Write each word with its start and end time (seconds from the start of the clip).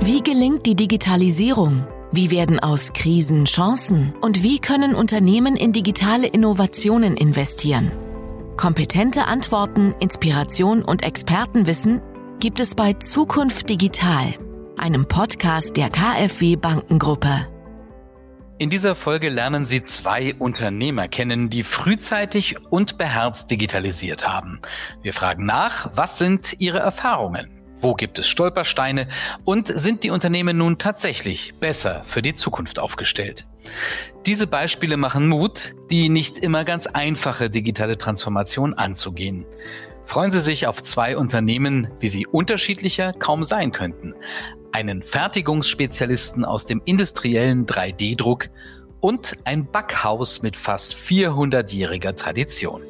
Wie 0.00 0.22
gelingt 0.22 0.64
die 0.64 0.76
Digitalisierung? 0.76 1.86
Wie 2.12 2.30
werden 2.30 2.60
aus 2.60 2.92
Krisen 2.92 3.44
Chancen? 3.44 4.14
Und 4.20 4.42
wie 4.42 4.60
können 4.60 4.94
Unternehmen 4.94 5.56
in 5.56 5.72
digitale 5.72 6.28
Innovationen 6.28 7.16
investieren? 7.16 7.90
Kompetente 8.56 9.26
Antworten, 9.26 9.94
Inspiration 9.98 10.82
und 10.82 11.02
Expertenwissen 11.02 12.00
gibt 12.38 12.60
es 12.60 12.74
bei 12.74 12.92
Zukunft 12.94 13.68
Digital, 13.68 14.34
einem 14.76 15.06
Podcast 15.06 15.76
der 15.76 15.90
KfW 15.90 16.56
Bankengruppe. 16.56 17.48
In 18.58 18.70
dieser 18.70 18.94
Folge 18.94 19.28
lernen 19.28 19.66
Sie 19.66 19.84
zwei 19.84 20.34
Unternehmer 20.34 21.08
kennen, 21.08 21.50
die 21.50 21.64
frühzeitig 21.64 22.56
und 22.70 22.98
beherzt 22.98 23.50
digitalisiert 23.50 24.28
haben. 24.28 24.60
Wir 25.02 25.12
fragen 25.12 25.44
nach, 25.44 25.90
was 25.94 26.18
sind 26.18 26.56
ihre 26.60 26.78
Erfahrungen? 26.78 27.57
Wo 27.80 27.94
gibt 27.94 28.18
es 28.18 28.28
Stolpersteine? 28.28 29.08
Und 29.44 29.68
sind 29.68 30.04
die 30.04 30.10
Unternehmen 30.10 30.58
nun 30.58 30.78
tatsächlich 30.78 31.54
besser 31.60 32.02
für 32.04 32.22
die 32.22 32.34
Zukunft 32.34 32.78
aufgestellt? 32.78 33.46
Diese 34.26 34.46
Beispiele 34.46 34.96
machen 34.96 35.28
Mut, 35.28 35.74
die 35.90 36.08
nicht 36.08 36.38
immer 36.38 36.64
ganz 36.64 36.86
einfache 36.86 37.50
digitale 37.50 37.98
Transformation 37.98 38.74
anzugehen. 38.74 39.46
Freuen 40.04 40.32
Sie 40.32 40.40
sich 40.40 40.66
auf 40.66 40.82
zwei 40.82 41.16
Unternehmen, 41.18 41.88
wie 42.00 42.08
sie 42.08 42.26
unterschiedlicher 42.26 43.12
kaum 43.12 43.44
sein 43.44 43.72
könnten 43.72 44.14
einen 44.72 45.02
Fertigungsspezialisten 45.02 46.44
aus 46.44 46.66
dem 46.66 46.82
industriellen 46.84 47.66
3D-Druck 47.66 48.48
und 49.00 49.36
ein 49.44 49.70
Backhaus 49.70 50.42
mit 50.42 50.56
fast 50.56 50.94
400-jähriger 50.94 52.14
Tradition. 52.14 52.82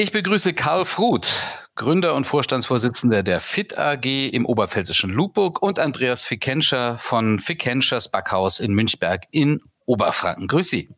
Ich 0.00 0.12
begrüße 0.12 0.52
Karl 0.52 0.84
Fruth, 0.84 1.28
Gründer 1.74 2.14
und 2.14 2.24
Vorstandsvorsitzender 2.24 3.24
der 3.24 3.40
FIT 3.40 3.76
AG 3.76 4.28
im 4.28 4.46
oberpfälzischen 4.46 5.10
Lubburg 5.10 5.60
und 5.60 5.80
Andreas 5.80 6.22
Fickenscher 6.22 6.98
von 6.98 7.40
Fickenschers 7.40 8.08
Backhaus 8.08 8.60
in 8.60 8.74
Münchberg 8.74 9.24
in 9.32 9.60
Oberfranken. 9.86 10.46
Grüß 10.46 10.70
Sie. 10.70 10.88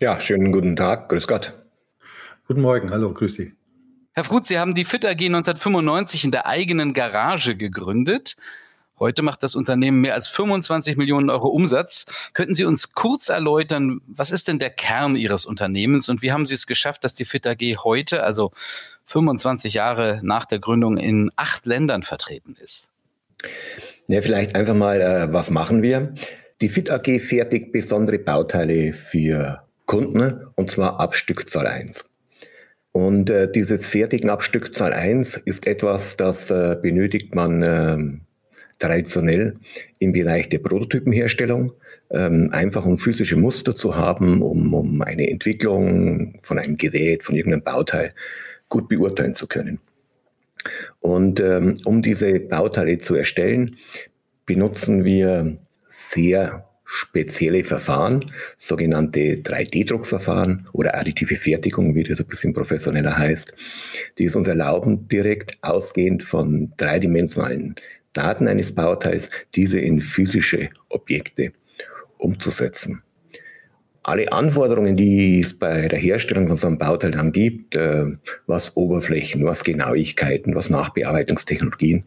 Ja, 0.00 0.20
schönen 0.20 0.50
guten 0.50 0.74
Tag. 0.74 1.10
Grüß 1.10 1.28
Gott. 1.28 1.52
Guten 2.48 2.60
Morgen. 2.60 2.90
Hallo, 2.90 3.14
grüß 3.14 3.36
Sie. 3.36 3.54
Herr 4.14 4.24
Fruth, 4.24 4.46
Sie 4.46 4.58
haben 4.58 4.74
die 4.74 4.84
FIT 4.84 5.04
AG 5.04 5.10
1995 5.10 6.24
in 6.24 6.32
der 6.32 6.46
eigenen 6.46 6.92
Garage 6.92 7.54
gegründet. 7.54 8.34
Heute 9.04 9.20
macht 9.20 9.42
das 9.42 9.54
Unternehmen 9.54 10.00
mehr 10.00 10.14
als 10.14 10.28
25 10.28 10.96
Millionen 10.96 11.28
Euro 11.28 11.48
Umsatz. 11.48 12.06
Könnten 12.32 12.54
Sie 12.54 12.64
uns 12.64 12.94
kurz 12.94 13.28
erläutern, 13.28 14.00
was 14.06 14.30
ist 14.30 14.48
denn 14.48 14.58
der 14.58 14.70
Kern 14.70 15.14
Ihres 15.14 15.44
Unternehmens 15.44 16.08
und 16.08 16.22
wie 16.22 16.32
haben 16.32 16.46
Sie 16.46 16.54
es 16.54 16.66
geschafft, 16.66 17.04
dass 17.04 17.14
die 17.14 17.26
FIT 17.26 17.46
AG 17.46 17.84
heute, 17.84 18.22
also 18.22 18.52
25 19.04 19.74
Jahre 19.74 20.20
nach 20.22 20.46
der 20.46 20.58
Gründung, 20.58 20.96
in 20.96 21.30
acht 21.36 21.66
Ländern 21.66 22.02
vertreten 22.02 22.56
ist? 22.58 22.88
Ja, 24.06 24.22
vielleicht 24.22 24.54
einfach 24.54 24.74
mal, 24.74 25.02
äh, 25.02 25.30
was 25.30 25.50
machen 25.50 25.82
wir? 25.82 26.14
Die 26.62 26.70
FIT 26.70 26.90
AG 26.90 27.20
fertigt 27.20 27.72
besondere 27.72 28.18
Bauteile 28.18 28.94
für 28.94 29.64
Kunden 29.84 30.46
und 30.54 30.70
zwar 30.70 30.98
ab 30.98 31.14
Stückzahl 31.14 31.66
1. 31.66 32.06
Und 32.92 33.28
äh, 33.28 33.52
dieses 33.52 33.86
Fertigen 33.86 34.30
ab 34.30 34.42
Stückzahl 34.42 34.94
1 34.94 35.36
ist 35.36 35.66
etwas, 35.66 36.16
das 36.16 36.50
äh, 36.50 36.78
benötigt 36.80 37.34
man 37.34 37.62
äh, 37.62 38.23
traditionell 38.78 39.56
im 39.98 40.12
Bereich 40.12 40.48
der 40.48 40.58
Prototypenherstellung, 40.58 41.72
ähm, 42.10 42.50
einfach 42.52 42.84
um 42.84 42.98
physische 42.98 43.36
Muster 43.36 43.74
zu 43.74 43.96
haben, 43.96 44.42
um, 44.42 44.74
um 44.74 45.02
eine 45.02 45.30
Entwicklung 45.30 46.38
von 46.42 46.58
einem 46.58 46.76
Gerät, 46.76 47.22
von 47.22 47.36
irgendeinem 47.36 47.62
Bauteil 47.62 48.14
gut 48.68 48.88
beurteilen 48.88 49.34
zu 49.34 49.46
können. 49.46 49.78
Und 51.00 51.40
ähm, 51.40 51.74
um 51.84 52.02
diese 52.02 52.40
Bauteile 52.40 52.98
zu 52.98 53.14
erstellen, 53.14 53.76
benutzen 54.46 55.04
wir 55.04 55.58
sehr 55.86 56.68
spezielle 56.84 57.64
Verfahren, 57.64 58.24
sogenannte 58.56 59.36
3D-Druckverfahren 59.36 60.66
oder 60.72 60.96
additive 60.96 61.36
Fertigung, 61.36 61.94
wie 61.94 62.04
das 62.04 62.20
ein 62.20 62.26
bisschen 62.26 62.52
professioneller 62.52 63.16
heißt, 63.16 63.54
die 64.18 64.24
es 64.24 64.36
uns 64.36 64.48
erlauben, 64.48 65.08
direkt 65.08 65.58
ausgehend 65.62 66.22
von 66.22 66.72
dreidimensionalen 66.76 67.74
Daten 68.14 68.48
eines 68.48 68.74
Bauteils 68.74 69.30
diese 69.54 69.80
in 69.80 70.00
physische 70.00 70.70
Objekte 70.88 71.52
umzusetzen. 72.16 73.02
Alle 74.02 74.32
Anforderungen, 74.32 74.96
die 74.96 75.40
es 75.40 75.58
bei 75.58 75.88
der 75.88 75.98
Herstellung 75.98 76.48
von 76.48 76.56
so 76.56 76.66
einem 76.66 76.78
Bauteil 76.78 77.12
dann 77.12 77.32
gibt, 77.32 77.74
äh, 77.74 78.04
was 78.46 78.76
Oberflächen, 78.76 79.44
was 79.44 79.64
Genauigkeiten, 79.64 80.54
was 80.54 80.68
Nachbearbeitungstechnologien 80.68 82.04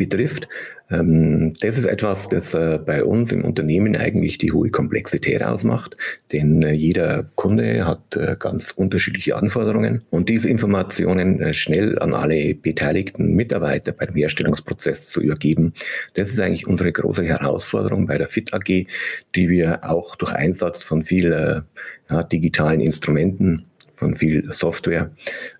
betrifft. 0.00 0.48
Ähm, 0.90 1.52
das 1.60 1.76
ist 1.76 1.84
etwas, 1.84 2.28
das 2.28 2.54
äh, 2.54 2.78
bei 2.84 3.04
uns 3.04 3.32
im 3.32 3.44
Unternehmen 3.44 3.94
eigentlich 3.96 4.38
die 4.38 4.50
hohe 4.50 4.70
Komplexität 4.70 5.42
ausmacht, 5.42 5.96
denn 6.32 6.62
äh, 6.62 6.72
jeder 6.72 7.24
Kunde 7.34 7.84
hat 7.84 8.16
äh, 8.16 8.34
ganz 8.38 8.70
unterschiedliche 8.70 9.36
Anforderungen 9.36 10.02
und 10.08 10.30
diese 10.30 10.48
Informationen 10.48 11.52
schnell 11.52 11.98
an 11.98 12.14
alle 12.14 12.54
beteiligten 12.54 13.34
Mitarbeiter 13.34 13.92
beim 13.92 14.14
Herstellungsprozess 14.14 15.10
zu 15.10 15.20
übergeben, 15.20 15.74
das 16.14 16.30
ist 16.30 16.40
eigentlich 16.40 16.66
unsere 16.66 16.90
große 16.90 17.24
Herausforderung 17.24 18.06
bei 18.06 18.16
der 18.16 18.28
FIT 18.28 18.54
AG, 18.54 18.86
die 19.34 19.48
wir 19.50 19.84
auch 19.84 20.16
durch 20.16 20.32
Einsatz 20.32 20.82
von 20.82 21.04
viel 21.04 21.62
ja, 22.10 22.22
digitalen 22.22 22.80
Instrumenten, 22.80 23.66
von 23.96 24.16
viel 24.16 24.50
Software 24.50 25.10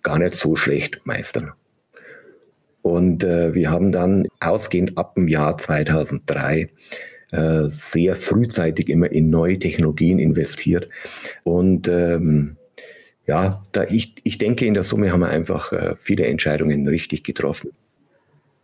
gar 0.02 0.18
nicht 0.18 0.34
so 0.34 0.56
schlecht 0.56 1.00
meistern. 1.04 1.52
Und 2.82 3.24
äh, 3.24 3.54
wir 3.54 3.70
haben 3.70 3.92
dann 3.92 4.26
ausgehend 4.40 4.96
ab 4.96 5.14
dem 5.14 5.28
Jahr 5.28 5.56
2003 5.56 6.70
äh, 7.32 7.62
sehr 7.66 8.16
frühzeitig 8.16 8.88
immer 8.88 9.10
in 9.12 9.30
neue 9.30 9.58
Technologien 9.58 10.18
investiert. 10.18 10.88
Und 11.44 11.88
ähm, 11.88 12.56
ja, 13.26 13.64
da 13.72 13.84
ich, 13.84 14.14
ich 14.24 14.38
denke, 14.38 14.66
in 14.66 14.74
der 14.74 14.82
Summe 14.82 15.12
haben 15.12 15.20
wir 15.20 15.28
einfach 15.28 15.72
äh, 15.72 15.94
viele 15.96 16.26
Entscheidungen 16.26 16.88
richtig 16.88 17.22
getroffen. 17.22 17.70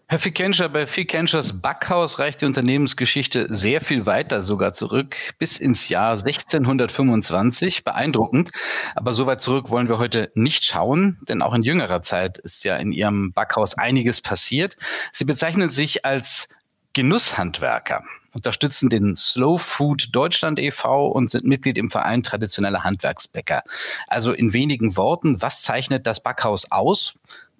Herr 0.08 0.20
Fikenscher, 0.20 0.68
bei 0.68 0.86
Fikenschers 0.86 1.60
Backhaus 1.60 2.20
reicht 2.20 2.40
die 2.40 2.44
Unternehmensgeschichte 2.44 3.52
sehr 3.52 3.80
viel 3.80 4.06
weiter 4.06 4.44
sogar 4.44 4.72
zurück, 4.72 5.16
bis 5.40 5.58
ins 5.58 5.88
Jahr 5.88 6.12
1625. 6.12 7.82
Beeindruckend. 7.82 8.52
Aber 8.94 9.12
so 9.12 9.26
weit 9.26 9.40
zurück 9.40 9.68
wollen 9.68 9.88
wir 9.88 9.98
heute 9.98 10.30
nicht 10.36 10.64
schauen, 10.64 11.18
denn 11.28 11.42
auch 11.42 11.54
in 11.54 11.64
jüngerer 11.64 12.02
Zeit 12.02 12.38
ist 12.38 12.62
ja 12.62 12.76
in 12.76 12.92
Ihrem 12.92 13.32
Backhaus 13.32 13.76
einiges 13.76 14.20
passiert. 14.20 14.76
Sie 15.10 15.24
bezeichnen 15.24 15.70
sich 15.70 16.04
als 16.04 16.48
Genusshandwerker, 16.92 18.04
unterstützen 18.32 18.88
den 18.88 19.16
Slow 19.16 19.58
Food 19.58 20.10
Deutschland 20.12 20.60
e.V. 20.60 21.08
und 21.08 21.32
sind 21.32 21.46
Mitglied 21.46 21.76
im 21.76 21.90
Verein 21.90 22.22
Traditionelle 22.22 22.84
Handwerksbäcker. 22.84 23.64
Also 24.06 24.32
in 24.32 24.52
wenigen 24.52 24.96
Worten, 24.96 25.42
was 25.42 25.62
zeichnet 25.62 26.06
das 26.06 26.22
Backhaus 26.22 26.70
aus? 26.70 27.14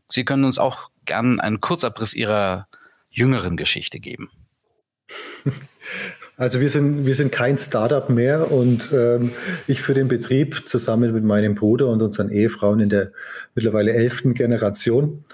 Sie 0.09 0.25
können 0.25 0.45
uns 0.45 0.59
auch 0.59 0.91
gern 1.07 1.41
einen 1.41 1.61
Kurzabriss 1.61 2.15
Ihrer 2.15 2.69
jüngeren 3.11 3.57
Geschichte 3.57 4.01
geben. 4.01 4.31
Also 6.39 6.61
wir 6.61 6.69
sind, 6.69 7.07
wir 7.07 7.15
sind 7.15 7.33
kein 7.33 7.57
Startup 7.57 8.11
mehr 8.11 8.53
und 8.53 8.93
ähm, 8.93 9.33
ich 9.67 9.81
für 9.81 9.95
den 9.95 10.07
Betrieb 10.07 10.67
zusammen 10.67 11.15
mit 11.15 11.25
meinem 11.25 11.55
Bruder 11.55 11.89
und 11.89 12.03
unseren 12.03 12.31
Ehefrauen 12.31 12.81
in 12.81 12.91
der 12.91 13.13
mittlerweile 13.55 13.95
elften 13.95 14.35
Generation. 14.35 15.25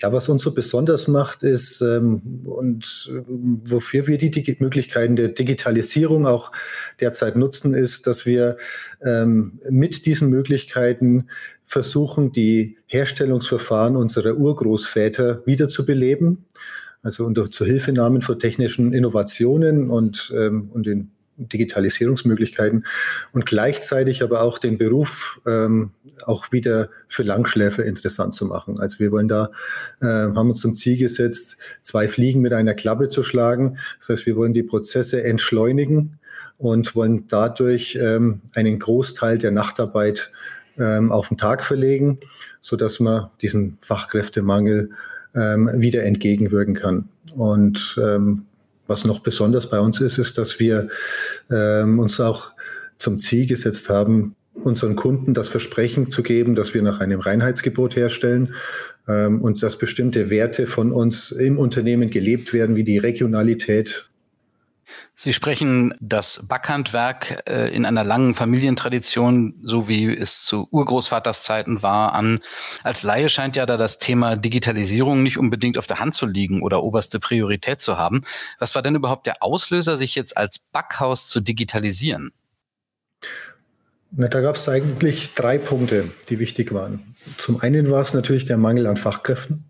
Ja, 0.00 0.12
was 0.12 0.28
uns 0.28 0.42
so 0.42 0.52
besonders 0.52 1.06
macht, 1.06 1.44
ist 1.44 1.80
ähm, 1.80 2.42
und 2.44 3.10
äh, 3.12 3.22
wofür 3.28 4.08
wir 4.08 4.18
die 4.18 4.32
Digi 4.32 4.56
Möglichkeiten 4.58 5.14
der 5.14 5.28
Digitalisierung 5.28 6.26
auch 6.26 6.50
derzeit 7.00 7.36
nutzen, 7.36 7.74
ist, 7.74 8.08
dass 8.08 8.26
wir 8.26 8.56
ähm, 9.02 9.60
mit 9.70 10.06
diesen 10.06 10.28
Möglichkeiten 10.28 11.28
versuchen, 11.72 12.32
die 12.32 12.76
Herstellungsverfahren 12.84 13.96
unserer 13.96 14.34
Urgroßväter 14.36 15.40
wiederzubeleben. 15.46 16.44
Also 17.02 17.24
unter 17.24 17.50
Zuhilfenahmen 17.50 18.20
von 18.20 18.38
technischen 18.38 18.92
Innovationen 18.92 19.88
und, 19.88 20.30
ähm, 20.36 20.70
und 20.74 20.84
den 20.84 21.12
Digitalisierungsmöglichkeiten 21.38 22.84
und 23.32 23.46
gleichzeitig 23.46 24.22
aber 24.22 24.42
auch 24.42 24.58
den 24.58 24.76
Beruf 24.76 25.40
ähm, 25.46 25.92
auch 26.26 26.52
wieder 26.52 26.90
für 27.08 27.22
Langschläfer 27.22 27.86
interessant 27.86 28.34
zu 28.34 28.44
machen. 28.44 28.78
Also 28.78 28.98
wir 28.98 29.10
wollen 29.10 29.28
da, 29.28 29.48
äh, 30.02 30.04
haben 30.06 30.50
uns 30.50 30.60
zum 30.60 30.74
Ziel 30.74 30.98
gesetzt, 30.98 31.56
zwei 31.80 32.06
Fliegen 32.06 32.42
mit 32.42 32.52
einer 32.52 32.74
Klappe 32.74 33.08
zu 33.08 33.22
schlagen. 33.22 33.78
Das 33.98 34.10
heißt, 34.10 34.26
wir 34.26 34.36
wollen 34.36 34.52
die 34.52 34.62
Prozesse 34.62 35.24
entschleunigen 35.24 36.18
und 36.58 36.94
wollen 36.94 37.28
dadurch 37.28 37.98
ähm, 37.98 38.42
einen 38.54 38.78
Großteil 38.78 39.38
der 39.38 39.52
Nachtarbeit 39.52 40.32
ähm, 40.78 41.12
auf 41.12 41.28
den 41.28 41.36
Tag 41.36 41.64
verlegen, 41.64 42.18
so 42.60 42.76
dass 42.76 43.00
man 43.00 43.28
diesen 43.40 43.78
Fachkräftemangel 43.80 44.90
ähm, 45.34 45.70
wieder 45.74 46.04
entgegenwirken 46.04 46.74
kann. 46.74 47.08
Und 47.34 47.98
ähm, 48.02 48.46
was 48.86 49.04
noch 49.04 49.20
besonders 49.20 49.70
bei 49.70 49.80
uns 49.80 50.00
ist, 50.00 50.18
ist, 50.18 50.38
dass 50.38 50.58
wir 50.60 50.88
ähm, 51.50 51.98
uns 51.98 52.20
auch 52.20 52.52
zum 52.98 53.18
Ziel 53.18 53.46
gesetzt 53.46 53.88
haben, 53.88 54.34
unseren 54.54 54.96
Kunden 54.96 55.34
das 55.34 55.48
Versprechen 55.48 56.10
zu 56.10 56.22
geben, 56.22 56.54
dass 56.54 56.74
wir 56.74 56.82
nach 56.82 57.00
einem 57.00 57.20
Reinheitsgebot 57.20 57.96
herstellen. 57.96 58.54
ähm, 59.08 59.40
und 59.42 59.62
dass 59.62 59.78
bestimmte 59.78 60.30
Werte 60.30 60.66
von 60.66 60.92
uns 60.92 61.32
im 61.32 61.58
Unternehmen 61.58 62.10
gelebt 62.10 62.52
werden, 62.52 62.76
wie 62.76 62.84
die 62.84 62.98
Regionalität, 62.98 64.08
Sie 65.14 65.32
sprechen 65.32 65.94
das 66.00 66.46
Backhandwerk 66.48 67.42
äh, 67.48 67.68
in 67.68 67.84
einer 67.84 68.02
langen 68.02 68.34
Familientradition, 68.34 69.54
so 69.62 69.88
wie 69.88 70.16
es 70.16 70.44
zu 70.44 70.68
Urgroßvaterszeiten 70.70 71.82
war, 71.82 72.14
an. 72.14 72.40
Als 72.82 73.02
Laie 73.02 73.28
scheint 73.28 73.56
ja 73.56 73.66
da 73.66 73.76
das 73.76 73.98
Thema 73.98 74.36
Digitalisierung 74.36 75.22
nicht 75.22 75.38
unbedingt 75.38 75.78
auf 75.78 75.86
der 75.86 75.98
Hand 75.98 76.14
zu 76.14 76.26
liegen 76.26 76.62
oder 76.62 76.82
oberste 76.82 77.20
Priorität 77.20 77.80
zu 77.80 77.98
haben. 77.98 78.22
Was 78.58 78.74
war 78.74 78.82
denn 78.82 78.94
überhaupt 78.94 79.26
der 79.26 79.42
Auslöser, 79.42 79.96
sich 79.96 80.14
jetzt 80.14 80.36
als 80.36 80.58
Backhaus 80.58 81.28
zu 81.28 81.40
digitalisieren? 81.40 82.32
Na, 84.10 84.28
da 84.28 84.40
gab 84.40 84.56
es 84.56 84.68
eigentlich 84.68 85.32
drei 85.34 85.56
Punkte, 85.58 86.10
die 86.28 86.38
wichtig 86.38 86.72
waren. 86.74 87.16
Zum 87.38 87.60
einen 87.60 87.90
war 87.90 88.00
es 88.00 88.12
natürlich 88.12 88.44
der 88.44 88.58
Mangel 88.58 88.86
an 88.86 88.96
Fachkräften 88.96 89.64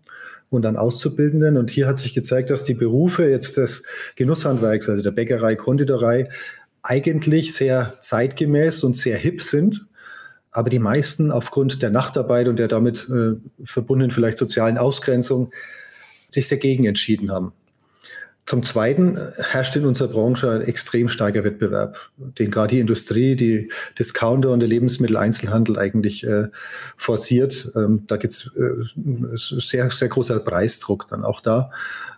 und 0.53 0.65
an 0.65 0.77
Auszubildenden. 0.77 1.57
Und 1.57 1.71
hier 1.71 1.87
hat 1.87 1.97
sich 1.97 2.13
gezeigt, 2.13 2.49
dass 2.49 2.63
die 2.63 2.73
Berufe 2.73 3.29
jetzt 3.29 3.57
des 3.57 3.83
Genusshandwerks, 4.15 4.89
also 4.89 5.01
der 5.01 5.11
Bäckerei, 5.11 5.55
Konditorei, 5.55 6.29
eigentlich 6.81 7.53
sehr 7.53 7.95
zeitgemäß 7.99 8.83
und 8.83 8.97
sehr 8.97 9.17
hip 9.17 9.41
sind. 9.41 9.85
Aber 10.51 10.69
die 10.69 10.79
meisten 10.79 11.31
aufgrund 11.31 11.81
der 11.81 11.89
Nachtarbeit 11.89 12.47
und 12.47 12.59
der 12.59 12.67
damit 12.67 13.09
äh, 13.09 13.35
verbundenen 13.63 14.11
vielleicht 14.11 14.37
sozialen 14.37 14.77
Ausgrenzung 14.77 15.51
sich 16.29 16.47
dagegen 16.47 16.85
entschieden 16.85 17.31
haben. 17.31 17.53
Zum 18.45 18.61
Zweiten 18.61 19.17
herrscht 19.37 19.75
in 19.77 19.85
unserer 19.85 20.09
Branche 20.09 20.51
ein 20.51 20.61
extrem 20.61 21.07
starker 21.07 21.45
Wettbewerb, 21.45 21.97
den 22.17 22.51
gerade 22.51 22.75
die 22.75 22.81
Industrie, 22.81 23.37
die 23.37 23.71
Discounter 23.97 24.51
und 24.51 24.59
der 24.59 24.67
Lebensmitteleinzelhandel 24.67 25.79
eigentlich 25.79 26.25
äh, 26.25 26.49
forciert. 26.97 27.71
Ähm, 27.75 28.03
da 28.07 28.17
gibt 28.17 28.33
es 28.33 28.51
äh, 28.57 28.83
sehr, 29.35 29.89
sehr 29.89 30.07
großer 30.09 30.39
Preisdruck 30.39 31.07
dann 31.09 31.23
auch 31.23 31.39
da. 31.39 31.71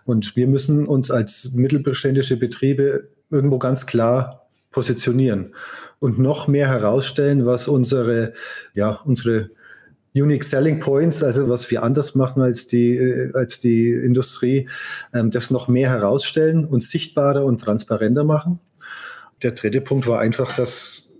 Und 0.04 0.34
wir 0.34 0.48
müssen 0.48 0.86
uns 0.86 1.12
als 1.12 1.52
mittelständische 1.52 2.36
Betriebe 2.36 3.08
irgendwo 3.30 3.58
ganz 3.58 3.86
klar 3.86 4.46
positionieren 4.72 5.54
und 6.00 6.18
noch 6.18 6.48
mehr 6.48 6.68
herausstellen, 6.68 7.46
was 7.46 7.68
unsere, 7.68 8.32
ja, 8.74 9.00
unsere 9.04 9.50
Unique 10.16 10.44
Selling 10.44 10.80
Points, 10.80 11.22
also 11.22 11.48
was 11.48 11.70
wir 11.70 11.82
anders 11.82 12.14
machen 12.14 12.42
als 12.42 12.66
die, 12.66 12.96
äh, 12.96 13.32
als 13.34 13.60
die 13.60 13.90
Industrie, 13.92 14.68
ähm, 15.12 15.30
das 15.30 15.50
noch 15.50 15.68
mehr 15.68 15.90
herausstellen 15.90 16.64
und 16.64 16.82
sichtbarer 16.82 17.44
und 17.44 17.60
transparenter 17.60 18.24
machen. 18.24 18.58
Der 19.42 19.52
dritte 19.52 19.82
Punkt 19.82 20.06
war 20.06 20.20
einfach, 20.20 20.54
dass 20.54 21.12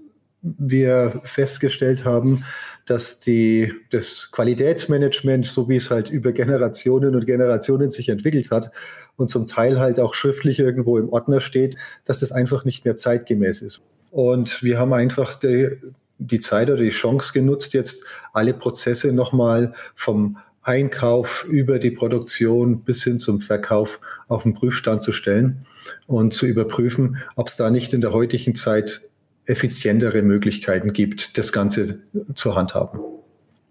wir 0.43 1.20
festgestellt 1.25 2.04
haben, 2.04 2.44
dass 2.87 3.19
die, 3.19 3.72
das 3.90 4.31
Qualitätsmanagement, 4.31 5.44
so 5.44 5.69
wie 5.69 5.76
es 5.76 5.90
halt 5.90 6.08
über 6.08 6.32
Generationen 6.32 7.16
und 7.16 7.26
Generationen 7.26 7.90
sich 7.90 8.08
entwickelt 8.08 8.50
hat 8.50 8.70
und 9.16 9.28
zum 9.28 9.46
Teil 9.46 9.81
halt 9.81 9.98
auch 9.98 10.14
schriftlich 10.14 10.60
irgendwo 10.60 10.96
im 10.96 11.08
Ordner 11.08 11.40
steht, 11.40 11.76
dass 12.04 12.20
das 12.20 12.32
einfach 12.32 12.64
nicht 12.64 12.84
mehr 12.84 12.96
zeitgemäß 12.96 13.60
ist. 13.60 13.82
Und 14.12 14.62
wir 14.62 14.78
haben 14.78 14.93
einfach 14.93 15.34
die, 15.34 15.76
die 16.19 16.41
Zeit 16.41 16.69
oder 16.69 16.83
die 16.83 16.91
Chance 16.91 17.33
genutzt, 17.33 17.75
jetzt 17.75 18.05
alle 18.33 18.55
Prozesse 18.55 19.13
nochmal 19.13 19.75
vom 19.95 20.39
Einkauf 20.63 21.45
über 21.49 21.79
die 21.79 21.93
Produktion 21.93 22.81
bis 22.83 23.05
hin 23.05 23.21
zum 23.21 23.41
Verkauf 23.41 24.01
auf 24.27 24.43
den 24.43 24.55
Prüfstand 24.55 25.03
zu 25.03 25.13
stellen 25.13 25.65
und 26.07 26.35
zu 26.35 26.47
überprüfen, 26.47 27.19
ob 27.37 27.49
es 27.49 27.57
da 27.57 27.71
nicht 27.71 27.93
in 27.93 28.01
der 28.01 28.13
heutigen 28.13 28.55
Zeit 28.55 29.03
effizientere 29.45 30.23
Möglichkeiten 30.23 30.93
gibt, 30.93 31.39
das 31.39 31.53
Ganze 31.53 32.01
zu 32.35 32.57
handhaben. 32.57 32.99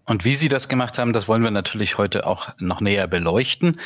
Und 0.06 0.24
wie 0.24 0.36
Sie 0.36 0.48
das 0.48 0.70
gemacht 0.70 0.98
haben, 0.98 1.14
das 1.14 1.28
wollen 1.28 1.44
wir 1.44 1.52
natürlich 1.52 1.98
heute 1.98 2.26
auch 2.26 2.50
noch 2.60 2.80
näher 2.80 3.08
beleuchten. 3.08 3.80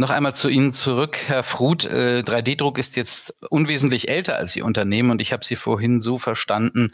Noch 0.00 0.10
einmal 0.10 0.32
zu 0.32 0.48
Ihnen 0.48 0.72
zurück, 0.72 1.18
Herr 1.26 1.42
Fruth. 1.42 1.84
3D-Druck 1.84 2.78
äh, 2.78 2.80
ist 2.80 2.94
jetzt 2.94 3.34
unwesentlich 3.50 4.08
älter 4.08 4.36
als 4.36 4.54
Ihr 4.54 4.64
Unternehmen 4.64 5.10
und 5.10 5.20
ich 5.20 5.32
habe 5.32 5.44
Sie 5.44 5.56
vorhin 5.56 6.00
so 6.00 6.18
verstanden, 6.18 6.92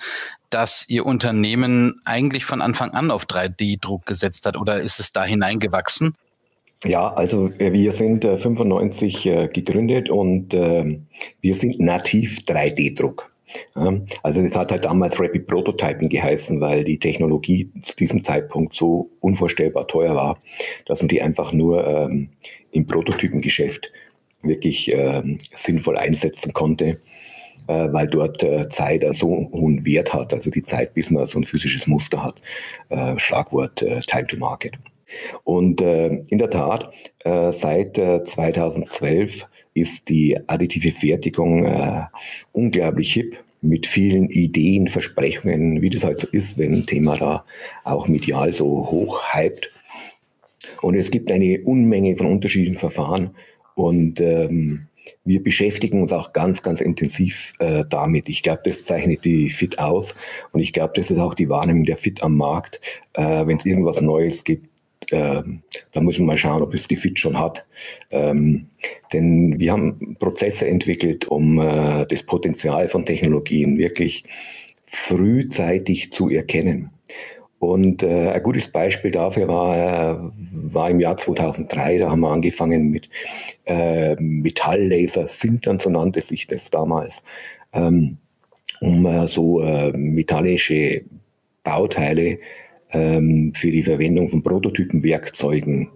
dass 0.49 0.89
Ihr 0.89 1.05
Unternehmen 1.05 2.01
eigentlich 2.07 2.47
von 2.47 2.63
Anfang 2.63 2.93
an 2.93 3.11
auf 3.11 3.27
3D-Druck 3.27 4.07
gesetzt 4.07 4.47
hat 4.47 4.57
oder 4.57 4.81
ist 4.81 5.01
es 5.01 5.13
da 5.13 5.23
hineingewachsen? 5.23 6.15
Ja, 6.83 7.13
also 7.13 7.51
äh, 7.59 7.75
wir 7.75 7.93
sind 7.93 8.25
95 8.25 9.27
äh, 9.27 9.49
gegründet 9.49 10.09
und 10.09 10.55
ähm, 10.55 11.05
wir 11.43 11.57
sind 11.57 11.79
nativ 11.81 12.39
3D-Druck. 12.49 13.34
Also 14.23 14.43
das 14.43 14.57
hat 14.57 14.73
halt 14.73 14.85
damals 14.85 15.21
Rapid 15.21 15.47
Prototyping 15.47 16.09
geheißen, 16.09 16.61
weil 16.61 16.85
die 16.85 16.99
Technologie 16.99 17.71
zu 17.83 17.95
diesem 17.97 18.25
Zeitpunkt 18.25 18.75
so 18.75 19.11
unvorstellbar 19.21 19.87
teuer 19.87 20.15
war, 20.15 20.39
dass 20.87 21.03
man 21.03 21.09
die 21.09 21.23
einfach 21.23 21.53
nur 21.53 21.87
ähm, 21.87 22.31
im 22.73 22.87
Prototypengeschäft 22.87 23.93
wirklich 24.43 24.93
ähm, 24.93 25.39
sinnvoll 25.55 25.97
einsetzen 25.97 26.53
konnte, 26.53 27.01
äh, 27.67 27.93
weil 27.93 28.09
dort 28.09 28.43
äh, 28.43 28.69
Zeit 28.69 29.05
so 29.11 29.49
hohen 29.53 29.85
Wert 29.85 30.13
hat, 30.13 30.33
also 30.33 30.51
die 30.51 30.63
Zeit, 30.63 30.95
bis 30.95 31.11
man 31.11 31.27
so 31.27 31.39
ein 31.39 31.45
physisches 31.45 31.87
Muster 31.87 32.23
hat. 32.23 32.41
Äh, 32.89 33.19
Schlagwort 33.19 33.83
äh, 33.83 34.01
Time 34.01 34.27
to 34.27 34.37
Market. 34.37 34.75
Und 35.45 35.81
äh, 35.81 36.23
in 36.29 36.39
der 36.39 36.51
Tat, 36.51 36.93
äh, 37.21 37.53
seit 37.53 37.97
2012 37.97 39.47
ist 39.75 40.09
die 40.09 40.39
additive 40.47 40.93
Fertigung 40.93 41.69
unglaublich 42.53 43.13
hip 43.13 43.37
mit 43.65 43.87
vielen 43.87 44.31
Ideen, 44.31 44.89
Versprechungen, 44.89 45.81
wie 45.83 45.91
das 45.91 46.05
halt 46.05 46.19
so 46.19 46.29
ist, 46.31 46.59
wenn 46.59 46.75
ein 46.75 46.87
Thema 46.87 47.17
da 47.17 47.45
auch 47.83 48.07
medial 48.07 48.53
so 48.53 48.91
hoch 48.91 49.35
hypt. 49.35 49.73
Und 50.83 50.95
es 50.95 51.11
gibt 51.11 51.31
eine 51.31 51.61
Unmenge 51.63 52.17
von 52.17 52.27
unterschiedlichen 52.27 52.79
Verfahren 52.79 53.31
und 53.75 54.21
ähm, 54.21 54.87
wir 55.25 55.43
beschäftigen 55.43 56.01
uns 56.01 56.13
auch 56.13 56.33
ganz, 56.33 56.63
ganz 56.63 56.81
intensiv 56.81 57.53
äh, 57.59 57.85
damit. 57.89 58.29
Ich 58.29 58.43
glaube, 58.43 58.63
das 58.65 58.85
zeichnet 58.85 59.25
die 59.25 59.51
Fit 59.51 59.79
aus 59.79 60.15
und 60.53 60.61
ich 60.61 60.73
glaube, 60.73 60.93
das 60.97 61.11
ist 61.11 61.19
auch 61.19 61.35
die 61.35 61.49
Wahrnehmung 61.49 61.85
der 61.85 61.97
Fit 61.97 62.23
am 62.23 62.37
Markt. 62.37 62.81
Äh, 63.15 63.47
wenn 63.47 63.57
es 63.57 63.67
irgendwas 63.67 64.01
Neues 64.01 64.45
gibt, 64.45 64.69
ähm, 65.13 65.63
da 65.93 66.01
muss 66.01 66.19
man 66.19 66.27
mal 66.27 66.39
schauen, 66.39 66.63
ob 66.63 66.75
es 66.75 66.89
die 66.89 66.97
Fit 66.97 67.19
schon 67.19 67.39
hat. 67.39 67.65
Ähm, 68.11 68.69
denn 69.13 69.59
wir 69.59 69.73
haben 69.73 70.17
Prozesse 70.19 70.67
entwickelt, 70.67 71.27
um 71.27 71.59
äh, 71.59 72.07
das 72.07 72.23
Potenzial 72.23 72.89
von 72.89 73.07
Technologien 73.07 73.79
wirklich 73.79 74.25
frühzeitig 74.87 76.13
zu 76.13 76.29
erkennen. 76.29 76.91
Und 77.59 78.03
äh, 78.03 78.31
ein 78.31 78.43
gutes 78.43 78.69
Beispiel 78.69 79.11
dafür 79.11 79.49
war, 79.49 79.77
äh, 79.77 80.17
war 80.53 80.91
im 80.91 81.01
Jahr 81.01 81.17
2003, 81.17 81.99
da 81.99 82.11
haben 82.11 82.21
wir 82.21 82.31
angefangen 82.31 82.91
mit 82.91 83.09
äh, 83.65 84.17
Metalllaser, 84.17 85.27
Sintern, 85.27 85.79
so 85.79 85.89
nannte 85.89 86.21
sich 86.21 86.47
das 86.47 86.69
damals, 86.71 87.23
ähm, 87.73 88.19
um 88.81 89.07
äh, 89.07 89.27
so 89.29 89.63
äh, 89.63 89.97
metallische 89.97 91.03
Bauteile 91.63 92.33
ähm, 92.33 92.39
für 92.95 93.71
die 93.71 93.83
Verwendung 93.83 94.29
von 94.29 94.43
Prototypenwerkzeugen 94.43 95.89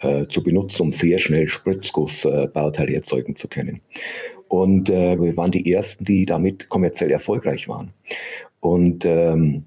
äh, 0.00 0.26
zu 0.26 0.42
benutzen, 0.42 0.82
um 0.82 0.92
sehr 0.92 1.18
schnell 1.18 1.48
Spritzgussbauteile 1.48 2.92
äh, 2.92 2.96
erzeugen 2.96 3.36
zu 3.36 3.48
können. 3.48 3.80
Und 4.48 4.90
äh, 4.90 5.18
wir 5.18 5.36
waren 5.36 5.50
die 5.50 5.72
Ersten, 5.72 6.04
die 6.04 6.26
damit 6.26 6.68
kommerziell 6.68 7.10
erfolgreich 7.10 7.68
waren. 7.68 7.92
Und 8.60 9.04
ähm, 9.04 9.64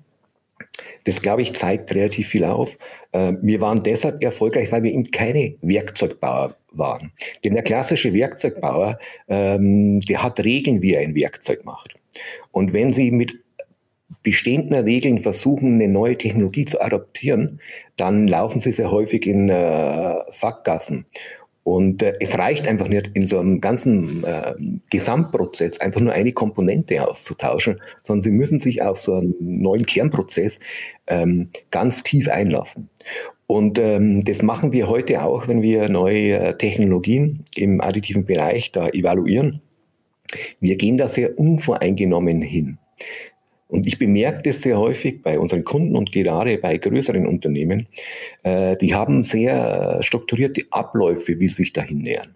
das, 1.06 1.22
glaube 1.22 1.42
ich, 1.42 1.54
zeigt 1.54 1.94
relativ 1.96 2.28
viel 2.28 2.44
auf. 2.44 2.78
Äh, 3.12 3.34
wir 3.42 3.62
waren 3.62 3.82
deshalb 3.82 4.24
erfolgreich, 4.24 4.72
weil 4.72 4.84
wir 4.84 4.92
eben 4.92 5.10
keine 5.10 5.56
Werkzeugbauer 5.62 6.56
waren. 6.72 7.12
Denn 7.44 7.54
der 7.54 7.64
klassische 7.64 8.14
Werkzeugbauer, 8.14 9.00
ähm, 9.28 10.00
der 10.02 10.22
hat 10.22 10.44
Regeln, 10.44 10.82
wie 10.82 10.94
er 10.94 11.02
ein 11.02 11.16
Werkzeug 11.16 11.66
macht. 11.66 11.96
Und 12.52 12.74
wenn 12.74 12.94
Sie 12.94 13.12
mit 13.12 13.40
bestehenden 14.24 14.84
Regeln 14.84 15.20
versuchen, 15.20 15.76
eine 15.76 15.88
neue 15.88 16.18
Technologie 16.18 16.66
zu 16.66 16.82
adaptieren, 16.82 17.60
dann 17.96 18.28
laufen 18.28 18.60
sie 18.60 18.72
sehr 18.72 18.92
häufig 18.92 19.26
in 19.26 19.50
äh, 19.50 20.16
Sackgassen. 20.30 21.06
Und 21.64 22.02
äh, 22.02 22.14
es 22.22 22.38
reicht 22.38 22.66
einfach 22.66 22.88
nicht, 22.88 23.10
in 23.14 23.28
so 23.28 23.40
einem 23.40 23.60
ganzen 23.60 24.24
äh, 24.24 24.54
Gesamtprozess 24.90 25.82
einfach 25.82 26.00
nur 26.00 26.14
eine 26.14 26.32
Komponente 26.32 27.06
auszutauschen, 27.06 27.82
sondern 28.06 28.22
sie 28.22 28.32
müssen 28.32 28.60
sich 28.60 28.82
auf 28.82 28.98
so 29.00 29.16
einen 29.16 29.36
neuen 29.40 29.86
Kernprozess 29.86 30.62
ähm, 31.08 31.50
ganz 31.70 32.04
tief 32.04 32.30
einlassen. 32.30 32.90
Und 33.48 33.80
ähm, 33.80 34.24
das 34.24 34.42
machen 34.42 34.72
wir 34.72 34.88
heute 34.88 35.24
auch, 35.24 35.50
wenn 35.50 35.62
wir 35.62 35.90
neue 35.90 36.40
äh, 36.40 36.58
Technologien 36.58 37.44
im 37.56 37.82
additiven 37.82 38.24
Bereich 38.24 38.72
da 38.72 38.88
evaluieren. 38.88 39.62
Wir 40.62 40.78
gehen 40.78 40.96
da 40.96 41.10
sehr 41.10 41.38
unvoreingenommen 41.38 42.42
hin. 42.42 42.78
Und 43.68 43.86
ich 43.86 44.00
bemerke 44.00 44.44
das 44.44 44.62
sehr 44.62 44.80
häufig 44.80 45.22
bei 45.22 45.38
unseren 45.40 45.64
Kunden 45.64 45.96
und 45.96 46.12
gerade 46.12 46.58
bei 46.58 46.78
größeren 46.78 47.28
Unternehmen. 47.28 47.88
Äh, 48.44 48.78
die 48.78 48.96
haben 48.96 49.24
sehr 49.24 50.00
strukturierte 50.02 50.64
Abläufe, 50.72 51.40
wie 51.40 51.48
sie 51.50 51.56
sich 51.56 51.74
dahin 51.74 52.00
nähern. 52.00 52.36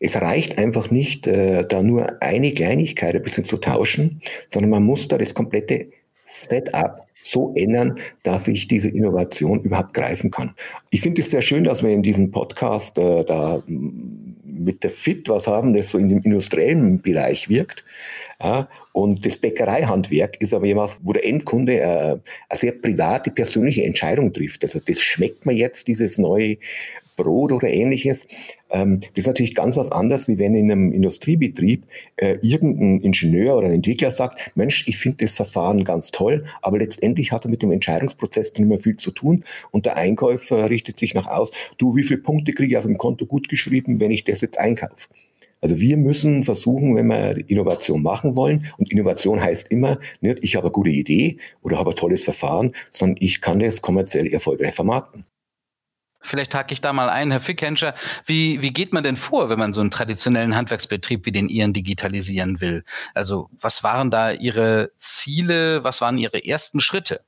Es 0.00 0.20
reicht 0.20 0.58
einfach 0.58 0.90
nicht, 0.90 1.26
äh, 1.28 1.64
da 1.66 1.82
nur 1.82 2.20
eine 2.20 2.50
Kleinigkeit 2.52 3.14
ein 3.14 3.22
bisschen 3.22 3.44
zu 3.44 3.58
tauschen, 3.58 4.20
sondern 4.48 4.70
man 4.70 4.82
muss 4.82 5.06
da 5.06 5.18
das 5.18 5.34
komplette 5.34 5.86
Setup 6.24 7.06
so 7.22 7.52
ändern, 7.54 7.98
dass 8.24 8.48
ich 8.48 8.66
diese 8.66 8.88
Innovation 8.88 9.62
überhaupt 9.62 9.94
greifen 9.94 10.30
kann. 10.30 10.54
Ich 10.90 11.02
finde 11.02 11.20
es 11.20 11.30
sehr 11.30 11.42
schön, 11.42 11.62
dass 11.62 11.82
wir 11.82 11.90
in 11.90 12.02
diesem 12.02 12.32
Podcast 12.32 12.98
äh, 12.98 13.24
da 13.24 13.62
mit 13.66 14.82
der 14.82 14.90
Fit 14.90 15.28
was 15.28 15.46
haben, 15.46 15.74
das 15.74 15.90
so 15.90 15.98
in 15.98 16.08
dem 16.08 16.22
industriellen 16.22 17.00
Bereich 17.00 17.48
wirkt. 17.48 17.84
Ja, 18.42 18.68
und 18.92 19.24
das 19.24 19.38
Bäckereihandwerk 19.38 20.40
ist 20.40 20.52
aber 20.52 20.66
etwas, 20.66 20.98
wo 21.02 21.12
der 21.12 21.24
Endkunde 21.24 21.78
äh, 21.78 21.84
eine 21.84 22.20
sehr 22.54 22.72
private, 22.72 23.30
persönliche 23.30 23.84
Entscheidung 23.84 24.32
trifft. 24.32 24.64
Also 24.64 24.80
das 24.80 25.00
schmeckt 25.00 25.46
mir 25.46 25.52
jetzt, 25.52 25.86
dieses 25.86 26.18
neue 26.18 26.56
Brot 27.14 27.52
oder 27.52 27.68
ähnliches. 27.68 28.26
Ähm, 28.70 28.98
das 29.00 29.10
ist 29.18 29.26
natürlich 29.28 29.54
ganz 29.54 29.76
was 29.76 29.92
anderes, 29.92 30.26
wie 30.26 30.38
wenn 30.38 30.56
in 30.56 30.72
einem 30.72 30.92
Industriebetrieb 30.92 31.84
äh, 32.16 32.38
irgendein 32.42 33.00
Ingenieur 33.00 33.56
oder 33.56 33.68
ein 33.68 33.74
Entwickler 33.74 34.10
sagt, 34.10 34.50
Mensch, 34.56 34.88
ich 34.88 34.98
finde 34.98 35.18
das 35.18 35.36
Verfahren 35.36 35.84
ganz 35.84 36.10
toll, 36.10 36.44
aber 36.62 36.78
letztendlich 36.78 37.30
hat 37.30 37.44
er 37.44 37.50
mit 37.50 37.62
dem 37.62 37.70
Entscheidungsprozess 37.70 38.54
nicht 38.54 38.66
mehr 38.66 38.80
viel 38.80 38.96
zu 38.96 39.12
tun 39.12 39.44
und 39.70 39.86
der 39.86 39.96
Einkäufer 39.96 40.68
richtet 40.68 40.98
sich 40.98 41.14
nach 41.14 41.28
aus, 41.28 41.52
du, 41.78 41.94
wie 41.94 42.02
viele 42.02 42.20
Punkte 42.20 42.52
kriege 42.52 42.72
ich 42.72 42.78
auf 42.78 42.86
dem 42.86 42.98
Konto 42.98 43.24
gut 43.24 43.48
geschrieben, 43.48 44.00
wenn 44.00 44.10
ich 44.10 44.24
das 44.24 44.40
jetzt 44.40 44.58
einkaufe? 44.58 45.08
Also 45.62 45.78
wir 45.80 45.96
müssen 45.96 46.42
versuchen, 46.42 46.96
wenn 46.96 47.06
wir 47.06 47.48
Innovation 47.48 48.02
machen 48.02 48.34
wollen, 48.36 48.66
und 48.78 48.90
Innovation 48.90 49.40
heißt 49.40 49.70
immer, 49.70 49.98
nicht 50.20 50.40
ich 50.42 50.56
habe 50.56 50.66
eine 50.66 50.72
gute 50.72 50.90
Idee 50.90 51.38
oder 51.62 51.78
habe 51.78 51.90
ein 51.90 51.96
tolles 51.96 52.24
Verfahren, 52.24 52.74
sondern 52.90 53.16
ich 53.20 53.40
kann 53.40 53.60
das 53.60 53.80
kommerziell 53.80 54.26
erfolgreich 54.26 54.74
vermarkten. 54.74 55.24
Vielleicht 56.20 56.54
hake 56.54 56.72
ich 56.72 56.80
da 56.80 56.92
mal 56.92 57.08
ein, 57.08 57.30
Herr 57.30 57.40
Fickhenscher. 57.40 57.94
Wie, 58.26 58.62
wie 58.62 58.72
geht 58.72 58.92
man 58.92 59.02
denn 59.02 59.16
vor, 59.16 59.48
wenn 59.48 59.58
man 59.58 59.72
so 59.72 59.80
einen 59.80 59.90
traditionellen 59.90 60.54
Handwerksbetrieb 60.54 61.26
wie 61.26 61.32
den 61.32 61.48
Ihren 61.48 61.72
digitalisieren 61.72 62.60
will? 62.60 62.84
Also 63.14 63.48
was 63.60 63.82
waren 63.82 64.10
da 64.10 64.30
Ihre 64.30 64.92
Ziele? 64.96 65.82
Was 65.82 66.00
waren 66.00 66.18
Ihre 66.18 66.44
ersten 66.44 66.80
Schritte? 66.80 67.24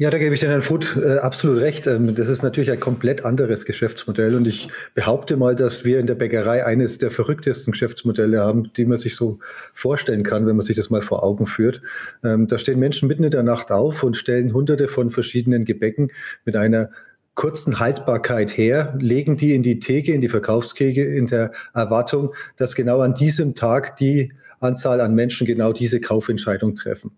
Ja, 0.00 0.10
da 0.10 0.18
gebe 0.18 0.32
ich 0.32 0.38
den 0.38 0.50
Herrn 0.50 0.62
Futh 0.62 0.96
äh, 0.96 1.18
absolut 1.18 1.60
recht. 1.60 1.88
Ähm, 1.88 2.14
das 2.14 2.28
ist 2.28 2.44
natürlich 2.44 2.70
ein 2.70 2.78
komplett 2.78 3.24
anderes 3.24 3.64
Geschäftsmodell 3.64 4.36
und 4.36 4.46
ich 4.46 4.68
behaupte 4.94 5.36
mal, 5.36 5.56
dass 5.56 5.84
wir 5.84 5.98
in 5.98 6.06
der 6.06 6.14
Bäckerei 6.14 6.64
eines 6.64 6.98
der 6.98 7.10
verrücktesten 7.10 7.72
Geschäftsmodelle 7.72 8.38
haben, 8.38 8.72
die 8.76 8.84
man 8.84 8.96
sich 8.96 9.16
so 9.16 9.40
vorstellen 9.74 10.22
kann, 10.22 10.46
wenn 10.46 10.54
man 10.54 10.64
sich 10.64 10.76
das 10.76 10.88
mal 10.88 11.02
vor 11.02 11.24
Augen 11.24 11.48
führt. 11.48 11.82
Ähm, 12.22 12.46
da 12.46 12.58
stehen 12.58 12.78
Menschen 12.78 13.08
mitten 13.08 13.24
in 13.24 13.32
der 13.32 13.42
Nacht 13.42 13.72
auf 13.72 14.04
und 14.04 14.16
stellen 14.16 14.54
hunderte 14.54 14.86
von 14.86 15.10
verschiedenen 15.10 15.64
Gebäcken 15.64 16.12
mit 16.44 16.54
einer 16.54 16.90
kurzen 17.34 17.80
Haltbarkeit 17.80 18.56
her, 18.56 18.96
legen 19.00 19.36
die 19.36 19.52
in 19.52 19.64
die 19.64 19.80
Theke, 19.80 20.12
in 20.12 20.20
die 20.20 20.28
Verkaufskege 20.28 21.12
in 21.12 21.26
der 21.26 21.50
Erwartung, 21.74 22.34
dass 22.56 22.76
genau 22.76 23.00
an 23.00 23.14
diesem 23.14 23.56
Tag 23.56 23.96
die 23.96 24.32
Anzahl 24.60 25.00
an 25.00 25.16
Menschen 25.16 25.44
genau 25.44 25.72
diese 25.72 26.00
Kaufentscheidung 26.00 26.76
treffen. 26.76 27.10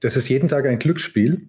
Das 0.00 0.16
ist 0.16 0.30
jeden 0.30 0.48
Tag 0.48 0.66
ein 0.66 0.78
Glücksspiel. 0.78 1.48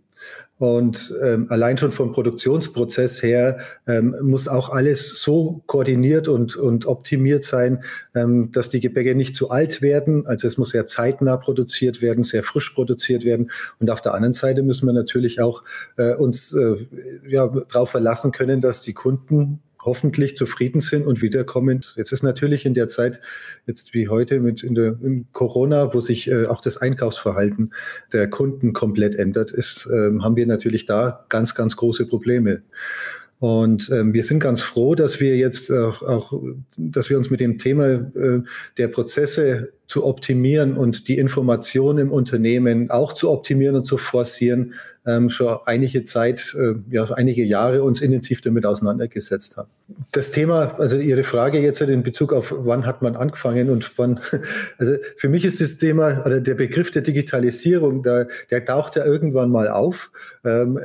Und 0.59 1.13
ähm, 1.23 1.45
allein 1.49 1.77
schon 1.77 1.91
vom 1.91 2.11
Produktionsprozess 2.11 3.21
her 3.21 3.59
ähm, 3.85 4.15
muss 4.23 4.47
auch 4.47 4.69
alles 4.69 5.21
so 5.21 5.61
koordiniert 5.67 6.27
und, 6.27 6.55
und 6.55 6.87
optimiert 6.87 7.43
sein, 7.43 7.83
ähm, 8.15 8.51
dass 8.51 8.69
die 8.69 8.79
Gebäcke 8.79 9.13
nicht 9.13 9.35
zu 9.35 9.51
alt 9.51 9.83
werden. 9.83 10.25
Also 10.25 10.47
es 10.47 10.57
muss 10.57 10.71
sehr 10.71 10.87
zeitnah 10.87 11.37
produziert 11.37 12.01
werden, 12.01 12.23
sehr 12.23 12.43
frisch 12.43 12.71
produziert 12.71 13.23
werden. 13.23 13.51
Und 13.79 13.91
auf 13.91 14.01
der 14.01 14.15
anderen 14.15 14.33
Seite 14.33 14.63
müssen 14.63 14.87
wir 14.87 14.93
natürlich 14.93 15.41
auch 15.41 15.63
äh, 15.97 16.15
uns 16.15 16.53
äh, 16.53 16.87
ja, 17.27 17.47
darauf 17.47 17.91
verlassen 17.91 18.31
können, 18.31 18.59
dass 18.59 18.81
die 18.81 18.93
Kunden 18.93 19.61
hoffentlich 19.87 20.35
zufrieden 20.35 20.81
sind 20.81 21.07
und 21.07 21.23
wiederkommen. 21.23 21.83
Jetzt 21.95 22.11
ist 22.11 22.21
natürlich 22.21 22.65
in 22.67 22.75
der 22.75 22.87
Zeit, 22.87 23.19
jetzt 23.65 23.95
wie 23.95 24.07
heute 24.07 24.39
mit 24.39 24.61
in 24.61 24.75
der 24.75 24.99
in 25.01 25.25
Corona, 25.33 25.93
wo 25.93 25.99
sich 25.99 26.29
äh, 26.29 26.45
auch 26.45 26.61
das 26.61 26.77
Einkaufsverhalten 26.77 27.73
der 28.13 28.29
Kunden 28.29 28.73
komplett 28.73 29.15
ändert, 29.15 29.51
ist, 29.51 29.87
äh, 29.87 30.11
haben 30.19 30.35
wir 30.35 30.45
natürlich 30.45 30.85
da 30.85 31.25
ganz, 31.29 31.55
ganz 31.55 31.75
große 31.75 32.05
Probleme. 32.05 32.61
Und 33.39 33.89
ähm, 33.91 34.13
wir 34.13 34.23
sind 34.23 34.39
ganz 34.39 34.61
froh, 34.61 34.95
dass 34.95 35.19
wir 35.19 35.37
jetzt 35.37 35.71
auch, 35.71 36.01
auch 36.01 36.33
dass 36.75 37.09
wir 37.09 37.17
uns 37.17 37.29
mit 37.29 37.39
dem 37.39 37.57
Thema 37.57 37.87
äh, 37.87 38.41
der 38.77 38.87
Prozesse 38.87 39.73
zu 39.87 40.05
optimieren 40.05 40.75
und 40.75 41.07
die 41.07 41.17
Information 41.17 41.97
im 41.97 42.11
Unternehmen 42.11 42.91
auch 42.91 43.13
zu 43.13 43.31
optimieren 43.31 43.75
und 43.75 43.85
zu 43.85 43.97
forcieren, 43.97 44.73
ähm, 45.05 45.29
schon 45.29 45.57
einige 45.65 46.03
Zeit, 46.03 46.53
äh, 46.59 46.73
ja, 46.89 47.05
einige 47.05 47.41
Jahre 47.43 47.81
uns 47.83 48.01
intensiv 48.01 48.41
damit 48.41 48.65
auseinandergesetzt 48.65 49.55
haben. 49.55 49.69
Das 50.11 50.31
Thema, 50.31 50.75
also 50.77 50.97
Ihre 50.97 51.23
Frage 51.23 51.59
jetzt 51.59 51.79
in 51.79 52.03
Bezug 52.03 52.33
auf 52.33 52.53
wann 52.53 52.85
hat 52.85 53.01
man 53.01 53.15
angefangen 53.15 53.69
und 53.69 53.97
wann, 53.97 54.19
also 54.77 54.95
für 55.15 55.29
mich 55.29 55.45
ist 55.45 55.61
das 55.61 55.77
Thema 55.77 56.25
oder 56.25 56.41
der 56.41 56.55
Begriff 56.55 56.91
der 56.91 57.03
Digitalisierung, 57.03 58.03
der, 58.03 58.27
der 58.51 58.65
taucht 58.65 58.97
ja 58.97 59.05
irgendwann 59.05 59.49
mal 59.49 59.69
auf. 59.69 60.11
Ähm, 60.43 60.81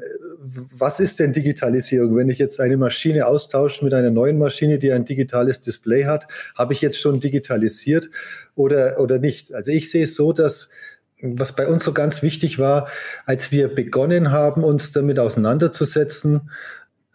was 0.76 1.00
ist 1.00 1.20
denn 1.20 1.32
Digitalisierung? 1.32 2.16
Wenn 2.16 2.28
ich 2.28 2.38
jetzt 2.38 2.60
eine 2.60 2.76
Maschine 2.76 3.26
austausche 3.26 3.84
mit 3.84 3.94
einer 3.94 4.10
neuen 4.10 4.38
Maschine, 4.38 4.78
die 4.78 4.92
ein 4.92 5.04
digitales 5.04 5.60
Display 5.60 6.04
hat, 6.04 6.26
habe 6.56 6.72
ich 6.72 6.80
jetzt 6.80 6.98
schon 6.98 7.20
digitalisiert 7.20 8.08
oder, 8.54 9.00
oder 9.00 9.18
nicht? 9.18 9.52
Also 9.52 9.70
ich 9.70 9.90
sehe 9.90 10.04
es 10.04 10.14
so, 10.14 10.32
dass 10.32 10.68
was 11.22 11.54
bei 11.54 11.68
uns 11.68 11.84
so 11.84 11.92
ganz 11.92 12.22
wichtig 12.22 12.58
war, 12.58 12.88
als 13.24 13.52
wir 13.52 13.68
begonnen 13.68 14.32
haben, 14.32 14.64
uns 14.64 14.92
damit 14.92 15.18
auseinanderzusetzen, 15.18 16.50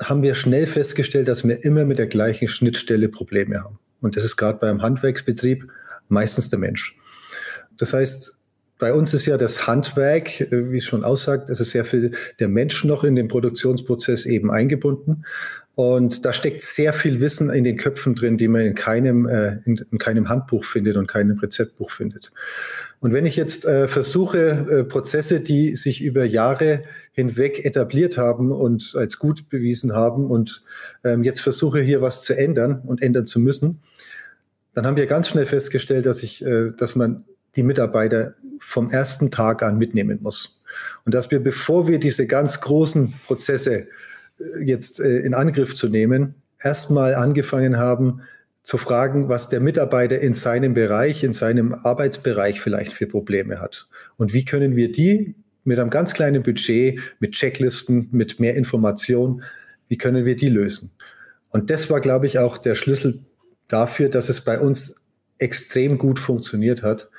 haben 0.02 0.24
wir 0.24 0.36
schnell 0.36 0.68
festgestellt, 0.68 1.28
dass 1.28 1.46
wir 1.46 1.64
immer 1.64 1.84
mit 1.86 1.98
der 1.98 2.08
gleichen 2.08 2.48
Schnittstelle 2.48 3.10
Probleme 3.10 3.64
haben. 3.64 3.80
Und 4.00 4.16
das 4.16 4.24
ist 4.24 4.38
gerade 4.38 4.60
beim 4.60 4.82
Handwerksbetrieb 4.82 5.68
meistens 6.08 6.50
der 6.50 6.60
Mensch. 6.60 6.96
Das 7.78 7.94
heißt, 7.94 8.36
bei 8.80 8.94
uns 8.94 9.14
ist 9.14 9.26
ja 9.26 9.38
das 9.38 9.66
Handwerk, 9.66 10.48
wie 10.52 10.78
es 10.78 10.86
schon 10.86 11.04
aussagt, 11.04 11.50
es 11.50 11.60
ist 11.60 11.72
sehr 11.72 11.84
viel 11.84 12.12
der 12.40 12.48
Mensch 12.48 12.84
noch 12.84 13.04
in 13.04 13.16
den 13.16 13.28
Produktionsprozess 13.28 14.26
eben 14.26 14.52
eingebunden. 14.52 15.26
Und 15.78 16.26
da 16.26 16.34
steckt 16.34 16.62
sehr 16.62 16.92
viel 16.92 17.22
Wissen 17.22 17.52
in 17.52 17.64
den 17.64 17.78
Köpfen 17.78 18.16
drin, 18.16 18.36
die 18.36 18.48
man 18.48 18.62
in 18.62 18.74
keinem, 18.74 19.28
äh, 19.28 19.60
in, 19.64 19.80
in 19.92 20.00
keinem 20.00 20.28
Handbuch 20.28 20.66
findet 20.66 20.98
und 20.98 21.06
keinem 21.06 21.38
Rezeptbuch 21.38 21.92
findet. 21.92 22.32
Und 23.00 23.14
wenn 23.14 23.28
ich 23.28 23.36
jetzt 23.36 23.64
äh, 23.66 23.88
versuche, 23.88 24.40
äh, 24.40 24.84
Prozesse, 24.86 25.40
die 25.40 25.76
sich 25.76 26.02
über 26.02 26.26
Jahre 26.26 26.82
hinweg 27.12 27.64
etabliert 27.64 28.18
haben 28.18 28.52
und 28.52 28.96
als 28.96 29.20
gut 29.20 29.50
bewiesen 29.50 29.94
haben 29.94 30.26
und 30.26 30.64
ähm, 31.04 31.24
jetzt 31.24 31.42
versuche 31.42 31.80
hier 31.80 32.02
was 32.02 32.24
zu 32.24 32.36
ändern 32.36 32.82
und 32.84 33.04
ändern 33.04 33.28
zu 33.28 33.40
müssen, 33.40 33.84
dann 34.74 34.88
haben 34.88 34.98
wir 34.98 35.06
ganz 35.06 35.28
schnell 35.28 35.46
festgestellt, 35.46 36.08
dass 36.08 36.24
ich, 36.24 36.44
äh, 36.44 36.72
dass 36.76 36.96
man 36.96 37.24
die 37.56 37.62
Mitarbeiter 37.62 38.34
vom 38.60 38.90
ersten 38.90 39.30
Tag 39.30 39.62
an 39.62 39.78
mitnehmen 39.78 40.18
muss. 40.24 40.60
Und 41.06 41.14
dass 41.14 41.30
wir, 41.30 41.40
bevor 41.40 41.88
wir 41.88 42.00
diese 42.00 42.26
ganz 42.26 42.62
großen 42.62 43.14
Prozesse 43.28 43.90
jetzt 44.64 45.00
äh, 45.00 45.20
in 45.20 45.34
Angriff 45.34 45.76
zu 45.76 45.90
nehmen, 45.90 46.36
erstmal 46.62 47.16
angefangen 47.16 47.78
haben, 47.78 48.22
zu 48.64 48.78
fragen, 48.78 49.30
was 49.30 49.48
der 49.48 49.62
Mitarbeiter 49.62 50.20
in 50.20 50.34
seinem 50.34 50.74
Bereich, 50.74 51.24
in 51.24 51.32
seinem 51.32 51.74
Arbeitsbereich 51.74 52.60
vielleicht 52.60 52.92
für 52.92 53.08
Probleme 53.08 53.62
hat. 53.62 53.88
Und 54.18 54.34
wie 54.34 54.44
können 54.44 54.76
wir 54.76 54.92
die 54.92 55.36
mit 55.64 55.80
einem 55.80 55.90
ganz 55.90 56.14
kleinen 56.14 56.44
Budget, 56.44 57.00
mit 57.20 57.32
Checklisten, 57.32 58.10
mit 58.12 58.42
mehr 58.42 58.56
Information, 58.56 59.42
wie 59.88 59.98
können 59.98 60.26
wir 60.26 60.36
die 60.36 60.50
lösen? 60.50 60.92
Und 61.50 61.70
das 61.70 61.90
war, 61.90 62.02
glaube 62.02 62.26
ich, 62.26 62.40
auch 62.40 62.58
der 62.58 62.76
Schlüssel 62.76 63.20
dafür, 63.70 64.10
dass 64.10 64.28
es 64.28 64.42
bei 64.42 64.60
uns 64.60 65.08
extrem 65.38 65.98
gut 65.98 66.20
funktioniert 66.20 66.84
hat, 66.84 67.10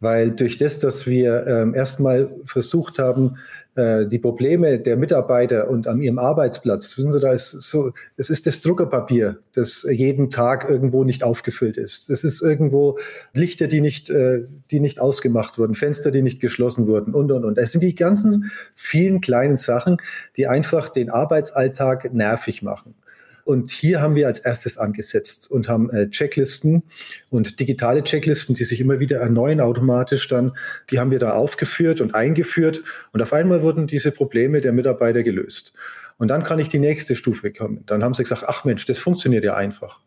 weil 0.00 0.30
durch 0.30 0.58
das, 0.58 0.78
dass 0.78 1.06
wir 1.06 1.46
ähm, 1.46 1.74
erstmal 1.74 2.30
versucht 2.44 2.98
haben, 2.98 3.36
äh, 3.76 4.06
die 4.06 4.18
Probleme 4.18 4.78
der 4.78 4.96
Mitarbeiter 4.96 5.68
und 5.68 5.88
an 5.88 6.00
ihrem 6.00 6.18
Arbeitsplatz, 6.18 6.96
wissen 6.96 7.12
Sie, 7.12 7.20
da 7.20 7.32
ist 7.32 7.50
so, 7.50 7.92
es 8.16 8.30
ist 8.30 8.46
das 8.46 8.60
Druckerpapier, 8.60 9.38
das 9.52 9.86
jeden 9.90 10.30
Tag 10.30 10.68
irgendwo 10.68 11.04
nicht 11.04 11.24
aufgefüllt 11.24 11.76
ist. 11.76 12.10
Das 12.10 12.22
ist 12.22 12.40
irgendwo 12.40 12.98
Lichter, 13.32 13.66
die 13.66 13.80
nicht, 13.80 14.10
äh, 14.10 14.44
die 14.70 14.80
nicht 14.80 15.00
ausgemacht 15.00 15.58
wurden, 15.58 15.74
Fenster, 15.74 16.10
die 16.10 16.22
nicht 16.22 16.40
geschlossen 16.40 16.86
wurden 16.86 17.14
und, 17.14 17.32
und, 17.32 17.44
und. 17.44 17.58
Es 17.58 17.72
sind 17.72 17.82
die 17.82 17.94
ganzen 17.94 18.50
vielen 18.74 19.20
kleinen 19.20 19.56
Sachen, 19.56 19.96
die 20.36 20.46
einfach 20.46 20.88
den 20.88 21.10
Arbeitsalltag 21.10 22.12
nervig 22.14 22.62
machen. 22.62 22.94
Und 23.44 23.70
hier 23.70 24.00
haben 24.00 24.14
wir 24.14 24.26
als 24.26 24.40
erstes 24.40 24.78
angesetzt 24.78 25.50
und 25.50 25.68
haben 25.68 25.90
äh, 25.90 26.08
Checklisten 26.08 26.82
und 27.28 27.60
digitale 27.60 28.02
Checklisten, 28.02 28.54
die 28.54 28.64
sich 28.64 28.80
immer 28.80 29.00
wieder 29.00 29.18
erneuern 29.18 29.60
automatisch 29.60 30.26
dann, 30.28 30.56
die 30.90 30.98
haben 30.98 31.10
wir 31.10 31.18
da 31.18 31.32
aufgeführt 31.32 32.00
und 32.00 32.14
eingeführt. 32.14 32.82
Und 33.12 33.20
auf 33.20 33.34
einmal 33.34 33.62
wurden 33.62 33.86
diese 33.86 34.12
Probleme 34.12 34.62
der 34.62 34.72
Mitarbeiter 34.72 35.22
gelöst. 35.22 35.74
Und 36.16 36.28
dann 36.28 36.42
kann 36.42 36.58
ich 36.58 36.68
die 36.68 36.78
nächste 36.78 37.16
Stufe 37.16 37.52
kommen. 37.52 37.82
Dann 37.86 38.02
haben 38.02 38.14
sie 38.14 38.22
gesagt, 38.22 38.44
ach 38.46 38.64
Mensch, 38.64 38.86
das 38.86 38.98
funktioniert 38.98 39.44
ja 39.44 39.56
einfach. 39.56 40.00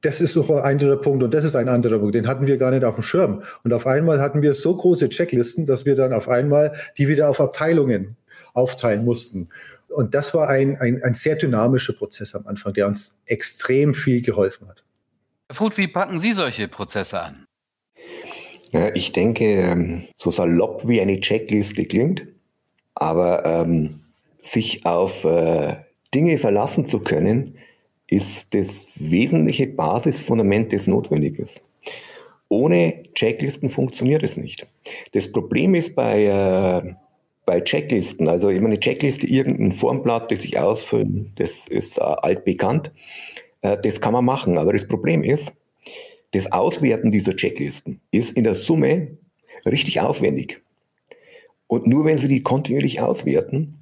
Das 0.00 0.20
ist 0.20 0.32
so 0.32 0.54
ein 0.54 0.62
anderer 0.62 0.96
Punkt 0.96 1.22
und 1.22 1.34
das 1.34 1.44
ist 1.44 1.54
ein 1.54 1.68
anderer 1.68 1.98
Punkt. 1.98 2.14
Den 2.14 2.26
hatten 2.26 2.46
wir 2.46 2.56
gar 2.56 2.70
nicht 2.70 2.84
auf 2.84 2.94
dem 2.94 3.02
Schirm. 3.02 3.42
Und 3.62 3.72
auf 3.72 3.86
einmal 3.86 4.20
hatten 4.20 4.40
wir 4.42 4.54
so 4.54 4.74
große 4.74 5.10
Checklisten, 5.10 5.66
dass 5.66 5.84
wir 5.84 5.94
dann 5.94 6.12
auf 6.12 6.28
einmal 6.28 6.74
die 6.96 7.08
wieder 7.08 7.28
auf 7.28 7.40
Abteilungen 7.40 8.16
aufteilen 8.54 9.04
mussten. 9.04 9.48
Und 9.90 10.14
das 10.14 10.34
war 10.34 10.48
ein, 10.48 10.76
ein, 10.76 11.02
ein 11.02 11.14
sehr 11.14 11.36
dynamischer 11.36 11.92
Prozess 11.92 12.34
am 12.34 12.46
Anfang, 12.46 12.72
der 12.72 12.86
uns 12.86 13.18
extrem 13.26 13.94
viel 13.94 14.22
geholfen 14.22 14.68
hat. 14.68 14.84
Herr 15.48 15.56
Futh, 15.56 15.76
wie 15.78 15.88
packen 15.88 16.18
Sie 16.18 16.32
solche 16.32 16.68
Prozesse 16.68 17.20
an? 17.20 17.44
Ja, 18.72 18.94
ich 18.94 19.10
denke, 19.12 19.44
ähm, 19.44 20.04
so 20.14 20.30
salopp 20.30 20.86
wie 20.86 21.00
eine 21.00 21.18
Checkliste 21.18 21.84
klingt, 21.86 22.22
aber 22.94 23.44
ähm, 23.44 24.00
sich 24.38 24.86
auf 24.86 25.24
äh, 25.24 25.76
Dinge 26.14 26.38
verlassen 26.38 26.86
zu 26.86 27.00
können, 27.00 27.58
ist 28.06 28.54
das 28.54 28.90
wesentliche 28.96 29.66
Basisfundament, 29.66 30.72
das 30.72 30.86
notwendig 30.86 31.38
ist. 31.38 31.60
Ohne 32.48 33.04
Checklisten 33.14 33.70
funktioniert 33.70 34.22
es 34.22 34.36
nicht. 34.36 34.66
Das 35.12 35.30
Problem 35.30 35.74
ist 35.74 35.94
bei, 35.94 36.24
äh, 36.24 36.94
bei 37.50 37.60
Checklisten, 37.60 38.28
also 38.28 38.48
immer 38.48 38.68
eine 38.68 38.78
Checkliste, 38.78 39.26
irgendein 39.26 39.72
Formblatt, 39.72 40.30
das 40.30 40.42
sich 40.42 40.56
ausfüllen, 40.56 41.32
das 41.34 41.66
ist 41.66 41.98
äh, 41.98 42.02
altbekannt. 42.02 42.92
Äh, 43.62 43.76
das 43.82 44.00
kann 44.00 44.12
man 44.12 44.24
machen. 44.24 44.56
Aber 44.56 44.72
das 44.72 44.86
Problem 44.86 45.24
ist, 45.24 45.52
das 46.30 46.52
Auswerten 46.52 47.10
dieser 47.10 47.34
Checklisten 47.34 48.00
ist 48.12 48.36
in 48.36 48.44
der 48.44 48.54
Summe 48.54 49.08
richtig 49.66 50.00
aufwendig. 50.00 50.62
Und 51.66 51.88
nur 51.88 52.04
wenn 52.04 52.18
Sie 52.18 52.28
die 52.28 52.38
kontinuierlich 52.38 53.00
auswerten, 53.00 53.80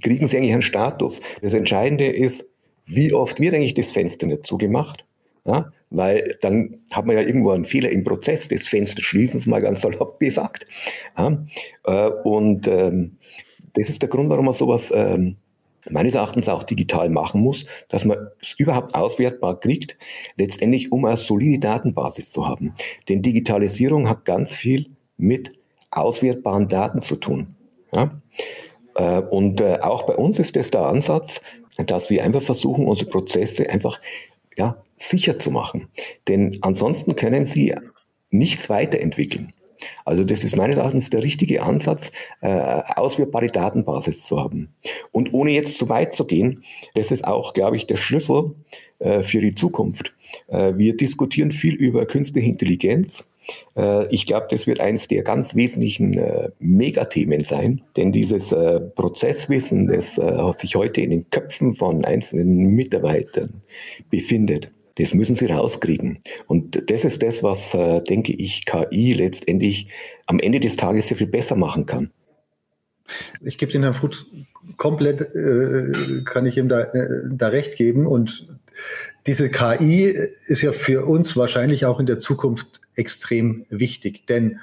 kriegen 0.00 0.26
Sie 0.26 0.38
eigentlich 0.38 0.54
einen 0.54 0.62
Status. 0.62 1.20
Das 1.42 1.52
Entscheidende 1.52 2.06
ist, 2.06 2.46
wie 2.86 3.12
oft 3.12 3.40
wird 3.40 3.54
eigentlich 3.54 3.74
das 3.74 3.92
Fenster 3.92 4.26
nicht 4.26 4.46
zugemacht? 4.46 5.04
Ja, 5.44 5.70
weil 5.90 6.36
dann 6.40 6.80
hat 6.90 7.06
man 7.06 7.16
ja 7.16 7.22
irgendwo 7.22 7.50
einen 7.50 7.64
Fehler 7.64 7.90
im 7.90 8.04
Prozess 8.04 8.48
des 8.48 8.68
Fenster 8.68 9.02
schließen, 9.02 9.48
mal 9.48 9.60
ganz 9.60 9.82
salopp 9.82 10.18
gesagt. 10.18 10.66
Ja, 11.16 11.44
äh, 11.84 12.10
und 12.24 12.66
ähm, 12.66 13.18
das 13.74 13.88
ist 13.88 14.02
der 14.02 14.08
Grund, 14.08 14.30
warum 14.30 14.46
man 14.46 14.54
sowas 14.54 14.92
ähm, 14.94 15.36
meines 15.90 16.14
Erachtens 16.14 16.48
auch 16.48 16.62
digital 16.62 17.08
machen 17.08 17.40
muss, 17.40 17.64
dass 17.88 18.04
man 18.04 18.18
es 18.40 18.54
überhaupt 18.58 18.94
auswertbar 18.94 19.60
kriegt, 19.60 19.96
letztendlich 20.36 20.92
um 20.92 21.04
eine 21.04 21.16
solide 21.16 21.58
Datenbasis 21.58 22.32
zu 22.32 22.46
haben. 22.46 22.74
Denn 23.08 23.22
Digitalisierung 23.22 24.08
hat 24.08 24.24
ganz 24.24 24.54
viel 24.54 24.86
mit 25.16 25.50
auswertbaren 25.90 26.68
Daten 26.68 27.02
zu 27.02 27.16
tun. 27.16 27.54
Ja? 27.92 28.20
Äh, 28.94 29.20
und 29.20 29.60
äh, 29.60 29.78
auch 29.80 30.04
bei 30.04 30.16
uns 30.16 30.38
ist 30.38 30.56
das 30.56 30.70
der 30.70 30.86
Ansatz, 30.86 31.40
dass 31.76 32.10
wir 32.10 32.24
einfach 32.24 32.42
versuchen, 32.42 32.86
unsere 32.86 33.10
Prozesse 33.10 33.68
einfach 33.68 34.00
ja, 34.56 34.82
sicher 34.96 35.38
zu 35.38 35.50
machen. 35.50 35.88
Denn 36.28 36.58
ansonsten 36.62 37.16
können 37.16 37.44
sie 37.44 37.74
nichts 38.30 38.68
weiterentwickeln. 38.68 39.52
Also 40.04 40.24
das 40.24 40.44
ist 40.44 40.56
meines 40.56 40.78
Erachtens 40.78 41.10
der 41.10 41.22
richtige 41.22 41.62
Ansatz, 41.62 42.10
äh, 42.40 42.48
auswertbare 42.48 43.46
Datenbasis 43.46 44.24
zu 44.24 44.40
haben. 44.40 44.74
Und 45.12 45.34
ohne 45.34 45.52
jetzt 45.52 45.78
zu 45.78 45.88
weit 45.88 46.14
zu 46.14 46.24
gehen, 46.24 46.62
das 46.94 47.10
ist 47.10 47.26
auch, 47.26 47.52
glaube 47.52 47.76
ich, 47.76 47.86
der 47.86 47.96
Schlüssel 47.96 48.54
äh, 48.98 49.22
für 49.22 49.40
die 49.40 49.54
Zukunft. 49.54 50.14
Äh, 50.48 50.76
wir 50.76 50.96
diskutieren 50.96 51.52
viel 51.52 51.74
über 51.74 52.06
künstliche 52.06 52.48
Intelligenz. 52.48 53.26
Äh, 53.76 54.12
ich 54.12 54.26
glaube, 54.26 54.46
das 54.50 54.66
wird 54.66 54.80
eines 54.80 55.08
der 55.08 55.22
ganz 55.22 55.54
wesentlichen 55.54 56.14
äh, 56.14 56.50
Megathemen 56.58 57.40
sein, 57.40 57.82
denn 57.96 58.12
dieses 58.12 58.52
äh, 58.52 58.80
Prozesswissen, 58.80 59.88
das 59.88 60.20
sich 60.58 60.76
heute 60.76 61.00
in 61.00 61.10
den 61.10 61.30
Köpfen 61.30 61.74
von 61.74 62.04
einzelnen 62.04 62.74
Mitarbeitern 62.74 63.62
befindet, 64.10 64.70
das 64.96 65.14
müssen 65.14 65.34
sie 65.34 65.46
rauskriegen. 65.46 66.18
Und 66.46 66.90
das 66.90 67.04
ist 67.04 67.22
das, 67.22 67.42
was, 67.42 67.74
äh, 67.74 68.02
denke 68.02 68.32
ich, 68.32 68.64
KI 68.64 69.12
letztendlich 69.12 69.88
am 70.26 70.38
Ende 70.38 70.60
des 70.60 70.76
Tages 70.76 71.08
sehr 71.08 71.16
viel 71.16 71.26
besser 71.26 71.56
machen 71.56 71.86
kann. 71.86 72.10
Ich 73.40 73.58
gebe 73.58 73.70
den 73.70 73.82
Herrn 73.82 73.94
Fruth 73.94 74.26
komplett, 74.76 75.20
äh, 75.20 76.22
kann 76.24 76.46
ich 76.46 76.58
ihm 76.58 76.68
da, 76.68 76.80
äh, 76.80 77.08
da 77.30 77.48
recht 77.48 77.76
geben. 77.76 78.06
Und 78.06 78.48
diese 79.26 79.50
KI 79.50 80.16
ist 80.46 80.62
ja 80.62 80.72
für 80.72 81.04
uns 81.04 81.36
wahrscheinlich 81.36 81.84
auch 81.84 82.00
in 82.00 82.06
der 82.06 82.18
Zukunft 82.18 82.80
extrem 82.94 83.66
wichtig. 83.68 84.26
Denn 84.26 84.60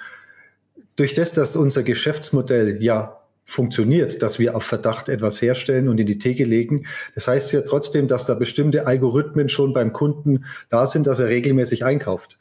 durch 0.96 1.14
das, 1.14 1.34
dass 1.34 1.56
unser 1.56 1.84
Geschäftsmodell 1.84 2.84
ja 2.84 3.23
funktioniert, 3.46 4.22
dass 4.22 4.40
wir 4.40 4.56
auf 4.56 4.64
Verdacht 4.64 5.10
etwas 5.10 5.42
herstellen 5.42 5.90
und 5.90 6.00
in 6.00 6.08
die 6.08 6.20
Theke 6.20 6.46
legen. 6.46 6.86
Das 7.16 7.28
heißt 7.28 7.52
ja 7.52 7.62
trotzdem, 7.62 8.08
dass 8.08 8.26
da 8.26 8.36
bestimmte 8.36 8.88
Algorithmen 8.88 9.50
schon 9.50 9.74
beim 9.74 9.92
Kunden 9.92 10.46
da 10.70 10.88
sind, 10.88 11.08
dass 11.08 11.20
er 11.20 11.28
regelmäßig 11.28 11.84
einkauft. 11.84 12.38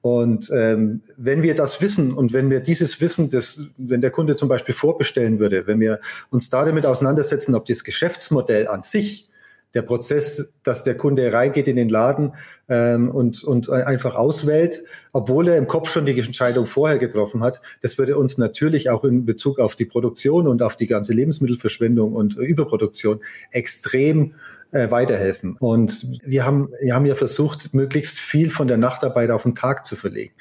Und 0.00 0.50
ähm, 0.52 1.00
wenn 1.16 1.42
wir 1.42 1.54
das 1.54 1.80
wissen 1.80 2.12
und 2.12 2.34
wenn 2.34 2.50
wir 2.50 2.60
dieses 2.60 3.00
Wissen, 3.00 3.30
das, 3.30 3.58
wenn 3.78 4.02
der 4.02 4.10
Kunde 4.10 4.36
zum 4.36 4.50
Beispiel 4.50 4.74
vorbestellen 4.74 5.38
würde, 5.38 5.66
wenn 5.66 5.80
wir 5.80 5.98
uns 6.30 6.50
da 6.50 6.64
damit 6.66 6.84
auseinandersetzen, 6.84 7.54
ob 7.54 7.64
das 7.64 7.84
Geschäftsmodell 7.84 8.68
an 8.68 8.82
sich 8.82 9.30
der 9.74 9.82
Prozess, 9.82 10.54
dass 10.62 10.84
der 10.84 10.96
Kunde 10.96 11.32
reingeht 11.32 11.68
in 11.68 11.76
den 11.76 11.88
Laden 11.88 12.34
ähm, 12.68 13.10
und, 13.10 13.42
und 13.44 13.68
einfach 13.70 14.14
auswählt, 14.14 14.84
obwohl 15.12 15.48
er 15.48 15.58
im 15.58 15.66
Kopf 15.66 15.90
schon 15.90 16.06
die 16.06 16.18
Entscheidung 16.18 16.66
vorher 16.66 16.98
getroffen 16.98 17.42
hat, 17.42 17.60
das 17.82 17.98
würde 17.98 18.16
uns 18.16 18.38
natürlich 18.38 18.88
auch 18.88 19.04
in 19.04 19.24
Bezug 19.24 19.58
auf 19.58 19.76
die 19.76 19.84
Produktion 19.84 20.46
und 20.46 20.62
auf 20.62 20.76
die 20.76 20.86
ganze 20.86 21.12
Lebensmittelverschwendung 21.12 22.12
und 22.12 22.36
Überproduktion 22.36 23.20
extrem 23.50 24.34
äh, 24.70 24.90
weiterhelfen. 24.90 25.56
Und 25.58 26.06
wir 26.24 26.44
haben, 26.44 26.70
wir 26.80 26.94
haben 26.94 27.06
ja 27.06 27.14
versucht, 27.14 27.74
möglichst 27.74 28.18
viel 28.18 28.50
von 28.50 28.68
der 28.68 28.76
Nachtarbeit 28.76 29.30
auf 29.30 29.42
den 29.42 29.54
Tag 29.54 29.86
zu 29.86 29.96
verlegen. 29.96 30.32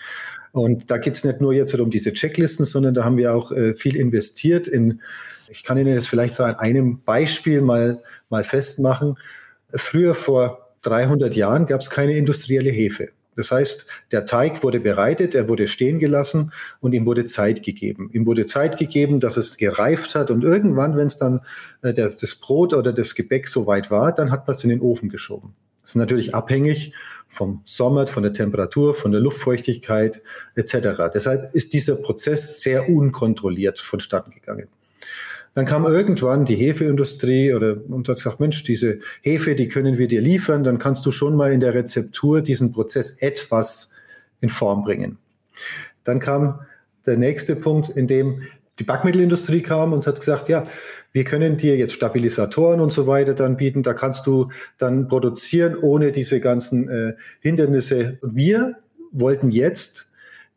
Und 0.52 0.92
da 0.92 1.00
geht 1.00 1.16
es 1.16 1.24
nicht 1.24 1.42
nur 1.42 1.52
jetzt 1.52 1.74
um 1.80 1.90
diese 1.90 2.14
Checklisten, 2.14 2.64
sondern 2.64 2.94
da 2.94 3.04
haben 3.04 3.18
wir 3.18 3.34
auch 3.34 3.52
äh, 3.52 3.74
viel 3.74 3.96
investiert 3.96 4.68
in 4.68 5.02
ich 5.54 5.64
kann 5.64 5.78
Ihnen 5.78 5.96
das 5.96 6.08
vielleicht 6.08 6.34
so 6.34 6.44
an 6.44 6.56
einem 6.56 7.02
Beispiel 7.02 7.62
mal, 7.62 8.02
mal 8.30 8.44
festmachen. 8.44 9.18
Früher 9.70 10.16
vor 10.16 10.74
300 10.82 11.36
Jahren 11.36 11.68
gab 11.68 11.82
es 11.82 11.90
keine 11.92 12.18
industrielle 12.18 12.72
Hefe. 12.72 13.10
Das 13.36 13.52
heißt, 13.52 13.88
der 14.12 14.26
Teig 14.26 14.64
wurde 14.64 14.80
bereitet, 14.80 15.36
er 15.36 15.48
wurde 15.48 15.68
stehen 15.68 16.00
gelassen 16.00 16.54
und 16.82 16.94
ihm 16.94 17.06
wurde 17.06 17.26
Zeit 17.26 17.64
gegeben. 17.64 18.10
Ihm 18.14 18.26
wurde 18.26 18.46
Zeit 18.46 18.78
gegeben, 18.78 19.20
dass 19.20 19.38
es 19.38 19.58
gereift 19.58 20.16
hat 20.16 20.32
und 20.32 20.44
irgendwann, 20.44 20.98
wenn 20.98 21.08
es 21.08 21.18
dann 21.18 21.42
äh, 21.82 21.94
der, 21.94 22.10
das 22.10 22.36
Brot 22.36 22.74
oder 22.74 22.94
das 22.94 23.16
Gebäck 23.16 23.48
soweit 23.48 23.90
war, 23.92 24.14
dann 24.14 24.32
hat 24.32 24.48
man 24.48 24.56
es 24.56 24.64
in 24.64 24.70
den 24.70 24.82
Ofen 24.82 25.10
geschoben. 25.10 25.56
Das 25.82 25.92
ist 25.92 25.96
natürlich 25.96 26.34
abhängig 26.34 26.94
vom 27.28 27.62
Sommer, 27.66 28.08
von 28.08 28.24
der 28.24 28.34
Temperatur, 28.34 28.94
von 28.94 29.12
der 29.12 29.22
Luftfeuchtigkeit 29.22 30.22
etc. 30.56 31.12
Deshalb 31.14 31.54
ist 31.54 31.74
dieser 31.74 31.96
Prozess 31.96 32.62
sehr 32.62 32.90
unkontrolliert 32.90 33.80
vonstatten 33.80 34.32
gegangen. 34.32 34.68
Dann 35.54 35.66
kam 35.66 35.86
irgendwann 35.86 36.46
die 36.46 36.56
Hefeindustrie 36.56 37.54
oder 37.54 37.78
und 37.88 38.08
hat 38.10 38.16
gesagt, 38.16 38.40
Mensch, 38.40 38.64
diese 38.64 39.00
Hefe, 39.22 39.56
die 39.56 39.68
können 39.68 39.98
wir 39.98 40.08
dir 40.08 40.22
liefern, 40.22 40.64
dann 40.64 40.80
kannst 40.80 41.06
du 41.06 41.12
schon 41.12 41.36
mal 41.36 41.52
in 41.52 41.60
der 41.60 41.74
Rezeptur 41.76 42.42
diesen 42.42 42.72
Prozess 42.72 43.22
etwas 43.22 43.92
in 44.42 44.50
Form 44.50 44.84
bringen. 44.84 45.18
Dann 46.04 46.20
kam 46.20 46.62
der 47.06 47.18
nächste 47.18 47.56
Punkt, 47.56 47.90
in 47.90 48.08
dem 48.08 48.44
die 48.80 48.84
Backmittelindustrie 48.84 49.62
kam 49.62 49.94
und 49.94 50.08
hat 50.08 50.20
gesagt, 50.20 50.50
ja, 50.50 50.66
wir 51.12 51.24
können 51.24 51.58
dir 51.58 51.78
jetzt 51.78 51.94
Stabilisatoren 51.94 52.80
und 52.80 52.92
so 52.92 53.06
weiter 53.06 53.36
dann 53.36 53.58
bieten, 53.58 53.84
da 53.84 53.94
kannst 53.94 54.26
du 54.26 54.50
dann 54.80 55.08
produzieren 55.08 55.78
ohne 55.78 56.12
diese 56.12 56.40
ganzen 56.40 56.90
äh, 56.90 57.14
Hindernisse. 57.40 58.18
Wir 58.24 58.78
wollten 59.12 59.52
jetzt 59.52 60.08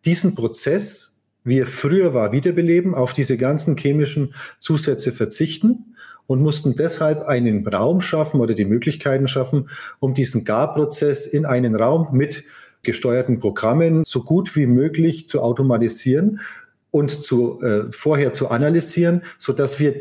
diesen 0.07 0.35
Prozess 0.35 1.16
wie 1.47 1.61
er 1.61 1.67
früher 1.67 2.13
war, 2.13 2.33
wiederbeleben, 2.33 2.95
auf 2.95 3.13
diese 3.13 3.37
ganzen 3.37 3.77
chemischen 3.77 4.35
Zusätze 4.59 5.13
verzichten 5.13 5.95
und 6.27 6.43
mussten 6.43 6.75
deshalb 6.75 7.23
einen 7.23 7.67
Raum 7.67 8.01
schaffen 8.01 8.41
oder 8.41 8.55
die 8.55 8.65
Möglichkeiten 8.65 9.29
schaffen, 9.29 9.71
um 10.01 10.13
diesen 10.13 10.45
Garprozess 10.45 11.25
in 11.25 11.47
einen 11.47 11.77
Raum 11.77 12.09
mit 12.13 12.45
gesteuerten 12.83 13.39
Programmen 13.39 14.03
so 14.05 14.23
gut 14.23 14.57
wie 14.57 14.67
möglich 14.67 15.29
zu 15.29 15.41
automatisieren 15.41 16.41
und 16.91 17.23
zu, 17.23 17.61
äh, 17.63 17.85
vorher 17.91 18.33
zu 18.33 18.49
analysieren, 18.49 19.23
so 19.39 19.53
dass 19.53 19.79
wir 19.79 19.95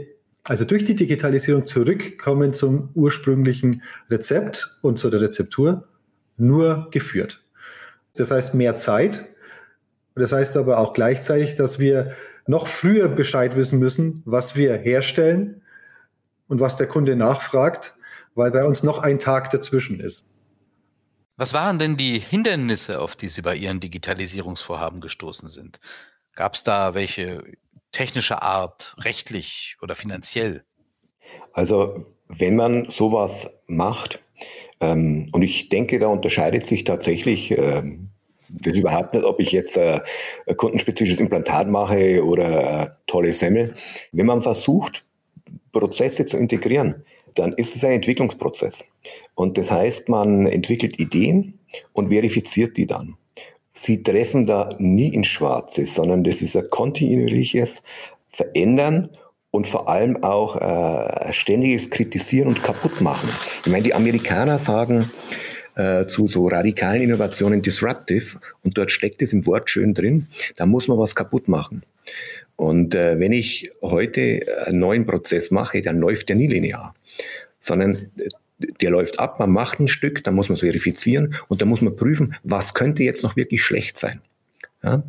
also 0.44 0.66
durch 0.66 0.84
die 0.84 0.96
Digitalisierung 0.96 1.66
zurückkommen 1.66 2.54
zum 2.54 2.90
ursprünglichen 2.94 3.82
Rezept 4.10 4.78
und 4.82 4.98
zu 4.98 5.10
der 5.10 5.22
Rezeptur 5.22 5.88
nur 6.38 6.88
geführt. 6.92 7.44
Das 8.16 8.32
heißt 8.32 8.54
mehr 8.54 8.76
Zeit, 8.76 9.26
und 10.16 10.22
das 10.22 10.32
heißt 10.32 10.56
aber 10.56 10.80
auch 10.80 10.94
gleichzeitig, 10.94 11.56
dass 11.56 11.78
wir 11.78 12.16
noch 12.48 12.68
früher 12.68 13.10
Bescheid 13.10 13.56
wissen 13.56 13.80
müssen, 13.80 14.22
was 14.26 14.56
wir 14.56 14.76
herstellen 14.78 15.62
und 16.48 16.60
was 16.60 16.78
der 16.78 16.88
Kunde 16.88 17.16
nachfragt, 17.16 17.96
weil 18.34 18.52
bei 18.52 18.66
uns 18.66 18.84
noch 18.84 19.00
ein 19.00 19.20
Tag 19.20 19.52
dazwischen 19.52 20.00
ist. 20.00 20.26
Was 21.38 21.54
waren 21.54 21.80
denn 21.80 21.98
die 21.98 22.20
Hindernisse, 22.20 23.02
auf 23.02 23.18
die 23.18 23.28
Sie 23.28 23.42
bei 23.42 23.56
Ihren 23.56 23.82
Digitalisierungsvorhaben 23.82 25.02
gestoßen 25.02 25.50
sind? 25.50 25.82
Gab 26.34 26.54
es 26.54 26.64
da 26.64 26.94
welche 26.94 27.44
technischer 27.92 28.42
Art, 28.42 28.96
rechtlich 29.00 29.76
oder 29.82 29.96
finanziell? 29.96 30.64
Also 31.52 32.06
wenn 32.30 32.56
man 32.56 32.90
sowas 32.90 33.50
macht, 33.68 34.20
ähm, 34.80 35.30
und 35.34 35.42
ich 35.42 35.70
denke, 35.70 36.00
da 36.00 36.08
unterscheidet 36.08 36.66
sich 36.66 36.86
tatsächlich 36.86 37.52
ähm, 37.52 38.12
das 38.62 38.78
überhaupt 38.78 39.14
nicht, 39.14 39.26
ob 39.26 39.40
ich 39.40 39.52
jetzt 39.52 39.78
äh, 39.78 40.02
ein 40.48 40.58
kundenspezifisches 40.58 41.20
Implantat 41.20 41.68
mache 41.68 42.24
oder 42.24 42.82
äh, 42.82 42.90
tolle 43.08 43.34
Semmel. 43.34 43.74
Wenn 44.12 44.26
man 44.26 44.42
versucht, 44.42 45.06
Prozesse 45.72 46.26
zu 46.26 46.38
integrieren, 46.38 47.04
dann 47.36 47.54
ist 47.54 47.76
es 47.76 47.84
ein 47.84 47.92
Entwicklungsprozess. 47.92 48.84
Und 49.36 49.58
das 49.58 49.72
heißt, 49.72 50.10
man 50.10 50.48
entwickelt 50.48 51.00
Ideen 51.00 51.60
und 51.94 52.10
verifiziert 52.10 52.78
die 52.78 52.88
dann. 52.88 53.16
Sie 53.74 54.02
treffen 54.02 54.46
da 54.46 54.70
nie 54.80 55.10
ins 55.10 55.28
Schwarze, 55.28 55.86
sondern 55.86 56.24
das 56.24 56.42
ist 56.42 56.56
ein 56.56 56.70
kontinuierliches 56.70 57.84
Verändern 58.30 59.10
und 59.52 59.68
vor 59.68 59.90
allem 59.90 60.24
auch 60.24 60.56
äh, 60.56 61.34
ständiges 61.34 61.90
Kritisieren 61.90 62.48
und 62.48 62.64
Kaputtmachen. 62.64 63.30
Ich 63.66 63.72
meine, 63.72 63.84
die 63.84 63.94
Amerikaner 63.94 64.58
sagen 64.58 65.12
äh, 65.76 66.06
zu 66.06 66.28
so 66.28 66.48
radikalen 66.48 67.02
Innovationen 67.02 67.62
disruptive 67.62 68.40
und 68.64 68.78
dort 68.78 68.92
steckt 68.92 69.22
es 69.22 69.34
im 69.34 69.46
Wort 69.46 69.70
schön 69.70 69.94
drin, 69.94 70.28
da 70.56 70.66
muss 70.66 70.88
man 70.88 70.98
was 70.98 71.16
kaputt 71.16 71.48
machen. 71.48 71.84
Und 72.56 72.96
äh, 72.96 73.20
wenn 73.20 73.32
ich 73.32 73.72
heute 73.82 74.46
einen 74.66 74.80
neuen 74.80 75.06
Prozess 75.06 75.52
mache, 75.52 75.82
dann 75.82 76.00
läuft 76.00 76.30
der 76.30 76.36
nie 76.36 76.48
linear, 76.48 76.96
sondern 77.60 77.96
äh, 78.18 78.30
der 78.82 78.92
läuft 78.92 79.20
ab, 79.20 79.40
man 79.40 79.52
macht 79.52 79.80
ein 79.80 79.90
Stück, 79.90 80.24
dann 80.24 80.34
muss 80.34 80.48
man 80.48 80.54
es 80.54 80.62
verifizieren 80.62 81.36
und 81.50 81.62
dann 81.62 81.68
muss 81.68 81.82
man 81.82 81.96
prüfen, 81.96 82.36
was 82.44 82.74
könnte 82.74 83.04
jetzt 83.04 83.24
noch 83.24 83.36
wirklich 83.36 83.62
schlecht 83.62 83.98
sein. 83.98 84.22
Ja? 84.86 85.04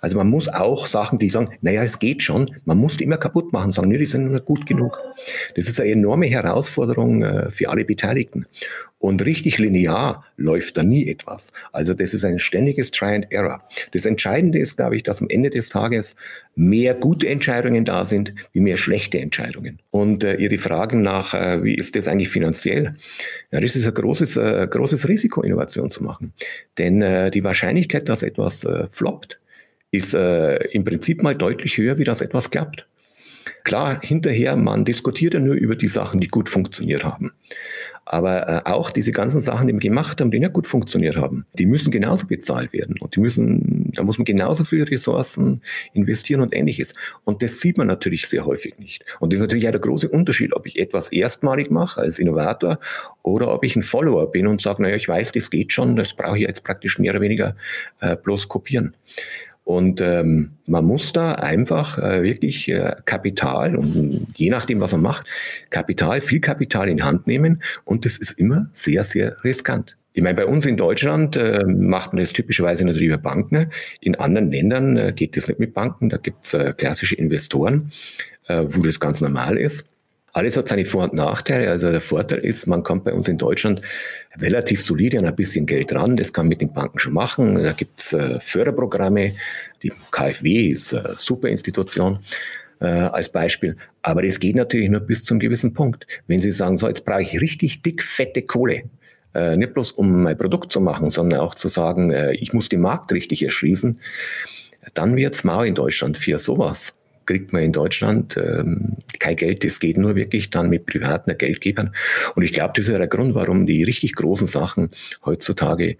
Also 0.00 0.16
man 0.16 0.28
muss 0.28 0.48
auch 0.48 0.86
Sachen, 0.86 1.18
die 1.18 1.30
sagen, 1.30 1.56
naja, 1.62 1.82
es 1.82 1.98
geht 1.98 2.22
schon, 2.22 2.54
man 2.64 2.78
muss 2.78 2.98
die 2.98 3.04
immer 3.04 3.16
kaputt 3.16 3.52
machen, 3.52 3.72
sagen, 3.72 3.88
nee, 3.88 3.98
die 3.98 4.06
sind 4.06 4.30
nicht 4.30 4.44
gut 4.44 4.66
genug. 4.66 4.98
Das 5.56 5.68
ist 5.68 5.80
eine 5.80 5.90
enorme 5.90 6.26
Herausforderung 6.26 7.22
äh, 7.22 7.50
für 7.50 7.70
alle 7.70 7.84
Beteiligten. 7.84 8.46
Und 9.02 9.24
richtig 9.24 9.58
linear 9.58 10.24
läuft 10.36 10.76
da 10.76 10.84
nie 10.84 11.08
etwas. 11.08 11.52
Also 11.72 11.92
das 11.92 12.14
ist 12.14 12.24
ein 12.24 12.38
ständiges 12.38 12.92
Try 12.92 13.16
and 13.16 13.32
Error. 13.32 13.68
Das 13.90 14.06
Entscheidende 14.06 14.60
ist, 14.60 14.76
glaube 14.76 14.94
ich, 14.94 15.02
dass 15.02 15.20
am 15.20 15.28
Ende 15.28 15.50
des 15.50 15.70
Tages 15.70 16.14
mehr 16.54 16.94
gute 16.94 17.28
Entscheidungen 17.28 17.84
da 17.84 18.04
sind, 18.04 18.32
wie 18.52 18.60
mehr 18.60 18.76
schlechte 18.76 19.18
Entscheidungen. 19.18 19.80
Und 19.90 20.22
äh, 20.22 20.36
Ihre 20.36 20.56
Fragen 20.56 21.02
nach, 21.02 21.34
äh, 21.34 21.64
wie 21.64 21.74
ist 21.74 21.96
das 21.96 22.06
eigentlich 22.06 22.28
finanziell? 22.28 22.94
Ja, 23.50 23.60
das 23.60 23.74
ist 23.74 23.88
ein 23.88 23.94
großes, 23.94 24.36
äh, 24.36 24.68
großes 24.70 25.08
Risiko, 25.08 25.42
Innovation 25.42 25.90
zu 25.90 26.04
machen. 26.04 26.32
Denn 26.78 27.02
äh, 27.02 27.32
die 27.32 27.42
Wahrscheinlichkeit, 27.42 28.08
dass 28.08 28.22
etwas 28.22 28.62
äh, 28.62 28.86
floppt, 28.92 29.40
ist 29.90 30.14
äh, 30.14 30.58
im 30.68 30.84
Prinzip 30.84 31.24
mal 31.24 31.34
deutlich 31.34 31.76
höher, 31.76 31.98
wie 31.98 32.04
das 32.04 32.20
etwas 32.20 32.52
klappt. 32.52 32.86
Klar, 33.64 34.00
hinterher, 34.02 34.56
man 34.56 34.84
diskutiert 34.84 35.34
ja 35.34 35.40
nur 35.40 35.54
über 35.54 35.76
die 35.76 35.88
Sachen, 35.88 36.20
die 36.20 36.28
gut 36.28 36.48
funktioniert 36.48 37.04
haben. 37.04 37.32
Aber 38.04 38.48
äh, 38.48 38.60
auch 38.64 38.90
diese 38.90 39.12
ganzen 39.12 39.40
Sachen, 39.40 39.68
die 39.68 39.72
wir 39.72 39.80
gemacht 39.80 40.20
haben, 40.20 40.30
die 40.30 40.40
nicht 40.40 40.52
gut 40.52 40.66
funktioniert 40.66 41.16
haben, 41.16 41.46
die 41.54 41.66
müssen 41.66 41.90
genauso 41.90 42.26
bezahlt 42.26 42.72
werden. 42.72 42.96
Und 42.98 43.14
die 43.16 43.20
müssen, 43.20 43.92
da 43.94 44.02
muss 44.02 44.18
man 44.18 44.24
genauso 44.24 44.64
viele 44.64 44.90
Ressourcen 44.90 45.62
investieren 45.92 46.40
und 46.40 46.54
ähnliches. 46.54 46.94
Und 47.24 47.42
das 47.42 47.60
sieht 47.60 47.78
man 47.78 47.86
natürlich 47.86 48.26
sehr 48.26 48.44
häufig 48.44 48.78
nicht. 48.78 49.04
Und 49.20 49.32
das 49.32 49.38
ist 49.38 49.42
natürlich 49.42 49.66
auch 49.68 49.72
der 49.72 49.80
große 49.80 50.08
Unterschied, 50.08 50.54
ob 50.54 50.66
ich 50.66 50.78
etwas 50.78 51.12
erstmalig 51.12 51.70
mache 51.70 52.00
als 52.00 52.18
Innovator 52.18 52.78
oder 53.22 53.54
ob 53.54 53.64
ich 53.64 53.76
ein 53.76 53.82
Follower 53.82 54.30
bin 54.30 54.46
und 54.46 54.60
sage, 54.60 54.82
naja, 54.82 54.96
ich 54.96 55.08
weiß, 55.08 55.32
das 55.32 55.50
geht 55.50 55.72
schon, 55.72 55.96
das 55.96 56.14
brauche 56.14 56.38
ich 56.38 56.46
jetzt 56.46 56.64
praktisch 56.64 56.98
mehr 56.98 57.12
oder 57.12 57.20
weniger 57.20 57.56
äh, 58.00 58.16
bloß 58.16 58.48
kopieren. 58.48 58.94
Und 59.64 60.00
ähm, 60.00 60.52
man 60.66 60.84
muss 60.84 61.12
da 61.12 61.34
einfach 61.34 61.98
äh, 61.98 62.22
wirklich 62.22 62.68
äh, 62.68 62.96
Kapital 63.04 63.76
und 63.76 64.26
je 64.36 64.50
nachdem, 64.50 64.80
was 64.80 64.92
man 64.92 65.02
macht, 65.02 65.26
Kapital, 65.70 66.20
viel 66.20 66.40
Kapital 66.40 66.88
in 66.88 67.04
Hand 67.04 67.26
nehmen. 67.26 67.62
Und 67.84 68.04
das 68.04 68.16
ist 68.16 68.32
immer 68.32 68.68
sehr, 68.72 69.04
sehr 69.04 69.36
riskant. 69.44 69.96
Ich 70.14 70.22
meine, 70.22 70.34
bei 70.34 70.46
uns 70.46 70.66
in 70.66 70.76
Deutschland 70.76 71.36
äh, 71.36 71.64
macht 71.64 72.12
man 72.12 72.20
das 72.20 72.32
typischerweise 72.32 72.84
natürlich 72.84 73.08
über 73.08 73.18
Banken. 73.18 73.70
In 74.00 74.14
anderen 74.16 74.50
Ländern 74.50 74.96
äh, 74.96 75.12
geht 75.14 75.36
das 75.36 75.48
nicht 75.48 75.60
mit 75.60 75.72
Banken. 75.74 76.10
Da 76.10 76.18
gibt's 76.18 76.52
äh, 76.52 76.74
klassische 76.76 77.14
Investoren, 77.14 77.92
äh, 78.48 78.64
wo 78.68 78.82
das 78.82 79.00
ganz 79.00 79.20
normal 79.20 79.56
ist. 79.56 79.86
Alles 80.34 80.56
hat 80.56 80.68
seine 80.68 80.86
Vor- 80.86 81.04
und 81.04 81.14
Nachteile. 81.14 81.70
Also 81.70 81.90
der 81.90 82.00
Vorteil 82.00 82.38
ist, 82.38 82.66
man 82.66 82.82
kommt 82.82 83.04
bei 83.04 83.12
uns 83.12 83.28
in 83.28 83.36
Deutschland 83.36 83.82
relativ 84.40 84.82
solide 84.82 85.18
an 85.18 85.26
ein 85.26 85.36
bisschen 85.36 85.66
Geld 85.66 85.94
ran. 85.94 86.16
Das 86.16 86.32
kann 86.32 86.46
man 86.46 86.50
mit 86.50 86.62
den 86.62 86.72
Banken 86.72 86.98
schon 86.98 87.12
machen. 87.12 87.62
Da 87.62 87.72
gibt's 87.72 88.14
äh, 88.14 88.40
Förderprogramme. 88.40 89.34
Die 89.82 89.92
KfW 90.10 90.68
ist 90.68 90.94
eine 90.94 91.16
super 91.18 91.48
Institution 91.48 92.20
äh, 92.80 92.86
als 92.86 93.28
Beispiel. 93.28 93.76
Aber 94.00 94.22
das 94.22 94.40
geht 94.40 94.56
natürlich 94.56 94.88
nur 94.88 95.00
bis 95.00 95.22
zu 95.22 95.34
einem 95.34 95.40
gewissen 95.40 95.74
Punkt. 95.74 96.06
Wenn 96.26 96.38
Sie 96.38 96.50
sagen, 96.50 96.78
so 96.78 96.88
jetzt 96.88 97.04
brauche 97.04 97.22
ich 97.22 97.38
richtig 97.40 97.82
dick, 97.82 98.02
fette 98.02 98.40
Kohle, 98.40 98.84
äh, 99.34 99.56
nicht 99.58 99.74
bloß 99.74 99.92
um 99.92 100.22
mein 100.22 100.38
Produkt 100.38 100.72
zu 100.72 100.80
machen, 100.80 101.10
sondern 101.10 101.40
auch 101.40 101.54
zu 101.54 101.68
sagen, 101.68 102.10
äh, 102.10 102.32
ich 102.32 102.54
muss 102.54 102.70
den 102.70 102.80
Markt 102.80 103.12
richtig 103.12 103.42
erschließen, 103.42 104.00
dann 104.94 105.14
wird's 105.16 105.44
mau 105.44 105.62
in 105.62 105.74
Deutschland 105.74 106.16
für 106.16 106.38
sowas 106.38 106.94
kriegt 107.26 107.52
man 107.52 107.62
in 107.62 107.72
Deutschland 107.72 108.36
ähm, 108.36 108.96
kein 109.18 109.36
Geld. 109.36 109.64
Das 109.64 109.80
geht 109.80 109.96
nur 109.96 110.14
wirklich 110.14 110.50
dann 110.50 110.68
mit 110.68 110.86
privaten 110.86 111.36
Geldgebern. 111.36 111.94
Und 112.34 112.42
ich 112.42 112.52
glaube, 112.52 112.72
das 112.76 112.88
ist 112.88 112.96
der 112.96 113.06
Grund, 113.06 113.34
warum 113.34 113.66
die 113.66 113.82
richtig 113.82 114.14
großen 114.14 114.46
Sachen 114.46 114.90
heutzutage 115.24 115.96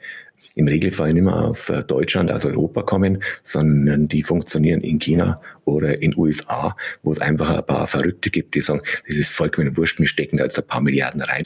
im 0.54 0.68
Regelfall 0.68 1.12
nicht 1.12 1.22
mehr 1.22 1.35
aus 1.35 1.70
äh, 1.70 1.82
Deutschland, 1.82 2.30
aus 2.30 2.44
Europa 2.44 2.82
kommen, 2.82 3.22
sondern 3.42 4.08
die 4.08 4.22
funktionieren 4.22 4.80
in 4.80 4.98
China 4.98 5.40
oder 5.64 6.02
in 6.02 6.16
USA, 6.16 6.76
wo 7.02 7.12
es 7.12 7.18
einfach 7.20 7.50
ein 7.50 7.64
paar 7.64 7.87
Verrückte 7.87 8.30
gibt, 8.30 8.54
die 8.54 8.61
sagen, 8.61 8.82
das 9.06 9.16
ist 9.16 9.32
vollkommen 9.32 9.76
wurscht, 9.76 9.98
wir 9.98 10.06
stecken 10.06 10.37
da 10.37 10.44
jetzt 10.44 10.58
ein 10.58 10.66
paar 10.66 10.80
Milliarden 10.80 11.22
rein. 11.22 11.44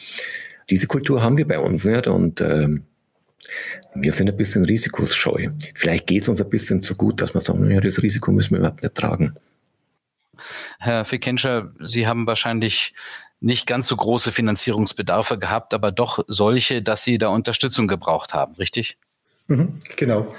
Diese 0.70 0.88
Kultur 0.88 1.22
haben 1.22 1.36
wir 1.36 1.46
bei 1.46 1.58
uns 1.58 1.84
nicht 1.84 2.08
und 2.08 2.40
ähm, 2.40 2.82
wir 3.94 4.12
sind 4.12 4.28
ein 4.28 4.36
bisschen 4.36 4.64
risikoscheu. 4.64 5.48
Vielleicht 5.74 6.08
geht 6.08 6.22
es 6.22 6.28
uns 6.28 6.42
ein 6.42 6.50
bisschen 6.50 6.82
zu 6.82 6.96
gut, 6.96 7.20
dass 7.20 7.34
wir 7.34 7.40
sagen, 7.40 7.70
ja, 7.70 7.80
das 7.80 8.02
Risiko 8.02 8.32
müssen 8.32 8.52
wir 8.52 8.58
überhaupt 8.58 8.82
nicht 8.82 8.94
tragen. 8.94 9.34
Herr 10.78 11.04
Fikenscher, 11.04 11.72
Sie 11.80 12.06
haben 12.06 12.26
wahrscheinlich 12.26 12.94
nicht 13.40 13.66
ganz 13.66 13.88
so 13.88 13.96
große 13.96 14.32
Finanzierungsbedarfe 14.32 15.38
gehabt, 15.38 15.74
aber 15.74 15.92
doch 15.92 16.24
solche, 16.26 16.82
dass 16.82 17.04
Sie 17.04 17.18
da 17.18 17.28
Unterstützung 17.28 17.86
gebraucht 17.86 18.34
haben, 18.34 18.54
richtig? 18.54 18.98
Mhm, 19.48 19.80
genau. 19.96 20.32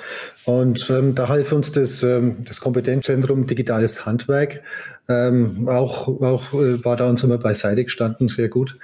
Und 0.46 0.90
ähm, 0.90 1.16
da 1.16 1.30
half 1.30 1.52
uns 1.54 1.72
das, 1.72 2.04
ähm, 2.04 2.44
das 2.44 2.60
Kompetenzzentrum 2.60 3.48
Digitales 3.48 4.06
Handwerk. 4.06 4.62
Ähm, 5.08 5.70
auch 5.70 6.08
auch 6.22 6.54
äh, 6.54 6.84
war 6.84 6.98
da 6.98 7.10
uns 7.10 7.24
immer 7.24 7.38
beiseite 7.38 7.86
gestanden, 7.86 8.28
sehr 8.28 8.50
gut. 8.50 8.78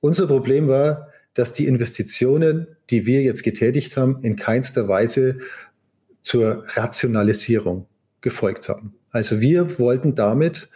Unser 0.00 0.26
Problem 0.26 0.66
war, 0.66 1.08
dass 1.34 1.52
die 1.52 1.66
Investitionen, 1.66 2.66
die 2.90 3.06
wir 3.06 3.22
jetzt 3.22 3.44
getätigt 3.44 3.96
haben, 3.96 4.18
in 4.22 4.34
keinster 4.34 4.88
Weise 4.88 5.38
zur 6.22 6.64
Rationalisierung 6.74 7.86
gefolgt 8.20 8.68
haben. 8.68 8.94
Also 9.10 9.40
wir 9.40 9.78
wollten 9.78 10.14
damit 10.14 10.68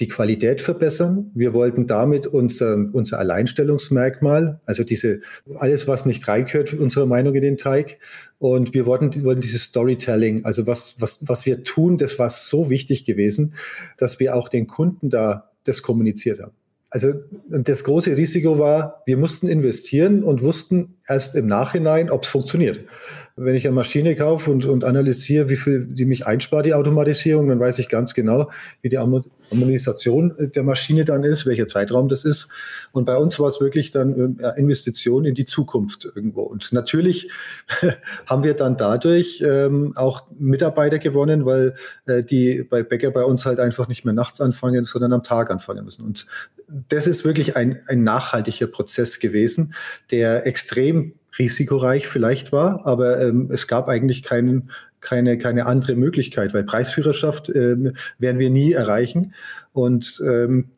die 0.00 0.08
Qualität 0.08 0.60
verbessern. 0.60 1.30
Wir 1.34 1.54
wollten 1.54 1.86
damit 1.86 2.26
unser, 2.26 2.76
unser 2.92 3.18
Alleinstellungsmerkmal, 3.18 4.60
also 4.66 4.84
diese, 4.84 5.20
alles, 5.54 5.88
was 5.88 6.04
nicht 6.04 6.26
reingehört, 6.28 6.74
unserer 6.74 7.06
Meinung 7.06 7.34
in 7.34 7.42
den 7.42 7.56
Teig. 7.56 7.98
Und 8.38 8.74
wir 8.74 8.84
wollten, 8.84 9.24
wollten 9.24 9.40
dieses 9.40 9.62
Storytelling, 9.62 10.44
also 10.44 10.66
was, 10.66 10.96
was, 10.98 11.26
was 11.26 11.46
wir 11.46 11.64
tun, 11.64 11.96
das 11.96 12.18
war 12.18 12.28
so 12.28 12.68
wichtig 12.68 13.06
gewesen, 13.06 13.54
dass 13.96 14.20
wir 14.20 14.36
auch 14.36 14.48
den 14.50 14.66
Kunden 14.66 15.08
da 15.08 15.50
das 15.64 15.82
kommuniziert 15.82 16.40
haben. 16.40 16.52
Also 16.90 17.14
das 17.48 17.82
große 17.82 18.16
Risiko 18.16 18.58
war, 18.58 19.02
wir 19.06 19.16
mussten 19.16 19.48
investieren 19.48 20.22
und 20.22 20.42
wussten 20.42 20.94
erst 21.08 21.34
im 21.34 21.46
Nachhinein, 21.46 22.10
ob 22.10 22.22
es 22.22 22.28
funktioniert. 22.28 22.80
Wenn 23.38 23.54
ich 23.54 23.66
eine 23.66 23.74
Maschine 23.74 24.14
kaufe 24.14 24.50
und, 24.50 24.64
und 24.64 24.82
analysiere, 24.82 25.50
wie 25.50 25.56
viel 25.56 25.86
die 25.86 26.06
mich 26.06 26.26
einspart, 26.26 26.64
die 26.64 26.72
Automatisierung, 26.72 27.48
dann 27.48 27.60
weiß 27.60 27.78
ich 27.78 27.90
ganz 27.90 28.14
genau, 28.14 28.50
wie 28.80 28.88
die 28.88 28.96
Harmonisation 28.98 30.34
der 30.38 30.62
Maschine 30.62 31.04
dann 31.04 31.22
ist, 31.22 31.44
welcher 31.44 31.66
Zeitraum 31.66 32.08
das 32.08 32.24
ist. 32.24 32.48
Und 32.92 33.04
bei 33.04 33.16
uns 33.16 33.38
war 33.38 33.48
es 33.48 33.60
wirklich 33.60 33.90
dann 33.90 34.38
äh, 34.38 34.58
Investition 34.58 35.26
in 35.26 35.34
die 35.34 35.44
Zukunft 35.44 36.10
irgendwo. 36.14 36.42
Und 36.42 36.72
natürlich 36.72 37.30
haben 38.26 38.42
wir 38.42 38.54
dann 38.54 38.78
dadurch 38.78 39.42
ähm, 39.46 39.92
auch 39.96 40.22
Mitarbeiter 40.38 40.98
gewonnen, 40.98 41.44
weil 41.44 41.74
äh, 42.06 42.22
die 42.22 42.62
bei 42.62 42.82
Bäcker 42.82 43.10
bei 43.10 43.22
uns 43.22 43.44
halt 43.44 43.60
einfach 43.60 43.86
nicht 43.86 44.06
mehr 44.06 44.14
nachts 44.14 44.40
anfangen, 44.40 44.86
sondern 44.86 45.12
am 45.12 45.22
Tag 45.22 45.50
anfangen 45.50 45.84
müssen. 45.84 46.06
Und 46.06 46.26
das 46.88 47.06
ist 47.06 47.24
wirklich 47.24 47.56
ein, 47.56 47.80
ein 47.86 48.02
nachhaltiger 48.02 48.66
Prozess 48.66 49.20
gewesen, 49.20 49.74
der 50.10 50.46
extrem 50.46 51.12
risikoreich 51.38 52.08
vielleicht 52.08 52.52
war, 52.52 52.86
aber 52.86 53.20
ähm, 53.20 53.50
es 53.52 53.66
gab 53.66 53.88
eigentlich 53.88 54.22
keinen, 54.22 54.70
keine, 55.00 55.38
keine 55.38 55.66
andere 55.66 55.94
Möglichkeit, 55.94 56.54
weil 56.54 56.64
Preisführerschaft 56.64 57.48
ähm, 57.54 57.94
werden 58.18 58.38
wir 58.38 58.50
nie 58.50 58.72
erreichen. 58.72 59.34
Und 59.72 60.22
ähm, 60.26 60.70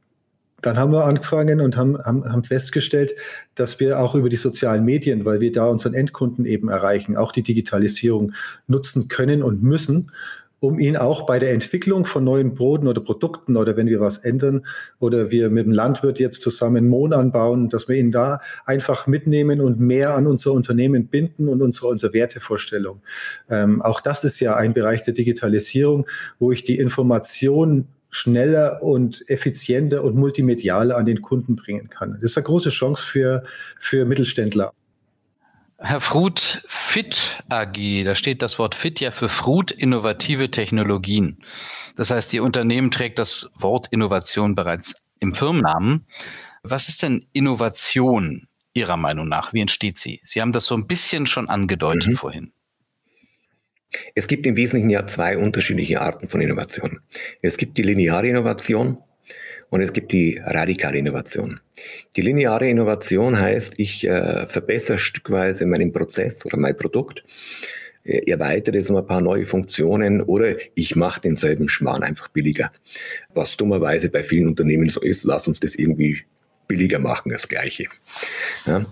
dann 0.61 0.77
haben 0.77 0.93
wir 0.93 1.05
angefangen 1.05 1.61
und 1.61 1.77
haben, 1.77 1.99
haben, 1.99 2.25
haben 2.25 2.43
festgestellt, 2.43 3.15
dass 3.55 3.79
wir 3.79 4.01
auch 4.01 4.15
über 4.15 4.29
die 4.29 4.37
sozialen 4.37 4.85
Medien, 4.85 5.25
weil 5.25 5.41
wir 5.41 5.53
da 5.53 5.67
unseren 5.67 5.95
Endkunden 5.95 6.47
eben 6.47 6.69
erreichen, 6.69 7.17
auch 7.17 7.31
die 7.31 7.45
Digitalisierung 7.45 8.33
nutzen 8.67 9.09
können 9.09 9.43
und 9.43 9.63
müssen 9.63 10.11
um 10.61 10.79
ihn 10.79 10.97
auch 10.97 11.27
bei 11.27 11.39
der 11.39 11.53
Entwicklung 11.53 12.05
von 12.05 12.25
neuen 12.25 12.55
Boden 12.55 12.89
oder 12.89 13.01
Produkten 13.01 13.57
oder 13.57 13.77
wenn 13.77 13.87
wir 13.87 14.01
was 14.01 14.19
ändern 14.19 14.67
oder 14.99 15.31
wir 15.31 15.51
mit 15.51 15.67
dem 15.67 15.73
Landwirt 15.73 16.19
jetzt 16.19 16.41
zusammen 16.41 16.89
Mohn 16.89 17.13
anbauen, 17.13 17.69
dass 17.69 17.89
wir 17.89 17.97
ihn 17.97 18.11
da 18.11 18.41
einfach 18.67 19.07
mitnehmen 19.07 19.61
und 19.61 19.79
mehr 19.79 20.15
an 20.15 20.27
unser 20.27 20.53
Unternehmen 20.53 21.07
binden 21.07 21.49
und 21.49 21.63
unsere, 21.63 21.89
unsere 21.89 22.13
Wertevorstellung. 22.13 23.01
Ähm, 23.49 23.83
auch 23.83 24.01
das 24.01 24.25
ist 24.25 24.41
ja 24.41 24.57
ein 24.57 24.75
Bereich 24.75 25.03
der 25.03 25.15
Digitalisierung, 25.15 26.07
wo 26.39 26.51
ich 26.51 26.65
die 26.65 26.79
Information 26.79 27.87
schneller 28.11 28.83
und 28.83 29.23
effizienter 29.29 30.03
und 30.03 30.17
multimedialer 30.17 30.97
an 30.97 31.07
den 31.07 31.21
Kunden 31.23 31.57
bringen 31.57 31.89
kann. 31.89 32.15
Das 32.15 32.31
ist 32.31 32.39
eine 32.39 32.45
große 32.45 32.71
Chance 32.71 33.07
für, 33.07 33.45
für 33.79 34.05
Mittelständler. 34.07 34.73
Herr 35.81 36.01
Fruth, 36.01 36.61
FIT 36.67 37.45
AG, 37.49 38.03
da 38.05 38.17
steht 38.17 38.43
das 38.43 38.59
Wort 38.59 38.75
FIT 38.75 38.99
ja 38.99 39.13
für 39.13 39.29
Fruth 39.29 39.71
Innovative 39.71 40.51
Technologien. 40.51 41.39
Das 41.95 42.11
heißt, 42.11 42.35
Ihr 42.35 42.43
Unternehmen 42.43 42.91
trägt 42.91 43.21
das 43.21 43.53
Wort 43.55 43.87
Innovation 43.93 44.57
bereits 44.57 44.97
im 45.21 45.37
Firmennamen. 45.37 46.05
Was 46.65 46.89
ist 46.89 47.05
denn 47.05 47.27
Innovation 47.33 48.49
Ihrer 48.75 48.97
Meinung 48.97 49.29
nach? 49.29 49.53
Wie 49.53 49.61
entsteht 49.61 49.99
sie? 49.99 50.21
Sie 50.25 50.41
haben 50.41 50.53
das 50.53 50.67
so 50.67 50.77
ein 50.77 50.89
bisschen 50.89 51.27
schon 51.27 51.49
angedeutet 51.49 52.11
mhm. 52.11 52.17
vorhin. 52.17 52.53
Es 54.17 54.27
gibt 54.27 54.47
im 54.47 54.57
Wesentlichen 54.57 54.91
ja 54.91 55.07
zwei 55.07 55.39
unterschiedliche 55.39 56.01
Arten 56.01 56.29
von 56.29 56.41
Innovation. 56.41 56.99
Es 57.41 57.57
gibt 57.57 57.79
die 57.79 57.83
lineare 57.83 58.27
Innovation 58.27 58.99
und 59.71 59.81
es 59.81 59.93
gibt 59.93 60.13
die 60.13 60.41
radikale 60.43 60.99
Innovation. 60.99 61.61
Die 62.17 62.23
lineare 62.23 62.69
Innovation 62.69 63.39
heißt, 63.39 63.75
ich 63.77 64.07
äh, 64.07 64.47
verbessere 64.47 64.99
stückweise 64.99 65.67
meinen 65.67 65.93
Prozess 65.93 66.45
oder 66.47 66.57
mein 66.57 66.77
Produkt, 66.77 67.23
äh, 68.05 68.31
erweitere 68.31 68.79
es 68.79 68.91
um 68.91 68.97
ein 68.97 69.07
paar 69.07 69.21
neue 69.21 69.45
Funktionen 69.45 70.23
oder 70.23 70.57
ich 70.75 70.97
mache 70.97 71.21
denselben 71.21 71.69
Schmarrn 71.69 72.03
einfach 72.03 72.29
billiger. 72.29 72.73
Was 73.35 73.57
dummerweise 73.57 74.09
bei 74.09 74.23
vielen 74.23 74.49
Unternehmen 74.49 74.89
so 74.89 75.01
ist, 75.01 75.25
lass 75.25 75.49
uns 75.49 75.61
das 75.61 75.75
irgendwie 75.75 76.23
billiger 76.67 76.99
machen, 76.99 77.31
das 77.31 77.49
Gleiche. 77.49 77.87
Ja. 78.67 78.87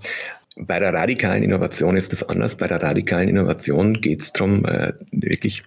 Bei 0.58 0.78
der 0.78 0.94
radikalen 0.94 1.42
Innovation 1.42 1.96
ist 1.96 2.12
das 2.12 2.26
anders. 2.26 2.56
Bei 2.56 2.66
der 2.66 2.82
radikalen 2.82 3.28
Innovation 3.28 4.00
geht 4.00 4.22
es 4.22 4.32
darum, 4.32 4.64
äh, 4.64 4.94
wirklich 5.10 5.62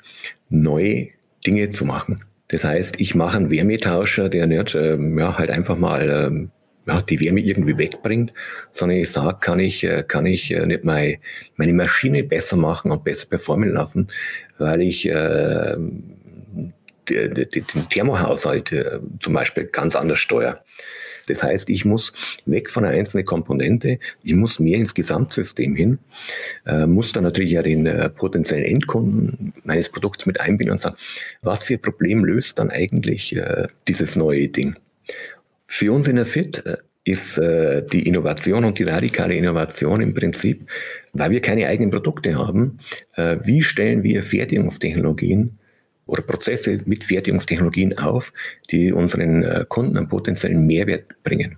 neue 0.49 1.09
Dinge 1.45 1.69
zu 1.69 1.85
machen. 1.85 2.23
Das 2.49 2.63
heißt, 2.63 2.99
ich 2.99 3.15
mache 3.15 3.37
einen 3.37 3.51
Wärmetauscher, 3.51 4.27
der 4.29 4.47
nicht 4.47 4.75
ähm, 4.75 5.17
ja, 5.17 5.37
halt 5.37 5.49
einfach 5.49 5.77
mal 5.77 6.09
ähm, 6.09 6.51
ja, 6.87 7.01
die 7.01 7.19
Wärme 7.19 7.41
irgendwie 7.41 7.77
wegbringt, 7.77 8.33
sondern 8.71 8.97
ich 8.97 9.11
sage, 9.11 9.37
kann 9.39 9.59
ich, 9.59 9.83
äh, 9.83 10.03
kann 10.07 10.25
ich 10.25 10.51
äh, 10.51 10.65
nicht 10.65 10.83
meine, 10.83 11.19
meine 11.55 11.73
Maschine 11.73 12.23
besser 12.23 12.57
machen 12.57 12.91
und 12.91 13.03
besser 13.03 13.27
performen 13.27 13.71
lassen, 13.71 14.07
weil 14.57 14.81
ich 14.81 15.07
äh, 15.07 15.77
den 17.07 17.89
Thermohaushalt 17.89 18.71
äh, 18.71 18.99
zum 19.19 19.33
Beispiel 19.33 19.65
ganz 19.65 19.95
anders 19.95 20.19
steuere. 20.19 20.59
Das 21.29 21.43
heißt, 21.43 21.69
ich 21.69 21.85
muss 21.85 22.13
weg 22.45 22.69
von 22.69 22.85
einer 22.85 22.97
einzelnen 22.97 23.25
Komponente, 23.25 23.99
ich 24.23 24.33
muss 24.33 24.59
mehr 24.59 24.77
ins 24.77 24.93
Gesamtsystem 24.93 25.75
hin, 25.75 25.99
äh, 26.65 26.85
muss 26.85 27.11
dann 27.11 27.23
natürlich 27.23 27.51
ja 27.51 27.61
den 27.61 27.85
äh, 27.85 28.09
potenziellen 28.09 28.65
Endkunden 28.65 29.53
meines 29.63 29.89
Produkts 29.89 30.25
mit 30.25 30.41
einbinden 30.41 30.73
und 30.73 30.79
sagen, 30.79 30.95
was 31.41 31.63
für 31.63 31.77
Problem 31.77 32.25
löst 32.25 32.59
dann 32.59 32.69
eigentlich 32.69 33.35
äh, 33.35 33.67
dieses 33.87 34.15
neue 34.15 34.47
Ding? 34.47 34.75
Für 35.67 35.93
uns 35.93 36.07
in 36.07 36.15
der 36.15 36.25
FIT 36.25 36.65
äh, 36.65 36.77
ist 37.03 37.37
äh, 37.37 37.85
die 37.85 38.07
Innovation 38.07 38.65
und 38.65 38.79
die 38.79 38.83
radikale 38.83 39.35
Innovation 39.35 40.01
im 40.01 40.13
Prinzip, 40.13 40.67
weil 41.13 41.31
wir 41.31 41.41
keine 41.41 41.67
eigenen 41.67 41.91
Produkte 41.91 42.37
haben, 42.37 42.79
äh, 43.15 43.37
wie 43.43 43.61
stellen 43.61 44.03
wir 44.03 44.23
Fertigungstechnologien 44.23 45.58
oder 46.09 46.21
Prozesse 46.21 46.79
mit 46.85 47.03
Fertigungstechnologien 47.03 47.97
auf, 47.97 48.33
die 48.71 48.91
unseren 48.91 49.43
äh, 49.43 49.65
Kunden 49.67 49.97
einen 49.97 50.07
potenziellen 50.07 50.65
Mehrwert 50.65 51.05
bringen. 51.23 51.57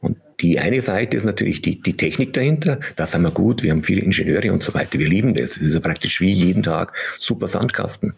Und 0.00 0.18
die 0.40 0.58
eine 0.58 0.82
Seite 0.82 1.16
ist 1.16 1.24
natürlich 1.24 1.62
die, 1.62 1.80
die 1.80 1.96
Technik 1.96 2.32
dahinter. 2.32 2.80
Da 2.96 3.06
sind 3.06 3.22
wir 3.22 3.30
gut. 3.30 3.62
Wir 3.62 3.70
haben 3.70 3.82
viele 3.82 4.02
Ingenieure 4.02 4.52
und 4.52 4.62
so 4.62 4.74
weiter. 4.74 4.98
Wir 4.98 5.08
lieben 5.08 5.34
das. 5.34 5.52
Es 5.56 5.58
ist 5.58 5.74
ja 5.74 5.80
praktisch 5.80 6.20
wie 6.20 6.32
jeden 6.32 6.62
Tag 6.62 6.94
super 7.18 7.48
Sandkasten. 7.48 8.14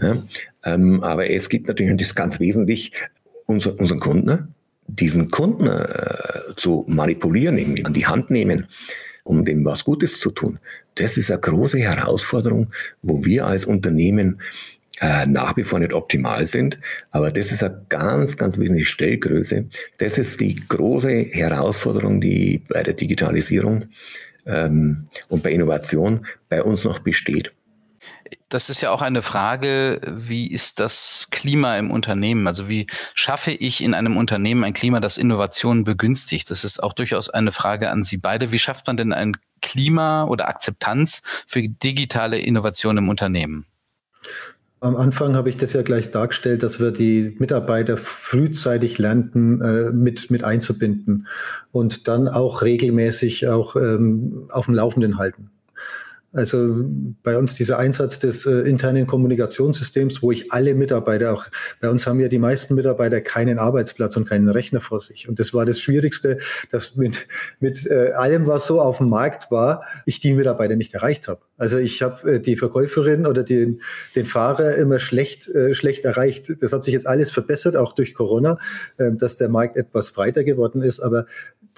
Ja, 0.00 0.22
ähm, 0.64 1.02
aber 1.02 1.28
es 1.30 1.48
gibt 1.48 1.68
natürlich, 1.68 1.90
und 1.90 2.00
das 2.00 2.08
ist 2.08 2.14
ganz 2.14 2.40
wesentlich, 2.40 2.92
unser, 3.46 3.78
unseren 3.78 4.00
Kunden, 4.00 4.54
diesen 4.86 5.30
Kunden 5.30 5.66
äh, 5.66 6.54
zu 6.56 6.84
manipulieren, 6.88 7.58
irgendwie 7.58 7.84
an 7.84 7.92
die 7.92 8.06
Hand 8.06 8.30
nehmen, 8.30 8.66
um 9.24 9.44
dem 9.44 9.64
was 9.64 9.84
Gutes 9.84 10.20
zu 10.20 10.30
tun. 10.30 10.58
Das 10.94 11.16
ist 11.16 11.30
eine 11.30 11.40
große 11.40 11.78
Herausforderung, 11.78 12.68
wo 13.02 13.24
wir 13.24 13.46
als 13.46 13.66
Unternehmen 13.66 14.40
äh, 15.00 15.26
nach 15.26 15.56
wie 15.56 15.64
vor 15.64 15.78
nicht 15.78 15.92
optimal 15.92 16.46
sind. 16.46 16.78
Aber 17.10 17.30
das 17.30 17.52
ist 17.52 17.62
eine 17.62 17.84
ganz, 17.88 18.36
ganz 18.36 18.58
wesentliche 18.58 18.88
Stellgröße. 18.88 19.66
Das 19.98 20.18
ist 20.18 20.40
die 20.40 20.56
große 20.68 21.26
Herausforderung, 21.30 22.20
die 22.20 22.62
bei 22.68 22.82
der 22.82 22.94
Digitalisierung 22.94 23.86
ähm, 24.46 25.04
und 25.28 25.42
bei 25.42 25.52
Innovation 25.52 26.26
bei 26.48 26.62
uns 26.62 26.84
noch 26.84 26.98
besteht. 26.98 27.52
Das 28.48 28.70
ist 28.70 28.80
ja 28.80 28.90
auch 28.90 29.02
eine 29.02 29.22
Frage, 29.22 30.00
wie 30.06 30.50
ist 30.50 30.80
das 30.80 31.28
Klima 31.30 31.76
im 31.76 31.90
Unternehmen? 31.90 32.46
Also 32.46 32.68
wie 32.68 32.86
schaffe 33.14 33.50
ich 33.50 33.82
in 33.82 33.94
einem 33.94 34.16
Unternehmen 34.16 34.64
ein 34.64 34.72
Klima, 34.72 35.00
das 35.00 35.18
Innovationen 35.18 35.84
begünstigt? 35.84 36.50
Das 36.50 36.64
ist 36.64 36.82
auch 36.82 36.94
durchaus 36.94 37.28
eine 37.28 37.52
Frage 37.52 37.90
an 37.90 38.04
Sie 38.04 38.16
beide. 38.16 38.50
Wie 38.50 38.58
schafft 38.58 38.86
man 38.86 38.96
denn 38.96 39.12
ein 39.12 39.36
Klima 39.60 40.24
oder 40.24 40.48
Akzeptanz 40.48 41.22
für 41.46 41.62
digitale 41.62 42.38
Innovation 42.38 42.96
im 42.96 43.08
Unternehmen? 43.08 43.66
Am 44.80 44.94
Anfang 44.94 45.34
habe 45.34 45.48
ich 45.48 45.56
das 45.56 45.72
ja 45.72 45.82
gleich 45.82 46.10
dargestellt, 46.10 46.62
dass 46.62 46.78
wir 46.78 46.92
die 46.92 47.34
Mitarbeiter 47.38 47.96
frühzeitig 47.96 48.98
lernten, 48.98 49.60
äh, 49.60 49.90
mit, 49.90 50.30
mit 50.30 50.44
einzubinden 50.44 51.26
und 51.72 52.06
dann 52.06 52.28
auch 52.28 52.62
regelmäßig 52.62 53.48
auch 53.48 53.74
ähm, 53.74 54.46
auf 54.50 54.66
dem 54.66 54.74
Laufenden 54.74 55.18
halten. 55.18 55.50
Also 56.34 56.84
bei 57.22 57.38
uns 57.38 57.54
dieser 57.54 57.78
Einsatz 57.78 58.18
des 58.18 58.44
äh, 58.44 58.60
internen 58.60 59.06
Kommunikationssystems, 59.06 60.22
wo 60.22 60.30
ich 60.30 60.52
alle 60.52 60.74
Mitarbeiter 60.74 61.32
auch, 61.32 61.46
bei 61.80 61.88
uns 61.88 62.06
haben 62.06 62.20
ja 62.20 62.28
die 62.28 62.38
meisten 62.38 62.74
Mitarbeiter 62.74 63.22
keinen 63.22 63.58
Arbeitsplatz 63.58 64.14
und 64.16 64.28
keinen 64.28 64.48
Rechner 64.50 64.82
vor 64.82 65.00
sich. 65.00 65.26
Und 65.26 65.40
das 65.40 65.54
war 65.54 65.64
das 65.64 65.80
Schwierigste, 65.80 66.36
dass 66.70 66.96
mit, 66.96 67.26
mit 67.60 67.86
äh, 67.86 68.12
allem, 68.12 68.46
was 68.46 68.66
so 68.66 68.78
auf 68.78 68.98
dem 68.98 69.08
Markt 69.08 69.50
war, 69.50 69.84
ich 70.04 70.20
die 70.20 70.34
Mitarbeiter 70.34 70.76
nicht 70.76 70.92
erreicht 70.92 71.28
habe. 71.28 71.40
Also 71.56 71.78
ich 71.78 72.02
habe 72.02 72.34
äh, 72.34 72.40
die 72.40 72.56
Verkäuferin 72.56 73.26
oder 73.26 73.42
den, 73.42 73.80
den 74.14 74.26
Fahrer 74.26 74.74
immer 74.76 74.98
schlecht, 74.98 75.48
äh, 75.48 75.74
schlecht 75.74 76.04
erreicht. 76.04 76.52
Das 76.60 76.74
hat 76.74 76.84
sich 76.84 76.92
jetzt 76.92 77.06
alles 77.06 77.30
verbessert, 77.30 77.74
auch 77.74 77.94
durch 77.94 78.14
Corona, 78.14 78.58
äh, 78.98 79.12
dass 79.12 79.36
der 79.36 79.48
Markt 79.48 79.76
etwas 79.76 80.12
breiter 80.12 80.44
geworden 80.44 80.82
ist. 80.82 81.00
Aber 81.00 81.24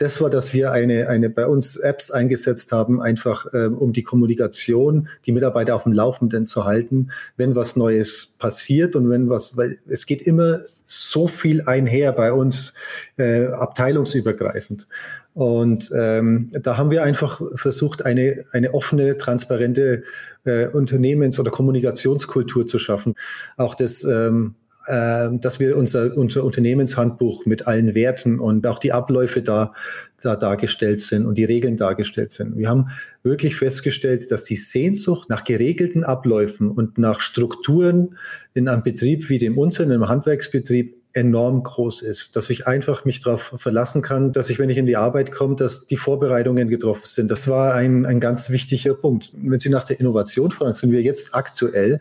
das 0.01 0.19
war, 0.23 0.31
dass 0.31 0.55
wir 0.55 0.73
eine, 0.73 1.09
eine 1.09 1.29
bei 1.29 1.47
uns 1.47 1.77
Apps 1.77 2.11
eingesetzt 2.11 2.73
haben, 2.73 3.03
einfach 3.03 3.47
ähm, 3.53 3.77
um 3.77 3.93
die 3.93 4.03
Kommunikation, 4.03 5.09
die 5.27 5.33
Mitarbeiter 5.33 5.77
auf 5.77 5.83
dem 5.83 5.93
Laufenden 5.93 6.47
zu 6.47 6.65
halten, 6.65 7.11
wenn 7.37 7.55
was 7.55 7.77
Neues 7.77 8.35
passiert 8.39 8.97
und 8.97 9.11
wenn 9.11 9.29
was, 9.29 9.59
weil 9.59 9.77
es 9.89 10.07
geht 10.07 10.23
immer 10.23 10.61
so 10.85 11.29
viel 11.29 11.61
einher 11.63 12.13
bei 12.13 12.33
uns, 12.33 12.73
äh, 13.19 13.49
abteilungsübergreifend. 13.49 14.89
Und 15.35 15.91
ähm, 15.95 16.51
da 16.63 16.79
haben 16.79 16.91
wir 16.91 17.03
einfach 17.03 17.43
versucht, 17.55 18.05
eine, 18.05 18.45
eine 18.53 18.73
offene, 18.73 19.19
transparente 19.19 20.03
äh, 20.45 20.67
Unternehmens- 20.67 21.39
oder 21.39 21.51
Kommunikationskultur 21.51 22.67
zu 22.67 22.79
schaffen. 22.79 23.15
Auch 23.59 23.75
das 23.75 24.03
ähm, 24.03 24.55
dass 24.87 25.61
wir 25.61 25.77
unser, 25.77 26.17
unser 26.17 26.43
Unternehmenshandbuch 26.43 27.45
mit 27.45 27.67
allen 27.67 27.95
Werten 27.95 28.41
und 28.41 28.67
auch 28.67 28.79
die 28.79 28.93
Abläufe 28.93 29.43
da, 29.43 29.75
da 30.23 30.37
dargestellt 30.37 31.01
sind 31.01 31.27
und 31.27 31.37
die 31.37 31.45
Regeln 31.45 31.77
dargestellt 31.77 32.33
sind. 32.33 32.57
Wir 32.57 32.69
haben 32.69 32.89
wirklich 33.23 33.57
festgestellt, 33.57 34.31
dass 34.31 34.45
die 34.45 34.57
Sehnsucht 34.57 35.29
nach 35.29 35.45
geregelten 35.45 36.03
Abläufen 36.03 36.71
und 36.71 36.97
nach 36.97 37.21
Strukturen 37.21 38.17
in 38.55 38.69
einem 38.69 38.83
Betrieb 38.83 39.29
wie 39.29 39.39
dem 39.39 39.59
unseren, 39.59 39.93
einem 39.93 40.09
Handwerksbetrieb, 40.09 40.97
enorm 41.13 41.63
groß 41.63 42.03
ist, 42.03 42.37
dass 42.37 42.51
ich 42.51 42.67
einfach 42.67 43.05
mich 43.05 43.21
darauf 43.21 43.53
verlassen 43.57 44.03
kann, 44.03 44.33
dass 44.33 44.51
ich, 44.51 44.59
wenn 44.59 44.71
ich 44.71 44.79
in 44.79 44.87
die 44.87 44.97
Arbeit 44.97 45.33
komme, 45.33 45.57
dass 45.57 45.87
die 45.87 45.97
Vorbereitungen 45.97 46.69
getroffen 46.69 47.07
sind. 47.07 47.31
Das 47.31 47.49
war 47.49 47.75
ein, 47.75 48.07
ein 48.07 48.21
ganz 48.21 48.51
wichtiger 48.51 48.95
Punkt. 48.95 49.33
Wenn 49.35 49.59
Sie 49.59 49.71
nach 49.71 49.85
der 49.85 49.99
Innovation 49.99 50.51
fragen, 50.51 50.75
sind 50.75 50.93
wir 50.93 51.03
jetzt 51.03 51.35
aktuell 51.35 52.01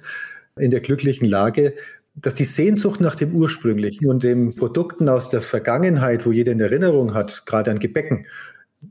in 0.58 0.72
der 0.72 0.82
glücklichen 0.82 1.28
Lage, 1.28 1.74
dass 2.15 2.36
die 2.36 2.45
Sehnsucht 2.45 3.02
nach 3.02 3.15
dem 3.15 3.34
Ursprünglichen 3.34 4.10
und 4.10 4.24
den 4.24 4.56
Produkten 4.56 5.10
aus 5.10 5.30
der 5.30 5.41
Vergangenheit, 5.41 6.26
wo 6.26 6.32
jeder 6.32 6.52
in 6.52 6.60
Erinnerung 6.60 7.13
hat, 7.13 7.45
gerade 7.45 7.72
an 7.72 7.80
Gebäcken, 7.80 8.26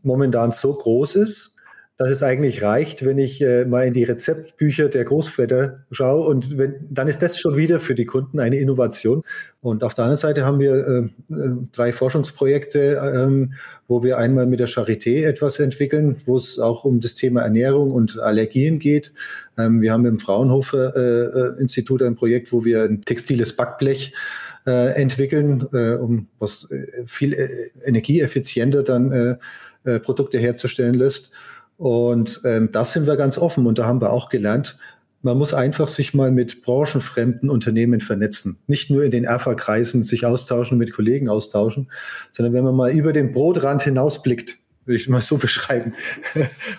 momentan 0.02 0.52
so 0.52 0.74
groß 0.74 1.16
ist, 1.16 1.57
dass 1.98 2.10
es 2.10 2.22
eigentlich 2.22 2.62
reicht, 2.62 3.04
wenn 3.04 3.18
ich 3.18 3.42
äh, 3.42 3.64
mal 3.64 3.84
in 3.84 3.92
die 3.92 4.04
Rezeptbücher 4.04 4.88
der 4.88 5.04
Großväter 5.04 5.80
schaue 5.90 6.28
und 6.28 6.56
wenn, 6.56 6.76
dann 6.88 7.08
ist 7.08 7.22
das 7.22 7.40
schon 7.40 7.56
wieder 7.56 7.80
für 7.80 7.96
die 7.96 8.04
Kunden 8.04 8.38
eine 8.38 8.56
Innovation. 8.56 9.22
Und 9.60 9.82
auf 9.82 9.94
der 9.94 10.04
anderen 10.04 10.18
Seite 10.18 10.44
haben 10.44 10.60
wir 10.60 10.74
äh, 10.74 11.34
äh 11.34 11.56
drei 11.72 11.92
Forschungsprojekte, 11.92 13.02
ähm, 13.02 13.54
wo 13.88 14.04
wir 14.04 14.16
einmal 14.16 14.46
mit 14.46 14.60
der 14.60 14.68
Charité 14.68 15.26
etwas 15.26 15.58
entwickeln, 15.58 16.20
wo 16.24 16.36
es 16.36 16.60
auch 16.60 16.84
um 16.84 17.00
das 17.00 17.16
Thema 17.16 17.40
Ernährung 17.40 17.90
und 17.90 18.20
Allergien 18.20 18.78
geht. 18.78 19.12
Ähm, 19.58 19.82
wir 19.82 19.92
haben 19.92 20.06
im 20.06 20.20
Fraunhofer 20.20 20.94
äh, 20.94 21.56
äh 21.56 21.60
Institut 21.60 22.00
ein 22.02 22.14
Projekt, 22.14 22.52
wo 22.52 22.64
wir 22.64 22.84
ein 22.84 23.02
textiles 23.02 23.56
Backblech 23.56 24.14
äh, 24.68 24.92
entwickeln, 24.94 25.62
um 25.62 26.28
was 26.38 26.68
viel 27.06 27.34
energieeffizienter 27.84 28.82
dann 28.84 29.38
Produkte 30.02 30.38
herzustellen 30.38 30.94
lässt. 30.94 31.32
Und 31.78 32.40
ähm, 32.44 32.70
das 32.72 32.92
sind 32.92 33.06
wir 33.06 33.16
ganz 33.16 33.38
offen 33.38 33.66
und 33.66 33.78
da 33.78 33.86
haben 33.86 34.02
wir 34.02 34.12
auch 34.12 34.28
gelernt, 34.28 34.76
man 35.22 35.38
muss 35.38 35.54
einfach 35.54 35.88
sich 35.88 36.14
mal 36.14 36.30
mit 36.30 36.62
branchenfremden 36.62 37.50
Unternehmen 37.50 38.00
vernetzen. 38.00 38.58
Nicht 38.66 38.90
nur 38.90 39.04
in 39.04 39.10
den 39.10 39.24
ERFA-Kreisen 39.24 40.02
sich 40.02 40.26
austauschen, 40.26 40.78
mit 40.78 40.92
Kollegen 40.92 41.28
austauschen, 41.28 41.90
sondern 42.30 42.52
wenn 42.52 42.64
man 42.64 42.76
mal 42.76 42.90
über 42.92 43.12
den 43.12 43.32
Brotrand 43.32 43.82
hinausblickt, 43.82 44.58
würde 44.84 45.00
ich 45.00 45.08
mal 45.08 45.20
so 45.20 45.36
beschreiben, 45.38 45.94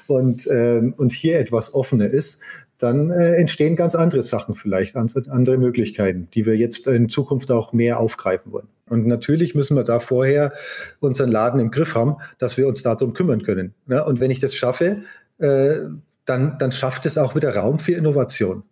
und, 0.07 0.47
ähm, 0.51 0.93
und 0.97 1.11
hier 1.11 1.39
etwas 1.39 1.73
offener 1.73 2.09
ist, 2.09 2.41
dann 2.77 3.11
äh, 3.11 3.33
entstehen 3.35 3.75
ganz 3.75 3.93
andere 3.93 4.23
Sachen 4.23 4.55
vielleicht, 4.55 4.95
andere 4.95 5.57
Möglichkeiten, 5.57 6.29
die 6.33 6.45
wir 6.45 6.55
jetzt 6.55 6.87
in 6.87 7.09
Zukunft 7.09 7.51
auch 7.51 7.73
mehr 7.73 7.99
aufgreifen 7.99 8.53
wollen. 8.53 8.67
Und 8.89 9.07
natürlich 9.07 9.55
müssen 9.55 9.75
wir 9.75 9.83
da 9.83 9.99
vorher 9.99 10.53
unseren 10.99 11.31
Laden 11.31 11.59
im 11.59 11.71
Griff 11.71 11.95
haben, 11.95 12.17
dass 12.37 12.57
wir 12.57 12.67
uns 12.67 12.81
darum 12.81 13.13
kümmern 13.13 13.43
können. 13.43 13.73
Ja, 13.87 14.03
und 14.03 14.19
wenn 14.19 14.31
ich 14.31 14.39
das 14.39 14.55
schaffe, 14.55 15.03
äh, 15.37 15.79
dann, 16.25 16.57
dann 16.57 16.71
schafft 16.71 17.05
es 17.05 17.17
auch 17.17 17.35
wieder 17.35 17.55
Raum 17.55 17.79
für 17.79 17.93
Innovation. 17.93 18.63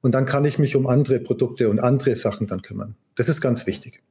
Und 0.00 0.14
dann 0.14 0.26
kann 0.26 0.44
ich 0.44 0.58
mich 0.58 0.76
um 0.76 0.86
andere 0.86 1.18
Produkte 1.18 1.68
und 1.68 1.80
andere 1.80 2.16
Sachen 2.16 2.46
dann 2.46 2.62
kümmern. 2.62 2.94
Das 3.14 3.28
ist 3.28 3.40
ganz 3.40 3.66
wichtig. 3.66 4.02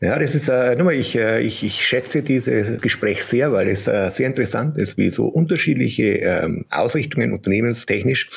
Ja, 0.00 0.18
das 0.18 0.34
ist, 0.34 0.48
äh, 0.48 0.76
nochmal, 0.76 0.94
ich, 0.94 1.16
äh, 1.16 1.40
ich, 1.40 1.64
ich 1.64 1.86
schätze 1.86 2.22
dieses 2.22 2.80
Gespräch 2.82 3.24
sehr, 3.24 3.52
weil 3.52 3.68
es 3.68 3.88
äh, 3.88 4.10
sehr 4.10 4.26
interessant 4.26 4.76
ist, 4.76 4.98
wie 4.98 5.08
so 5.08 5.26
unterschiedliche 5.26 6.18
ähm, 6.18 6.66
Ausrichtungen 6.68 7.32
unternehmenstechnisch 7.32 8.28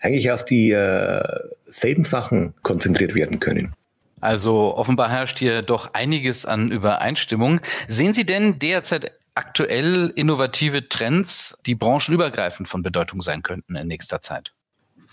eigentlich 0.00 0.32
auf 0.32 0.42
die 0.42 0.72
äh, 0.72 1.22
selben 1.66 2.04
Sachen 2.04 2.54
konzentriert 2.62 3.14
werden 3.14 3.38
können. 3.38 3.74
Also 4.22 4.76
offenbar 4.76 5.10
herrscht 5.10 5.40
hier 5.40 5.62
doch 5.62 5.94
einiges 5.94 6.46
an 6.46 6.70
Übereinstimmung. 6.70 7.60
Sehen 7.88 8.14
Sie 8.14 8.24
denn 8.24 8.60
derzeit 8.60 9.10
aktuell 9.34 10.12
innovative 10.14 10.88
Trends, 10.88 11.58
die 11.66 11.74
branchenübergreifend 11.74 12.68
von 12.68 12.82
Bedeutung 12.82 13.20
sein 13.20 13.42
könnten 13.42 13.74
in 13.74 13.88
nächster 13.88 14.20
Zeit? 14.20 14.52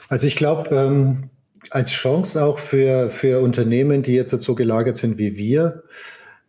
Also 0.10 0.28
ich 0.28 0.36
glaube, 0.36 0.76
ähm, 0.76 1.32
als 1.72 1.90
Chance 1.90 2.44
auch 2.44 2.60
für, 2.60 3.10
für 3.10 3.42
Unternehmen, 3.42 4.04
die 4.04 4.14
jetzt 4.14 4.40
so 4.40 4.54
gelagert 4.54 4.98
sind 4.98 5.18
wie 5.18 5.36
wir, 5.36 5.84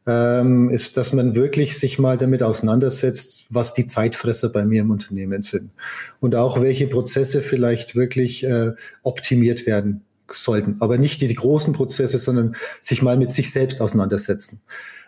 ähm, 0.07 0.69
ist, 0.69 0.99
dass 0.99 1.15
man 1.15 1.35
wirklich 1.35 1.79
sich 1.79 1.99
mal 1.99 2.19
damit 2.19 2.43
auseinandersetzt, 2.43 3.47
was 3.49 3.73
die 3.73 3.87
Zeitfresser 3.87 4.51
bei 4.51 4.67
mir 4.67 4.83
im 4.83 4.91
Unternehmen 4.91 5.41
sind 5.41 5.71
und 6.21 6.35
auch 6.35 6.61
welche 6.61 6.89
Prozesse 6.89 7.41
vielleicht 7.41 7.95
wirklich 7.97 8.45
äh, 8.45 8.73
optimiert 9.03 9.65
werden 9.65 10.05
sollten. 10.35 10.77
Aber 10.81 10.99
nicht 10.99 11.21
die, 11.21 11.29
die 11.29 11.35
großen 11.35 11.73
Prozesse, 11.73 12.19
sondern 12.19 12.57
sich 12.81 13.03
mal 13.03 13.17
mit 13.17 13.31
sich 13.31 13.53
selbst 13.53 13.81
auseinandersetzen. 13.81 14.63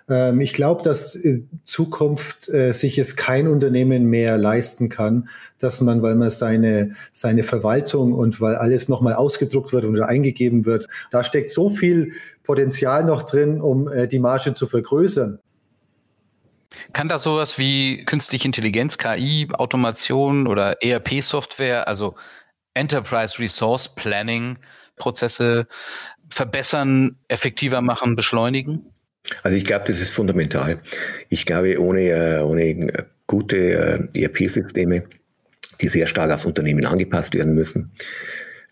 Ähm, 0.09 0.41
ich 0.41 0.53
glaube, 0.53 0.83
dass 0.83 1.15
in 1.15 1.49
Zukunft 1.65 2.49
äh, 2.49 2.73
sich 2.73 2.99
es 2.99 3.17
kein 3.17 3.49
Unternehmen 3.49 4.07
mehr 4.07 4.37
leisten 4.39 4.89
kann, 4.89 5.29
dass 5.59 5.81
man, 5.81 6.03
weil 6.03 6.15
man 6.15 6.31
seine, 6.31 6.95
seine 7.13 7.45
Verwaltung 7.45 8.13
und 8.13 8.41
weil 8.41 8.57
alles 8.57 8.89
nochmal 8.89 9.15
ausgedruckt 9.15 9.73
wird 9.73 9.85
oder 9.85 10.09
eingegeben 10.09 10.65
wird, 10.65 10.89
da 11.11 11.25
steckt 11.25 11.51
so 11.51 11.71
viel 11.71 12.13
Potenzial 12.43 13.05
noch 13.05 13.23
drin, 13.23 13.61
um 13.61 13.89
äh, 13.89 14.09
die 14.09 14.19
Marge 14.19 14.55
zu 14.55 14.67
vergrößern. 14.67 15.39
Kann 16.93 17.09
das 17.09 17.25
sowas 17.25 17.59
wie 17.59 18.05
künstliche 18.07 18.47
Intelligenz, 18.47 18.97
KI, 18.97 19.49
Automation 19.53 20.47
oder 20.47 20.83
ERP-Software, 20.83 21.87
also 21.87 22.15
Enterprise 22.75 23.39
Resource 23.39 23.95
Planning 23.95 24.57
Prozesse 24.97 25.67
verbessern, 26.31 27.17
effektiver 27.29 27.81
machen, 27.81 28.17
beschleunigen? 28.17 28.87
Also 29.43 29.57
ich 29.57 29.65
glaube, 29.65 29.85
das 29.87 30.01
ist 30.01 30.13
fundamental. 30.13 30.79
Ich 31.29 31.47
glaube, 31.47 31.81
ohne, 31.81 32.09
äh, 32.09 32.41
ohne 32.41 33.07
gute 33.27 33.57
äh, 34.15 34.23
ERP-Systeme, 34.23 35.05
die 35.81 35.89
sehr 35.89 36.07
stark 36.07 36.31
aufs 36.31 36.47
Unternehmen 36.47 36.87
angepasst 36.87 37.35
werden 37.35 37.55
müssen, 37.55 37.93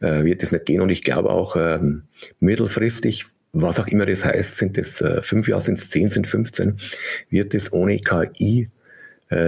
äh, 0.01 0.25
wird 0.25 0.43
es 0.43 0.53
nicht 0.53 0.67
gehen. 0.67 0.81
Und 0.81 0.91
ich 0.91 1.03
glaube 1.03 1.31
auch 1.31 1.57
ähm, 1.57 2.05
mittelfristig, 2.41 3.27
was 3.53 3.79
auch 3.81 3.87
immer 3.89 4.07
das 4.07 4.25
heißt, 4.25 4.59
sind 4.59 4.79
es 4.79 5.03
fünf 5.23 5.49
Jahre, 5.49 5.61
sind 5.61 5.77
es 5.77 5.91
zehn, 5.91 6.07
sind 6.07 6.29
15, 6.29 6.79
wird 7.31 7.53
es 7.53 7.73
ohne 7.73 7.97
KI 7.99 8.71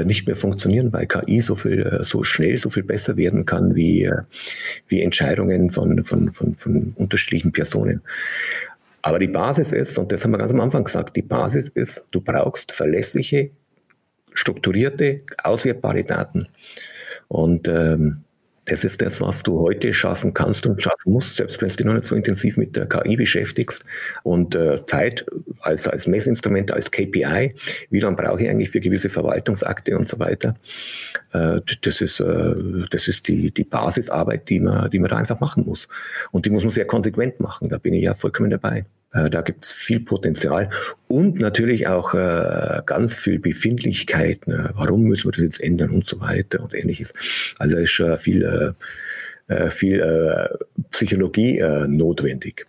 nicht 0.05 0.27
mehr 0.27 0.37
funktionieren, 0.37 0.92
weil 0.92 1.07
KI 1.07 1.40
so 1.40 1.57
viel, 1.57 1.99
so 2.03 2.23
schnell, 2.23 2.57
so 2.59 2.71
viel 2.71 2.85
besser 2.85 3.16
werden 3.16 3.45
kann 3.47 3.75
wie, 3.75 4.09
wie 4.87 5.03
Entscheidungen 5.03 5.71
von, 5.71 6.05
von, 6.05 6.33
von, 6.33 6.55
von 6.55 6.92
unterschiedlichen 6.97 7.51
Personen. 7.51 8.01
Aber 9.03 9.18
die 9.18 9.27
Basis 9.27 9.73
ist, 9.73 9.99
und 9.99 10.12
das 10.12 10.25
haben 10.25 10.31
wir 10.31 10.38
ganz 10.38 10.53
am 10.53 10.61
Anfang 10.61 10.85
gesagt, 10.85 11.16
die 11.16 11.23
Basis 11.23 11.68
ist, 11.68 12.07
du 12.12 12.21
brauchst 12.21 12.71
verlässliche, 12.71 13.51
strukturierte, 14.33 15.23
auswertbare 15.42 16.05
Daten. 16.05 16.47
Und 17.27 17.66
ähm, 17.66 18.23
das 18.64 18.85
ist 18.85 19.03
das, 19.03 19.20
was 19.20 19.42
du 19.42 19.59
heute 19.59 19.92
schaffen 19.92 20.35
kannst 20.35 20.66
und 20.66 20.81
schaffen 20.81 21.12
musst, 21.12 21.37
selbst 21.37 21.61
wenn 21.61 21.68
du 21.68 21.77
dich 21.77 21.87
noch 21.87 21.94
nicht 21.94 22.05
so 22.05 22.14
intensiv 22.14 22.57
mit 22.57 22.77
der 22.77 22.87
KI 22.87 23.16
beschäftigst. 23.16 23.85
Und 24.22 24.55
äh, 24.55 24.85
Zeit 24.87 25.27
als, 25.61 25.88
als 25.88 26.07
Messinstrument, 26.07 26.72
als 26.72 26.90
KPI, 26.90 27.55
wie 27.90 28.01
lange 28.01 28.16
brauche 28.16 28.42
ich 28.42 28.48
eigentlich 28.48 28.70
für 28.70 28.81
gewisse 28.81 29.11
Verwaltungsakte 29.11 29.98
und 29.98 30.07
so 30.07 30.18
weiter. 30.20 30.55
Äh, 31.33 31.61
das 31.83 32.01
ist, 32.01 32.20
äh, 32.20 32.55
das 32.90 33.09
ist 33.09 33.27
die, 33.27 33.51
die 33.51 33.64
Basisarbeit, 33.64 34.48
die 34.48 34.61
man, 34.61 34.88
die 34.90 35.01
man 35.01 35.11
da 35.11 35.16
einfach 35.16 35.40
machen 35.40 35.64
muss. 35.66 35.88
Und 36.31 36.46
die 36.46 36.51
muss 36.51 36.62
man 36.62 36.70
sehr 36.70 36.87
konsequent 36.87 37.40
machen. 37.40 37.68
Da 37.68 37.79
bin 37.79 37.94
ich 37.94 38.05
ja 38.05 38.14
vollkommen 38.14 38.51
dabei. 38.51 38.85
Äh, 39.12 39.31
da 39.31 39.42
gibt 39.42 39.64
es 39.64 39.72
viel 39.72 40.01
Potenzial 40.01 40.70
und 41.09 41.40
natürlich 41.40 41.87
auch 41.87 42.14
äh, 42.14 42.83
ganz 42.87 43.14
viel 43.14 43.38
Befindlichkeit. 43.38 44.46
Ne? 44.46 44.72
Warum 44.75 45.03
müssen 45.03 45.27
wir 45.27 45.33
das 45.33 45.42
jetzt 45.42 45.61
ändern 45.61 45.90
und 45.90 46.07
so 46.07 46.20
weiter 46.20 46.61
und 46.61 46.75
ähnliches. 46.75 47.12
Also 47.59 47.79
ist 47.79 48.03
viel, 48.18 48.75
äh, 49.48 49.55
äh 49.55 49.70
viel 49.70 50.01
äh, 50.01 50.48
Psychologie 50.90 51.59
äh, 51.59 51.87
notwendig. 51.88 52.66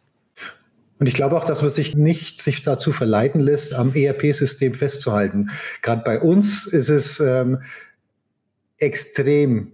Und 0.99 1.07
ich 1.07 1.15
glaube 1.15 1.35
auch, 1.35 1.45
dass 1.45 1.61
man 1.61 1.69
sich 1.69 1.95
nicht 1.95 2.41
sich 2.41 2.61
dazu 2.61 2.93
verleiten 2.93 3.41
lässt, 3.41 3.73
am 3.73 3.93
ERP-System 3.93 4.73
festzuhalten. 4.73 5.49
Gerade 5.81 6.01
bei 6.05 6.19
uns 6.19 6.65
ist 6.65 6.89
es 6.89 7.19
ähm, 7.19 7.61
extrem 8.77 9.72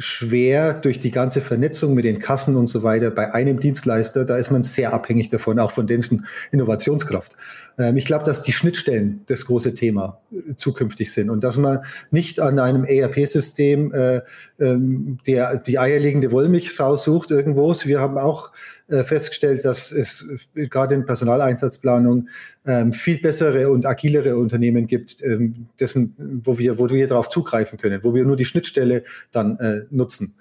schwer 0.00 0.72
durch 0.72 0.98
die 0.98 1.10
ganze 1.10 1.42
Vernetzung 1.42 1.94
mit 1.94 2.06
den 2.06 2.18
Kassen 2.18 2.56
und 2.56 2.68
so 2.68 2.82
weiter 2.82 3.10
bei 3.10 3.34
einem 3.34 3.60
Dienstleister, 3.60 4.24
da 4.24 4.38
ist 4.38 4.50
man 4.50 4.62
sehr 4.62 4.94
abhängig 4.94 5.28
davon, 5.28 5.58
auch 5.58 5.72
von 5.72 5.86
dessen 5.86 6.26
Innovationskraft. 6.50 7.32
Ähm, 7.78 7.96
ich 7.96 8.04
glaube, 8.04 8.24
dass 8.24 8.42
die 8.42 8.52
Schnittstellen 8.52 9.22
das 9.26 9.46
große 9.46 9.74
Thema 9.74 10.20
äh, 10.32 10.54
zukünftig 10.54 11.12
sind 11.12 11.30
und 11.30 11.42
dass 11.44 11.56
man 11.56 11.84
nicht 12.10 12.40
an 12.40 12.58
einem 12.58 12.84
ERP-System 12.84 13.92
äh, 13.92 14.20
ähm, 14.58 15.18
der, 15.26 15.56
die 15.56 15.78
eierlegende 15.78 16.30
Wollmilchsau 16.30 16.96
sucht 16.96 17.30
irgendwo. 17.30 17.74
Wir 17.84 18.00
haben 18.00 18.18
auch 18.18 18.52
äh, 18.88 19.04
festgestellt, 19.04 19.64
dass 19.64 19.92
es 19.92 20.26
äh, 20.54 20.66
gerade 20.66 20.94
in 20.94 21.04
Personaleinsatzplanung 21.04 22.28
ähm, 22.66 22.92
viel 22.92 23.18
bessere 23.20 23.70
und 23.70 23.86
agilere 23.86 24.36
Unternehmen 24.36 24.86
gibt, 24.86 25.22
ähm, 25.22 25.66
dessen, 25.78 26.14
wo 26.44 26.58
wir, 26.58 26.78
wo 26.78 26.88
wir 26.88 27.06
darauf 27.06 27.28
zugreifen 27.28 27.78
können, 27.78 28.02
wo 28.02 28.14
wir 28.14 28.24
nur 28.24 28.36
die 28.36 28.44
Schnittstelle 28.44 29.04
dann 29.30 29.58
äh, 29.58 29.82
nutzen 29.90 30.34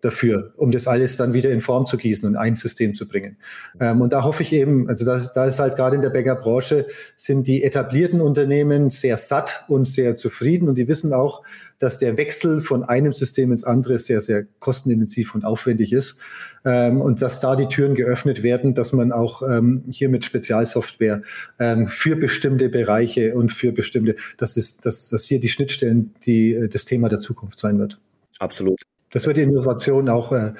dafür, 0.00 0.52
um 0.56 0.72
das 0.72 0.86
alles 0.86 1.16
dann 1.16 1.32
wieder 1.32 1.50
in 1.50 1.60
Form 1.60 1.86
zu 1.86 1.96
gießen 1.96 2.28
und 2.28 2.36
ein 2.36 2.56
System 2.56 2.94
zu 2.94 3.06
bringen. 3.08 3.36
Ähm, 3.80 4.00
und 4.00 4.12
da 4.12 4.24
hoffe 4.24 4.42
ich 4.42 4.52
eben, 4.52 4.88
also 4.88 5.04
das, 5.04 5.32
da 5.32 5.44
ist 5.44 5.58
halt 5.58 5.76
gerade 5.76 5.96
in 5.96 6.02
der 6.02 6.10
Bäckerbranche, 6.10 6.86
sind 7.16 7.46
die 7.46 7.62
etablierten 7.62 8.20
Unternehmen 8.20 8.90
sehr 8.90 9.16
satt 9.16 9.64
und 9.68 9.86
sehr 9.86 10.16
zufrieden 10.16 10.68
und 10.68 10.76
die 10.76 10.88
wissen 10.88 11.12
auch, 11.12 11.42
dass 11.78 11.98
der 11.98 12.16
Wechsel 12.16 12.60
von 12.60 12.84
einem 12.84 13.12
System 13.12 13.52
ins 13.52 13.64
andere 13.64 13.98
sehr, 13.98 14.20
sehr 14.20 14.46
kostenintensiv 14.60 15.34
und 15.34 15.44
aufwendig 15.44 15.92
ist. 15.92 16.18
Ähm, 16.64 17.00
und 17.00 17.22
dass 17.22 17.40
da 17.40 17.54
die 17.54 17.66
Türen 17.66 17.94
geöffnet 17.94 18.42
werden, 18.42 18.74
dass 18.74 18.92
man 18.92 19.12
auch 19.12 19.42
ähm, 19.42 19.84
hier 19.90 20.08
mit 20.08 20.24
Spezialsoftware 20.24 21.22
ähm, 21.58 21.88
für 21.88 22.16
bestimmte 22.16 22.68
Bereiche 22.68 23.34
und 23.34 23.52
für 23.52 23.72
bestimmte, 23.72 24.16
dass, 24.38 24.56
ist, 24.56 24.86
dass, 24.86 25.08
dass 25.08 25.24
hier 25.24 25.38
die 25.38 25.48
Schnittstellen 25.48 26.14
die, 26.24 26.54
äh, 26.54 26.68
das 26.68 26.84
Thema 26.84 27.08
der 27.08 27.18
Zukunft 27.18 27.58
sein 27.58 27.78
wird. 27.78 28.00
Absolut. 28.38 28.82
Das 29.16 29.26
wird 29.26 29.38
die 29.38 29.42
Innovation 29.44 30.10
auch 30.10 30.30
äh, 30.32 30.52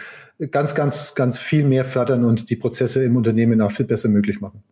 ganz, 0.51 0.75
ganz, 0.75 1.15
ganz 1.15 1.39
viel 1.39 1.63
mehr 1.63 1.85
fördern 1.85 2.25
und 2.25 2.49
die 2.49 2.57
Prozesse 2.57 3.05
im 3.05 3.15
Unternehmen 3.15 3.61
auch 3.61 3.71
viel 3.71 3.85
besser 3.85 4.09
möglich 4.09 4.41
machen. 4.41 4.63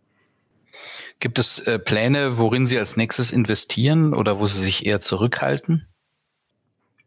Gibt 1.20 1.38
es 1.38 1.58
äh, 1.58 1.78
Pläne, 1.78 2.38
worin 2.38 2.66
Sie 2.66 2.78
als 2.78 2.96
nächstes 2.96 3.30
investieren 3.30 4.14
oder 4.14 4.40
wo 4.40 4.46
Sie 4.46 4.58
sich 4.58 4.86
eher 4.86 5.00
zurückhalten? 5.00 5.84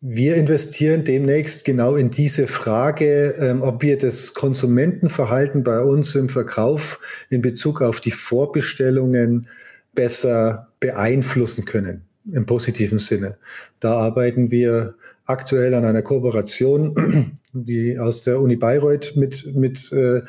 Wir 0.02 0.36
investieren 0.36 1.04
demnächst 1.04 1.66
genau 1.66 1.96
in 1.96 2.12
diese 2.12 2.46
Frage, 2.46 3.34
ähm, 3.40 3.64
ob 3.64 3.82
wir 3.82 3.98
das 3.98 4.36
Konsumentenverhalten 4.36 5.64
bei 5.64 5.82
uns 5.82 6.14
im 6.14 6.30
Verkauf 6.30 7.00
in 7.32 7.42
Bezug 7.42 7.82
auf 7.82 8.02
die 8.02 8.12
Vorbestellungen 8.12 9.48
besser 9.96 10.68
beeinflussen 10.80 11.66
können, 11.66 12.06
im 12.32 12.46
positiven 12.46 13.00
Sinne. 13.00 13.40
Da 13.80 13.94
arbeiten 13.94 14.52
wir 14.52 14.94
aktuell 15.28 15.74
an 15.74 15.86
einer 15.86 16.02
Kooperation, 16.02 17.38
die 17.54 18.00
aus 18.00 18.24
der 18.24 18.42
Uni 18.42 18.56
Bayreuth 18.56 19.14
mit, 19.16 19.56
mit 19.56 19.92
äh, 19.92 20.22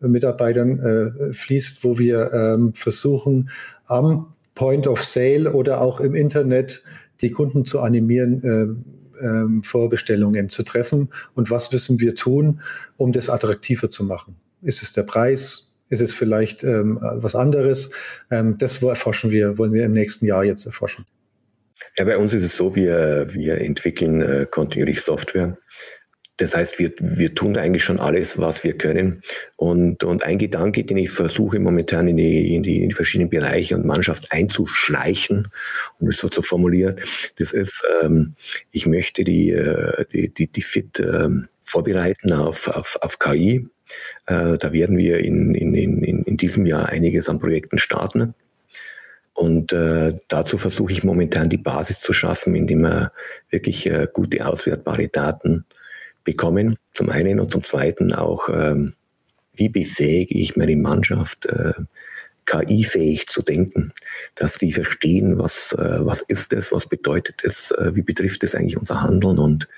Mitarbeitern 0.00 0.78
äh, 0.80 1.32
fließt, 1.32 1.84
wo 1.84 1.98
wir 1.98 2.32
ähm, 2.32 2.74
versuchen, 2.74 3.50
am 3.86 4.34
Point 4.54 4.86
of 4.86 5.02
Sale 5.02 5.52
oder 5.52 5.80
auch 5.80 6.00
im 6.00 6.14
Internet 6.14 6.82
die 7.20 7.30
Kunden 7.30 7.64
zu 7.64 7.80
animieren, 7.80 8.42
äh, 8.42 9.24
ähm, 9.24 9.62
Vorbestellungen 9.64 10.48
zu 10.48 10.62
treffen. 10.62 11.08
Und 11.34 11.50
was 11.50 11.72
müssen 11.72 12.00
wir 12.00 12.14
tun, 12.14 12.60
um 12.96 13.12
das 13.12 13.30
attraktiver 13.30 13.90
zu 13.90 14.04
machen? 14.04 14.36
Ist 14.62 14.82
es 14.82 14.92
der 14.92 15.02
Preis? 15.02 15.72
Ist 15.88 16.00
es 16.00 16.12
vielleicht 16.12 16.64
ähm, 16.64 16.98
was 17.00 17.34
anderes? 17.34 17.90
Ähm, 18.30 18.58
das 18.58 18.82
erforschen 18.82 19.30
wir, 19.30 19.58
wollen 19.58 19.72
wir 19.72 19.84
im 19.84 19.92
nächsten 19.92 20.26
Jahr 20.26 20.44
jetzt 20.44 20.66
erforschen. 20.66 21.06
Ja, 21.96 22.04
bei 22.04 22.16
uns 22.16 22.34
ist 22.34 22.42
es 22.42 22.56
so, 22.56 22.74
wir, 22.74 23.28
wir 23.32 23.60
entwickeln 23.60 24.22
äh, 24.22 24.46
kontinuierlich 24.50 25.00
Software. 25.00 25.56
Das 26.38 26.54
heißt, 26.54 26.78
wir, 26.78 26.92
wir 27.00 27.34
tun 27.34 27.56
eigentlich 27.56 27.82
schon 27.82 27.98
alles, 27.98 28.38
was 28.38 28.62
wir 28.62 28.78
können. 28.78 29.22
Und, 29.56 30.04
und 30.04 30.22
ein 30.22 30.38
Gedanke, 30.38 30.84
den 30.84 30.96
ich 30.96 31.10
versuche 31.10 31.58
momentan 31.58 32.06
in 32.06 32.16
die, 32.16 32.54
in, 32.54 32.62
die, 32.62 32.80
in 32.80 32.88
die 32.88 32.94
verschiedenen 32.94 33.28
Bereiche 33.28 33.74
und 33.74 33.84
Mannschaft 33.84 34.30
einzuschleichen, 34.30 35.48
um 35.98 36.08
es 36.08 36.18
so 36.18 36.28
zu 36.28 36.40
formulieren, 36.40 37.00
das 37.38 37.52
ist, 37.52 37.84
ähm, 38.02 38.36
ich 38.70 38.86
möchte 38.86 39.24
die, 39.24 39.50
äh, 39.50 40.04
die, 40.12 40.32
die, 40.32 40.46
die 40.46 40.62
FIT 40.62 41.00
ähm, 41.00 41.48
vorbereiten 41.64 42.32
auf, 42.32 42.68
auf, 42.68 42.96
auf 43.00 43.18
KI. 43.18 43.68
Äh, 44.26 44.58
da 44.58 44.72
werden 44.72 44.96
wir 44.96 45.18
in, 45.18 45.56
in, 45.56 45.74
in, 45.74 46.22
in 46.22 46.36
diesem 46.36 46.66
Jahr 46.66 46.88
einiges 46.88 47.28
an 47.28 47.40
Projekten 47.40 47.78
starten. 47.78 48.34
Und 49.38 49.72
äh, 49.72 50.18
dazu 50.26 50.58
versuche 50.58 50.90
ich 50.90 51.04
momentan 51.04 51.48
die 51.48 51.58
Basis 51.58 52.00
zu 52.00 52.12
schaffen, 52.12 52.56
indem 52.56 52.80
wir 52.80 53.12
wirklich 53.50 53.86
äh, 53.86 54.08
gute 54.12 54.44
auswertbare 54.44 55.06
Daten 55.06 55.64
bekommen. 56.24 56.76
Zum 56.90 57.08
einen 57.08 57.38
und 57.38 57.52
zum 57.52 57.62
zweiten 57.62 58.12
auch, 58.12 58.48
ähm, 58.48 58.94
wie 59.54 59.68
befähige 59.68 60.34
ich 60.34 60.56
meine 60.56 60.74
Mannschaft, 60.74 61.46
äh, 61.46 61.72
KI-fähig 62.46 63.28
zu 63.28 63.42
denken, 63.42 63.92
dass 64.34 64.56
sie 64.56 64.72
verstehen, 64.72 65.38
was, 65.38 65.72
äh, 65.72 65.98
was 66.00 66.20
ist 66.22 66.52
es, 66.52 66.72
was 66.72 66.88
bedeutet 66.88 67.44
es, 67.44 67.70
äh, 67.70 67.94
wie 67.94 68.02
betrifft 68.02 68.42
es 68.42 68.56
eigentlich 68.56 68.76
unser 68.76 69.02
Handeln 69.02 69.38
und 69.38 69.68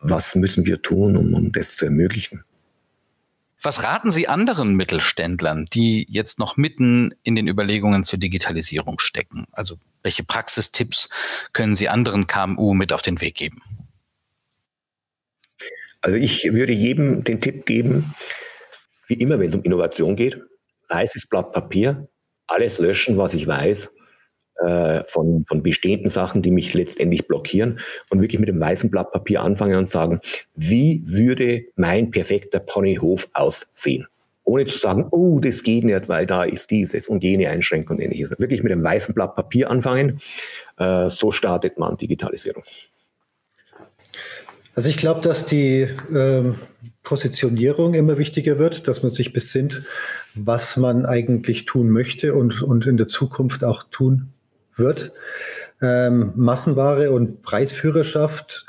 was 0.00 0.34
müssen 0.36 0.64
wir 0.64 0.80
tun, 0.80 1.18
um, 1.18 1.34
um 1.34 1.52
das 1.52 1.76
zu 1.76 1.84
ermöglichen. 1.84 2.44
Was 3.66 3.82
raten 3.82 4.12
Sie 4.12 4.28
anderen 4.28 4.76
Mittelständlern, 4.76 5.64
die 5.64 6.06
jetzt 6.08 6.38
noch 6.38 6.56
mitten 6.56 7.12
in 7.24 7.34
den 7.34 7.48
Überlegungen 7.48 8.04
zur 8.04 8.16
Digitalisierung 8.16 9.00
stecken? 9.00 9.48
Also 9.50 9.74
welche 10.04 10.22
Praxistipps 10.22 11.08
können 11.52 11.74
Sie 11.74 11.88
anderen 11.88 12.28
KMU 12.28 12.74
mit 12.74 12.92
auf 12.92 13.02
den 13.02 13.20
Weg 13.20 13.34
geben? 13.34 13.60
Also 16.00 16.16
ich 16.16 16.44
würde 16.44 16.74
jedem 16.74 17.24
den 17.24 17.40
Tipp 17.40 17.66
geben, 17.66 18.14
wie 19.08 19.14
immer, 19.14 19.40
wenn 19.40 19.48
es 19.48 19.56
um 19.56 19.64
Innovation 19.64 20.14
geht, 20.14 20.40
weißes 20.88 21.26
Blatt 21.26 21.52
Papier, 21.52 22.08
alles 22.46 22.78
löschen, 22.78 23.18
was 23.18 23.34
ich 23.34 23.48
weiß, 23.48 23.90
äh, 24.64 25.04
von, 25.04 25.44
von 25.44 25.62
bestehenden 25.62 26.08
Sachen, 26.08 26.42
die 26.42 26.50
mich 26.50 26.72
letztendlich 26.74 27.26
blockieren 27.26 27.80
und 28.10 28.20
wirklich 28.20 28.40
mit 28.40 28.48
dem 28.48 28.60
weißen 28.60 28.90
Blatt 28.90 29.12
Papier 29.12 29.42
anfangen 29.42 29.76
und 29.76 29.90
sagen, 29.90 30.20
wie 30.54 31.02
würde 31.06 31.64
mein 31.76 32.10
perfekter 32.10 32.60
Ponyhof 32.60 33.28
aussehen? 33.32 34.06
Ohne 34.44 34.64
zu 34.66 34.78
sagen, 34.78 35.08
oh, 35.10 35.40
das 35.40 35.62
geht 35.62 35.84
nicht, 35.84 36.08
weil 36.08 36.24
da 36.24 36.44
ist 36.44 36.70
dieses 36.70 37.08
und 37.08 37.24
jene 37.24 37.50
Einschränkung 37.50 37.96
und 37.96 38.02
ähnliches. 38.02 38.30
Wirklich 38.38 38.62
mit 38.62 38.70
dem 38.70 38.82
weißen 38.82 39.12
Blatt 39.12 39.34
Papier 39.34 39.70
anfangen. 39.70 40.20
Äh, 40.78 41.10
so 41.10 41.32
startet 41.32 41.78
man 41.78 41.96
Digitalisierung. 41.96 42.62
Also 44.76 44.88
ich 44.88 44.98
glaube, 44.98 45.20
dass 45.20 45.46
die 45.46 45.88
ähm, 46.14 46.56
Positionierung 47.02 47.94
immer 47.94 48.18
wichtiger 48.18 48.58
wird, 48.58 48.88
dass 48.88 49.02
man 49.02 49.10
sich 49.10 49.32
besinnt, 49.32 49.82
was 50.34 50.76
man 50.76 51.06
eigentlich 51.06 51.64
tun 51.64 51.90
möchte 51.90 52.34
und, 52.34 52.62
und 52.62 52.86
in 52.86 52.96
der 52.96 53.06
Zukunft 53.06 53.64
auch 53.64 53.84
tun 53.84 54.32
wird. 54.76 55.12
Ähm, 55.80 56.32
Massenware 56.36 57.10
und 57.10 57.42
Preisführerschaft 57.42 58.66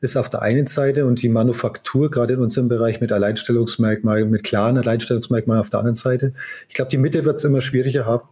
ist 0.00 0.16
auf 0.16 0.30
der 0.30 0.42
einen 0.42 0.66
Seite 0.66 1.06
und 1.06 1.22
die 1.22 1.28
Manufaktur, 1.28 2.10
gerade 2.10 2.34
in 2.34 2.40
unserem 2.40 2.68
Bereich 2.68 3.00
mit 3.00 3.10
Alleinstellungsmerkmalen, 3.10 4.30
mit 4.30 4.44
klaren 4.44 4.78
Alleinstellungsmerkmalen 4.78 5.60
auf 5.60 5.70
der 5.70 5.80
anderen 5.80 5.96
Seite. 5.96 6.34
Ich 6.68 6.74
glaube, 6.74 6.90
die 6.90 6.98
Mitte 6.98 7.24
wird 7.24 7.38
es 7.38 7.44
immer 7.44 7.60
schwieriger 7.60 8.06
haben. 8.06 8.28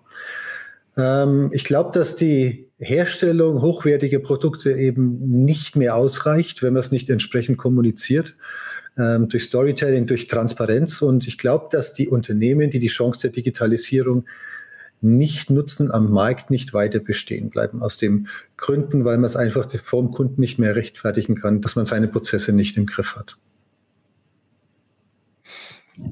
Ähm, 0.97 1.51
ich 1.53 1.65
glaube, 1.65 1.91
dass 1.93 2.17
die 2.17 2.69
Herstellung 2.79 3.63
hochwertiger 3.63 4.21
Produkte 4.21 4.73
eben 4.73 5.45
nicht 5.45 5.77
mehr 5.77 5.97
ausreicht, 5.97 6.63
wenn 6.63 6.75
man 6.75 6.81
es 6.81 6.93
nicht 6.93 7.11
entsprechend 7.11 7.59
kommuniziert. 7.59 8.37
Ähm, 8.99 9.29
durch 9.29 9.45
Storytelling, 9.45 10.07
durch 10.07 10.27
Transparenz. 10.27 11.03
Und 11.03 11.27
ich 11.27 11.37
glaube, 11.37 11.69
dass 11.71 11.93
die 11.93 12.09
Unternehmen, 12.09 12.71
die 12.71 12.79
die 12.79 12.87
Chance 12.87 13.21
der 13.23 13.31
Digitalisierung 13.31 14.19
nicht 14.21 14.27
nutzen, 15.03 15.91
am 15.91 16.11
Markt 16.11 16.51
nicht 16.51 16.73
weiter 16.75 16.99
bestehen 16.99 17.51
bleiben. 17.51 17.83
Aus 17.83 17.97
den 17.97 18.29
Gründen, 18.57 19.05
weil 19.05 19.17
man 19.17 19.25
es 19.25 19.37
einfach 19.37 19.71
vom 19.83 20.11
Kunden 20.11 20.41
nicht 20.41 20.59
mehr 20.59 20.77
rechtfertigen 20.77 21.37
kann, 21.37 21.61
dass 21.61 21.77
man 21.77 21.87
seine 21.87 22.09
Prozesse 22.09 22.53
nicht 22.53 22.77
im 22.77 22.87
Griff 22.87 23.17
hat. 23.17 23.37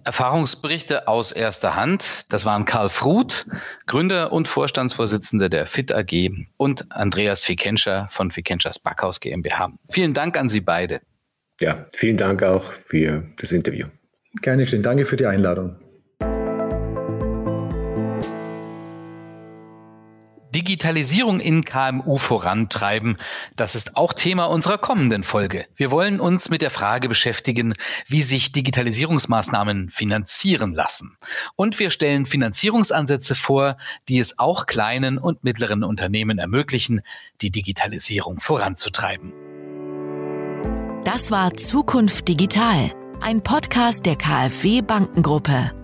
Erfahrungsberichte 0.04 1.08
aus 1.08 1.32
erster 1.32 1.76
Hand. 1.76 2.26
Das 2.30 2.44
waren 2.44 2.64
Karl 2.64 2.88
Fruth, 2.88 3.46
Gründer 3.86 4.32
und 4.32 4.48
Vorstandsvorsitzender 4.48 5.48
der 5.48 5.66
FIT 5.66 5.92
AG 5.92 6.30
und 6.56 6.90
Andreas 6.90 7.44
Fikenscher 7.44 8.08
von 8.10 8.30
Fikenschers 8.30 8.78
Backhaus 8.78 9.20
GmbH. 9.20 9.72
Vielen 9.90 10.14
Dank 10.14 10.38
an 10.38 10.48
Sie 10.48 10.60
beide. 10.60 11.00
Ja, 11.60 11.86
vielen 11.92 12.16
Dank 12.16 12.42
auch 12.42 12.72
für 12.72 13.24
das 13.36 13.52
Interview. 13.52 13.86
Gerne 14.42 14.66
schön. 14.66 14.82
Danke 14.82 15.06
für 15.06 15.16
die 15.16 15.26
Einladung. 15.26 15.76
Digitalisierung 20.64 21.40
in 21.40 21.62
KMU 21.62 22.16
vorantreiben. 22.16 23.18
Das 23.54 23.74
ist 23.74 23.98
auch 23.98 24.14
Thema 24.14 24.46
unserer 24.46 24.78
kommenden 24.78 25.22
Folge. 25.22 25.66
Wir 25.76 25.90
wollen 25.90 26.20
uns 26.20 26.48
mit 26.48 26.62
der 26.62 26.70
Frage 26.70 27.10
beschäftigen, 27.10 27.74
wie 28.06 28.22
sich 28.22 28.50
Digitalisierungsmaßnahmen 28.50 29.90
finanzieren 29.90 30.72
lassen. 30.72 31.18
Und 31.54 31.78
wir 31.78 31.90
stellen 31.90 32.24
Finanzierungsansätze 32.24 33.34
vor, 33.34 33.76
die 34.08 34.18
es 34.18 34.38
auch 34.38 34.64
kleinen 34.64 35.18
und 35.18 35.44
mittleren 35.44 35.84
Unternehmen 35.84 36.38
ermöglichen, 36.38 37.02
die 37.42 37.50
Digitalisierung 37.50 38.40
voranzutreiben. 38.40 39.34
Das 41.04 41.30
war 41.30 41.52
Zukunft 41.52 42.26
Digital, 42.26 42.90
ein 43.20 43.42
Podcast 43.42 44.06
der 44.06 44.16
KfW 44.16 44.80
Bankengruppe. 44.80 45.83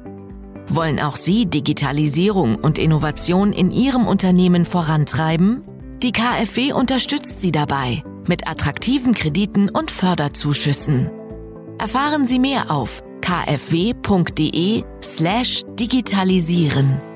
Wollen 0.72 1.00
auch 1.00 1.16
Sie 1.16 1.46
Digitalisierung 1.46 2.54
und 2.54 2.78
Innovation 2.78 3.52
in 3.52 3.72
Ihrem 3.72 4.06
Unternehmen 4.06 4.64
vorantreiben? 4.64 5.62
Die 6.00 6.12
KfW 6.12 6.72
unterstützt 6.72 7.40
Sie 7.40 7.50
dabei 7.50 8.04
mit 8.28 8.46
attraktiven 8.46 9.12
Krediten 9.12 9.68
und 9.68 9.90
Förderzuschüssen. 9.90 11.10
Erfahren 11.78 12.24
Sie 12.24 12.38
mehr 12.38 12.70
auf 12.70 13.02
kfw.de 13.20 14.84
slash 15.02 15.62
digitalisieren. 15.78 17.09